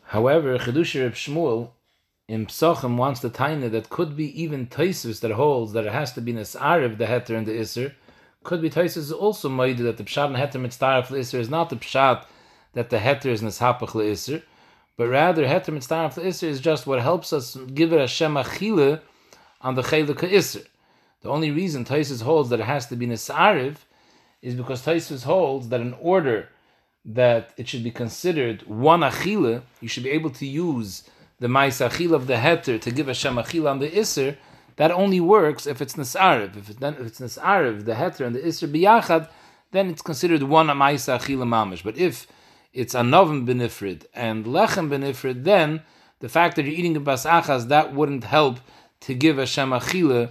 However, 0.05 0.59
Chedush 0.59 1.01
Reb 1.01 1.15
Shmuel 1.15 1.71
in 2.31 2.47
Psachim 2.47 2.97
wants 2.97 3.19
the 3.19 3.29
taina 3.29 3.69
that 3.73 3.91
could 3.91 4.17
be 4.17 4.41
even 4.41 4.69
Taisus 4.69 5.19
that 5.19 5.33
holds 5.33 5.73
that 5.73 5.85
it 5.85 5.93
has 5.93 6.13
to 6.13 6.21
be 6.21 6.33
Nisariv, 6.33 6.97
the 6.97 7.07
heter 7.07 7.37
and 7.37 7.45
the 7.45 7.59
iser, 7.59 7.97
could 8.45 8.63
be 8.63 8.71
Taisus 8.71 9.13
also 9.13 9.49
made 9.49 9.79
that 9.79 9.97
the 9.97 10.05
Pshat 10.05 10.27
and 10.27 10.37
heter 10.37 10.61
mitzvah 10.61 11.05
iser 11.11 11.41
is 11.41 11.51
not 11.51 11.71
the 11.71 11.77
Pshat 11.77 12.25
that 12.75 12.89
the 12.89 12.99
heter 12.99 13.27
is 13.27 13.43
Nishapach 13.43 13.97
iser, 14.01 14.45
but 14.97 15.09
rather 15.09 15.45
heter 15.45 15.75
mitzvah 15.75 16.13
iser 16.25 16.47
is 16.47 16.61
just 16.61 16.87
what 16.87 17.03
helps 17.03 17.33
us 17.33 17.57
give 17.75 17.93
it 17.93 18.01
a 18.01 18.05
Shemachile 18.05 19.01
on 19.61 19.75
the 19.75 19.83
Chelika 19.83 20.33
iser. 20.33 20.63
The 21.23 21.31
only 21.31 21.51
reason 21.51 21.85
Taisus 21.85 22.23
holds 22.23 22.49
that 22.51 22.61
it 22.61 22.67
has 22.67 22.87
to 22.87 22.97
be 22.97 23.09
Nisariv 23.09 23.79
is 24.41 24.55
because 24.55 24.83
Taisus 24.83 25.25
holds 25.25 25.69
that 25.71 25.81
in 25.81 25.95
order 25.95 26.49
that 27.05 27.53
it 27.57 27.67
should 27.67 27.83
be 27.83 27.91
considered 27.91 28.63
one 28.69 29.01
achila, 29.01 29.63
you 29.81 29.89
should 29.89 30.05
be 30.05 30.11
able 30.11 30.31
to 30.31 30.47
use 30.47 31.11
the 31.41 31.49
mais 31.49 31.81
achila 31.81 32.15
of 32.15 32.27
the 32.27 32.35
heter 32.35 32.81
to 32.81 32.91
give 32.91 33.09
a 33.09 33.15
shem 33.15 33.37
achila 33.37 33.71
on 33.73 33.79
the 33.81 33.99
iser. 33.99 34.37
That 34.77 34.93
only 34.93 35.21
works 35.21 35.67
if 35.67 35.83
it's 35.83 35.95
nisariv. 35.95 36.57
If, 36.57 36.71
it, 36.71 36.83
if 36.83 37.01
it's 37.01 37.21
nisariv, 37.21 37.85
the 37.85 37.95
heter 37.95 38.27
and 38.27 38.35
the 38.37 38.47
iser 38.47 38.69
biyachad, 38.69 39.29
then 39.73 39.91
it's 39.91 40.03
considered 40.03 40.43
one 40.43 40.67
mais 40.77 41.07
achila 41.07 41.47
mamish. 41.47 41.83
But 41.83 41.99
if 41.99 42.27
it's 42.73 42.95
anovim 42.95 43.47
benifrid 43.47 44.05
and 44.15 44.45
lechem 44.45 44.89
benifrid, 44.89 45.45
then 45.45 45.83
the 46.21 46.29
fact 46.29 46.57
that 46.57 46.65
you're 46.65 46.75
eating 46.75 46.97
a 46.97 47.01
bas 47.01 47.25
achas 47.25 47.69
that 47.69 47.95
wouldn't 47.95 48.25
help 48.25 48.61
to 49.01 49.15
give 49.15 49.39
a 49.39 49.47
shem 49.47 49.71
achila 49.71 50.31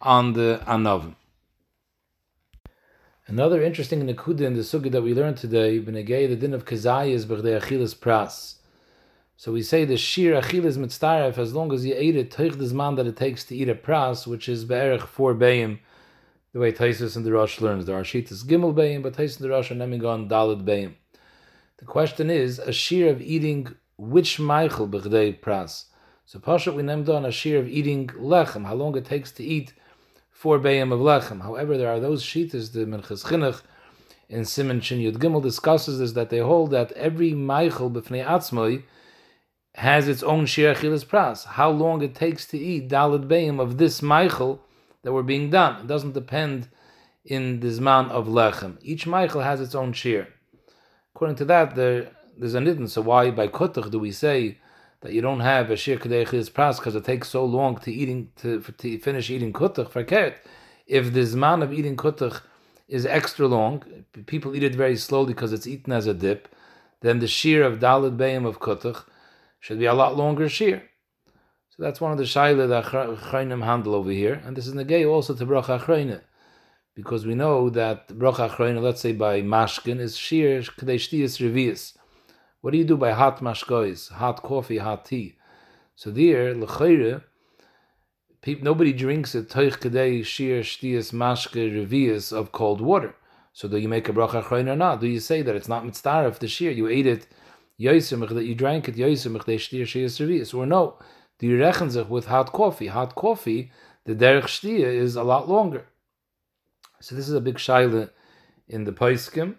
on 0.00 0.32
the 0.32 0.60
anovim. 0.66 1.14
Another 3.26 3.62
interesting 3.62 4.06
nekuda 4.06 4.42
in 4.42 4.54
the 4.54 4.60
sugi 4.60 4.90
that 4.92 5.02
we 5.02 5.14
learned 5.14 5.38
today, 5.38 5.80
b'negei 5.80 6.28
the 6.28 6.36
din 6.36 6.52
of 6.52 6.64
kazai 6.64 7.10
is 7.10 7.26
b'chdei 7.26 7.60
achilas 7.60 7.94
pras. 7.94 8.56
So 9.36 9.50
we 9.52 9.62
say 9.62 9.84
the 9.84 9.96
shir 9.96 10.40
achilas 10.40 10.78
mitzdaref 10.78 11.38
as 11.38 11.54
long 11.54 11.72
as 11.72 11.84
you 11.84 11.94
ate 11.96 12.14
it, 12.16 12.30
teich 12.30 12.56
the 12.56 12.72
man 12.72 12.94
that 12.94 13.06
it 13.06 13.16
takes 13.16 13.42
to 13.44 13.56
eat 13.56 13.68
a 13.68 13.74
pras, 13.74 14.26
which 14.26 14.48
is 14.48 14.64
be'erich 14.64 15.02
four 15.02 15.34
bayim, 15.34 15.80
the 16.52 16.60
way 16.60 16.70
Taisus 16.70 17.16
and 17.16 17.26
the 17.26 17.32
Rosh 17.32 17.60
learns. 17.60 17.84
There 17.86 17.96
are 17.96 18.04
shitas 18.04 18.44
gimel 18.44 18.72
bayim, 18.72 19.02
but 19.02 19.14
Taisus 19.14 19.40
and 19.40 19.46
the 19.46 19.50
Rosh 19.50 19.72
are 19.72 19.74
naming 19.74 20.04
on 20.04 20.28
dalad 20.28 20.64
bayim. 20.64 20.94
The 21.78 21.84
question 21.84 22.30
is 22.30 22.60
a 22.60 22.72
shir 22.72 23.08
of 23.08 23.20
eating 23.20 23.74
which 23.98 24.38
meichel 24.38 24.88
b'chdei 24.88 25.40
pras. 25.40 25.86
So 26.26 26.38
Pashat 26.38 26.74
we 26.74 26.84
named 26.84 27.08
on 27.08 27.24
a 27.24 27.32
shir 27.32 27.58
of 27.58 27.68
eating 27.68 28.06
lechem, 28.06 28.64
how 28.64 28.74
long 28.74 28.96
it 28.96 29.04
takes 29.04 29.32
to 29.32 29.44
eat 29.44 29.72
four 30.30 30.60
bayim 30.60 30.92
of 30.92 31.00
lechem. 31.00 31.42
However, 31.42 31.76
there 31.76 31.90
are 31.90 31.98
those 31.98 32.22
shitas, 32.22 32.72
the 32.72 32.86
Minchas 32.86 33.24
Chinuch 33.24 33.62
in 34.28 34.44
Simon 34.44 34.80
Shin 34.80 35.00
Yud 35.00 35.18
Gimel 35.18 35.42
discusses 35.42 35.98
this, 35.98 36.12
that 36.12 36.30
they 36.30 36.38
hold 36.38 36.70
that 36.70 36.92
every 36.92 37.32
Meichel 37.32 37.92
b'fnei 37.92 38.24
atzmoi 38.24 38.84
has 39.74 40.08
its 40.08 40.22
own 40.22 40.46
shir 40.46 40.74
achilas 40.74 41.04
pras. 41.04 41.44
How 41.44 41.70
long 41.70 42.02
it 42.02 42.14
takes 42.14 42.46
to 42.46 42.58
eat 42.58 42.88
dalad 42.88 43.26
bayim 43.26 43.60
of 43.60 43.78
this 43.78 44.00
Meichel 44.00 44.60
that 45.04 45.12
were 45.12 45.22
being 45.22 45.50
done. 45.50 45.82
It 45.82 45.86
doesn't 45.86 46.12
depend 46.12 46.68
in 47.24 47.60
the 47.60 47.68
zman 47.68 48.10
of 48.10 48.26
lechem. 48.26 48.78
Each 48.82 49.04
Meichel 49.04 49.44
has 49.44 49.60
its 49.60 49.74
own 49.74 49.92
shir. 49.92 50.26
According 51.14 51.36
to 51.36 51.44
that, 51.44 51.76
there, 51.76 52.10
there's 52.36 52.54
a 52.54 52.60
nidden. 52.60 52.88
So 52.88 53.02
why 53.02 53.30
by 53.30 53.48
kutuch 53.48 53.90
do 53.90 53.98
we 53.98 54.10
say 54.10 54.58
that 55.02 55.12
you 55.12 55.20
don't 55.20 55.40
have 55.40 55.70
a 55.70 55.76
shir 55.76 55.96
achilas 55.96 56.50
pras 56.50 56.78
because 56.78 56.96
it 56.96 57.04
takes 57.04 57.28
so 57.28 57.44
long 57.44 57.78
to 57.78 57.92
eating 57.92 58.30
to, 58.36 58.60
to 58.60 58.98
finish 58.98 59.30
eating 59.30 59.52
kutuch 59.52 59.90
verkehrt? 59.90 60.36
If 60.86 61.12
the 61.12 61.20
zman 61.20 61.62
of 61.62 61.72
eating 61.72 61.96
kutuch 61.96 62.40
is 62.88 63.06
extra 63.06 63.46
long, 63.46 63.82
people 64.26 64.54
eat 64.56 64.62
it 64.62 64.74
very 64.74 64.96
slowly 64.96 65.34
because 65.34 65.52
it's 65.52 65.66
eaten 65.66 65.92
as 65.92 66.06
a 66.06 66.14
dip, 66.14 66.48
then 67.00 67.18
the 67.20 67.28
shear 67.28 67.62
of 67.62 67.78
dalad 67.78 68.16
bayim 68.16 68.46
of 68.46 68.58
kutuch 68.58 69.04
should 69.64 69.78
be 69.78 69.86
a 69.86 69.94
lot 69.94 70.14
longer 70.14 70.46
shear. 70.46 70.82
So 71.70 71.82
that's 71.82 71.98
one 71.98 72.12
of 72.12 72.18
the 72.18 72.24
shaila 72.24 72.68
that 72.68 72.84
Chaynim 72.84 73.64
handle 73.64 73.94
over 73.94 74.10
here, 74.10 74.42
and 74.44 74.54
this 74.54 74.66
is 74.66 74.74
negay 74.74 75.10
also 75.10 75.34
to 75.34 75.46
bracha 75.46 75.80
achrayne, 75.80 76.20
because 76.94 77.24
we 77.24 77.34
know 77.34 77.70
that 77.70 78.08
bracha 78.08 78.50
achrayne, 78.50 78.82
let's 78.82 79.00
say 79.00 79.12
by 79.12 79.40
mashkin, 79.40 80.00
is 80.00 80.18
shear 80.18 80.60
kadei 80.60 80.96
shtiyas 80.96 81.40
revius. 81.40 81.96
What 82.60 82.72
do 82.72 82.76
you 82.76 82.84
do 82.84 82.98
by 82.98 83.12
hot 83.12 83.40
mashkois, 83.40 84.12
hot 84.12 84.42
coffee, 84.42 84.76
hot 84.76 85.06
tea? 85.06 85.36
So 85.96 86.10
there, 86.10 86.54
l'chayre, 86.54 87.22
nobody 88.60 88.92
drinks 88.92 89.34
a 89.34 89.42
toich 89.42 89.78
kadei 89.78 90.22
shir 90.26 90.60
shtiyas 90.60 91.14
mashke 91.14 91.72
revius 91.72 92.34
of 92.34 92.52
cold 92.52 92.82
water. 92.82 93.14
So 93.54 93.66
do 93.66 93.78
you 93.78 93.88
make 93.88 94.10
a 94.10 94.12
bracha 94.12 94.42
achrein 94.42 94.68
or 94.68 94.76
not? 94.76 95.00
Do 95.00 95.06
you 95.06 95.20
say 95.20 95.40
that 95.40 95.56
it's 95.56 95.68
not 95.68 95.86
mitzvah 95.86 96.28
if 96.28 96.38
the 96.38 96.48
shir 96.48 96.70
you 96.70 96.86
ate 96.86 97.06
it 97.06 97.26
that 98.34 98.44
you 98.44 98.54
drank 98.54 98.88
it 98.88 98.96
revius? 100.18 100.54
Or 100.54 100.66
no? 100.66 100.98
Do 101.38 101.46
you 101.46 101.58
reckon 101.58 101.90
with 102.08 102.26
hot 102.26 102.52
coffee? 102.52 102.86
Hot 102.86 103.14
coffee, 103.14 103.72
the 104.04 104.14
derech 104.14 104.44
shtia 104.44 104.86
is 104.86 105.16
a 105.16 105.24
lot 105.24 105.48
longer. 105.48 105.86
So 107.00 107.14
this 107.14 107.28
is 107.28 107.34
a 107.34 107.40
big 107.40 107.56
shaila 107.56 108.10
in 108.68 108.84
the 108.84 108.92
Paiskim, 108.92 109.56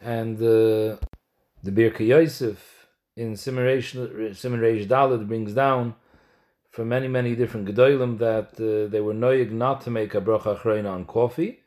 and 0.00 0.38
the 0.38 0.98
the 1.62 1.72
Birka 1.72 2.06
Yosef 2.06 2.86
in 3.16 3.36
Simon 3.36 3.64
Dalit 4.86 5.26
brings 5.26 5.54
down 5.54 5.94
from 6.70 6.88
many, 6.88 7.08
many 7.08 7.34
different 7.34 7.68
Gedolim 7.68 8.18
that 8.18 8.50
uh, 8.60 8.90
they 8.90 9.00
were 9.00 9.14
noyig 9.14 9.50
not 9.50 9.80
to 9.82 9.90
make 9.90 10.14
a 10.14 10.20
bracha 10.20 10.60
on 10.86 11.04
coffee. 11.04 11.60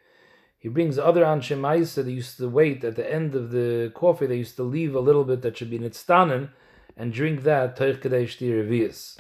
He 0.60 0.70
brings 0.70 0.98
other 0.98 1.24
Anshe 1.24 1.56
Maisa, 1.56 2.04
they 2.04 2.12
used 2.12 2.38
to 2.38 2.50
wait 2.50 2.84
at 2.84 2.96
the 2.96 3.12
end 3.12 3.36
of 3.36 3.52
the 3.52 3.92
coffee, 3.94 4.26
they 4.26 4.38
used 4.38 4.56
to 4.56 4.64
leave 4.64 4.96
a 4.96 5.00
little 5.00 5.24
bit 5.24 5.42
that 5.44 5.58
should 5.58 5.70
be 5.70 5.80
nitztanen 5.80 6.50
and 6.96 7.14
drink 7.14 7.44
that 7.44 7.78
teich 7.78 8.02
revius. 8.02 9.20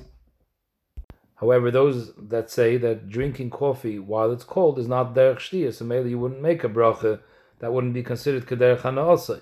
However, 1.36 1.70
those 1.70 2.14
that 2.18 2.50
say 2.50 2.78
that 2.78 3.10
drinking 3.10 3.52
coffee 3.52 4.00
while 4.00 4.32
it's 4.32 4.44
cold 4.44 4.80
is 4.80 4.88
not 4.88 5.14
derech 5.14 5.38
shtia, 5.38 5.72
so 5.72 5.86
maybe 5.86 6.10
you 6.10 6.18
wouldn't 6.18 6.42
make 6.42 6.64
a 6.64 6.70
bracha, 6.70 7.20
that 7.60 7.72
wouldn't 7.72 7.94
be 7.94 8.02
considered 8.02 8.48
kaderech 8.48 8.82
hana 8.82 9.42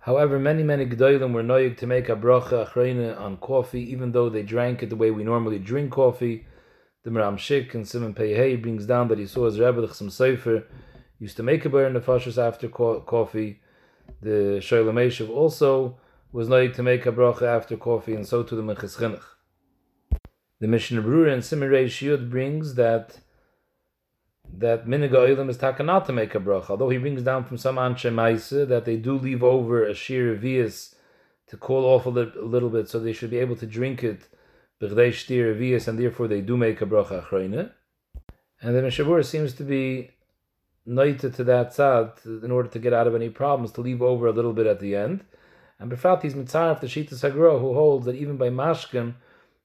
However, 0.00 0.38
many, 0.38 0.62
many 0.62 0.86
G'daylim 0.86 1.32
were 1.32 1.42
noyig 1.42 1.76
to 1.78 1.86
make 1.86 2.08
a 2.08 2.16
bracha 2.16 3.20
on 3.20 3.36
coffee, 3.36 3.82
even 3.92 4.10
though 4.12 4.28
they 4.28 4.42
drank 4.42 4.82
it 4.82 4.90
the 4.90 4.96
way 4.96 5.10
we 5.10 5.22
normally 5.22 5.58
drink 5.58 5.92
coffee. 5.92 6.46
The 7.08 7.14
Maram 7.14 7.38
Shik 7.38 7.72
and 7.72 7.88
Simon 7.88 8.12
Pei 8.12 8.54
brings 8.56 8.84
down 8.84 9.08
that 9.08 9.18
he 9.18 9.24
saw 9.24 9.46
his 9.46 9.58
Rebbe, 9.58 9.80
the 9.80 9.86
Chasam 9.86 10.10
Sofer, 10.10 10.64
used 11.18 11.38
to 11.38 11.42
make 11.42 11.64
a 11.64 11.74
in 11.78 11.94
the 11.94 12.00
fashos 12.00 12.36
after 12.36 12.68
co- 12.68 13.00
coffee. 13.00 13.62
The 14.20 14.60
Shoylem 14.60 14.96
Eshev 15.06 15.30
also 15.30 15.96
was 16.32 16.50
like 16.50 16.74
to 16.74 16.82
make 16.82 17.06
a 17.06 17.12
bracha 17.12 17.44
after 17.44 17.78
coffee, 17.78 18.14
and 18.14 18.26
so 18.26 18.42
to 18.42 18.54
the 18.54 18.60
Minchas 18.60 18.98
Chinuch. 18.98 19.24
The 20.60 20.68
Mishnah 20.68 21.00
Berurah 21.00 21.32
and 21.32 21.42
Simon 21.42 21.70
Reish 21.70 22.06
Yud 22.06 22.28
brings 22.28 22.74
that 22.74 23.20
that 24.52 24.84
Minig 24.84 25.12
Oilam 25.12 25.48
is 25.48 25.56
takanat 25.56 26.04
to 26.04 26.12
make 26.12 26.34
a 26.34 26.40
bracha, 26.40 26.68
although 26.68 26.90
he 26.90 26.98
brings 26.98 27.22
down 27.22 27.42
from 27.44 27.56
some 27.56 27.76
Anshe 27.76 28.12
Maise 28.12 28.68
that 28.68 28.84
they 28.84 28.98
do 28.98 29.16
leave 29.16 29.42
over 29.42 29.82
a 29.82 29.94
shir 29.94 30.36
vias 30.36 30.94
to 31.46 31.56
cool 31.56 31.86
off 31.86 32.04
a 32.04 32.10
a 32.10 32.44
little 32.44 32.68
bit, 32.68 32.86
so 32.86 32.98
they 32.98 33.14
should 33.14 33.30
be 33.30 33.38
able 33.38 33.56
to 33.56 33.66
drink 33.66 34.04
it 34.04 34.28
shtir 34.80 35.88
and 35.88 35.98
therefore 35.98 36.28
they 36.28 36.40
do 36.40 36.56
make 36.56 36.80
a 36.80 36.86
bracha 36.86 37.24
achrayne. 37.24 37.70
And 38.60 38.74
the 38.74 38.80
Mishabur 38.80 39.24
seems 39.24 39.54
to 39.54 39.64
be 39.64 40.10
noita 40.86 41.34
to 41.36 41.44
that 41.44 41.72
side 41.74 42.12
in 42.24 42.50
order 42.50 42.68
to 42.68 42.78
get 42.78 42.92
out 42.92 43.06
of 43.06 43.14
any 43.14 43.28
problems, 43.28 43.72
to 43.72 43.80
leave 43.80 44.02
over 44.02 44.26
a 44.26 44.32
little 44.32 44.52
bit 44.52 44.66
at 44.66 44.80
the 44.80 44.96
end. 44.96 45.24
And 45.78 45.90
Befrat, 45.90 46.22
he's 46.22 46.34
mitzaref 46.34 46.80
the 46.80 46.86
Shita 46.86 47.14
Sagro, 47.14 47.60
who 47.60 47.74
holds 47.74 48.06
that 48.06 48.16
even 48.16 48.36
by 48.36 48.48
mashkim, 48.48 49.14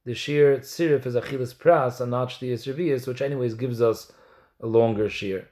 the 0.06 0.14
sheer 0.14 0.58
tzirif 0.58 1.06
is 1.06 1.16
achilas 1.16 1.56
pras 1.56 2.02
and 2.02 2.12
not 2.12 2.30
shtiyas 2.30 2.72
revias, 2.72 3.08
which 3.08 3.22
anyways 3.22 3.56
gives 3.56 3.82
us 3.82 4.12
a 4.60 4.68
longer 4.68 5.10
shear. 5.10 5.48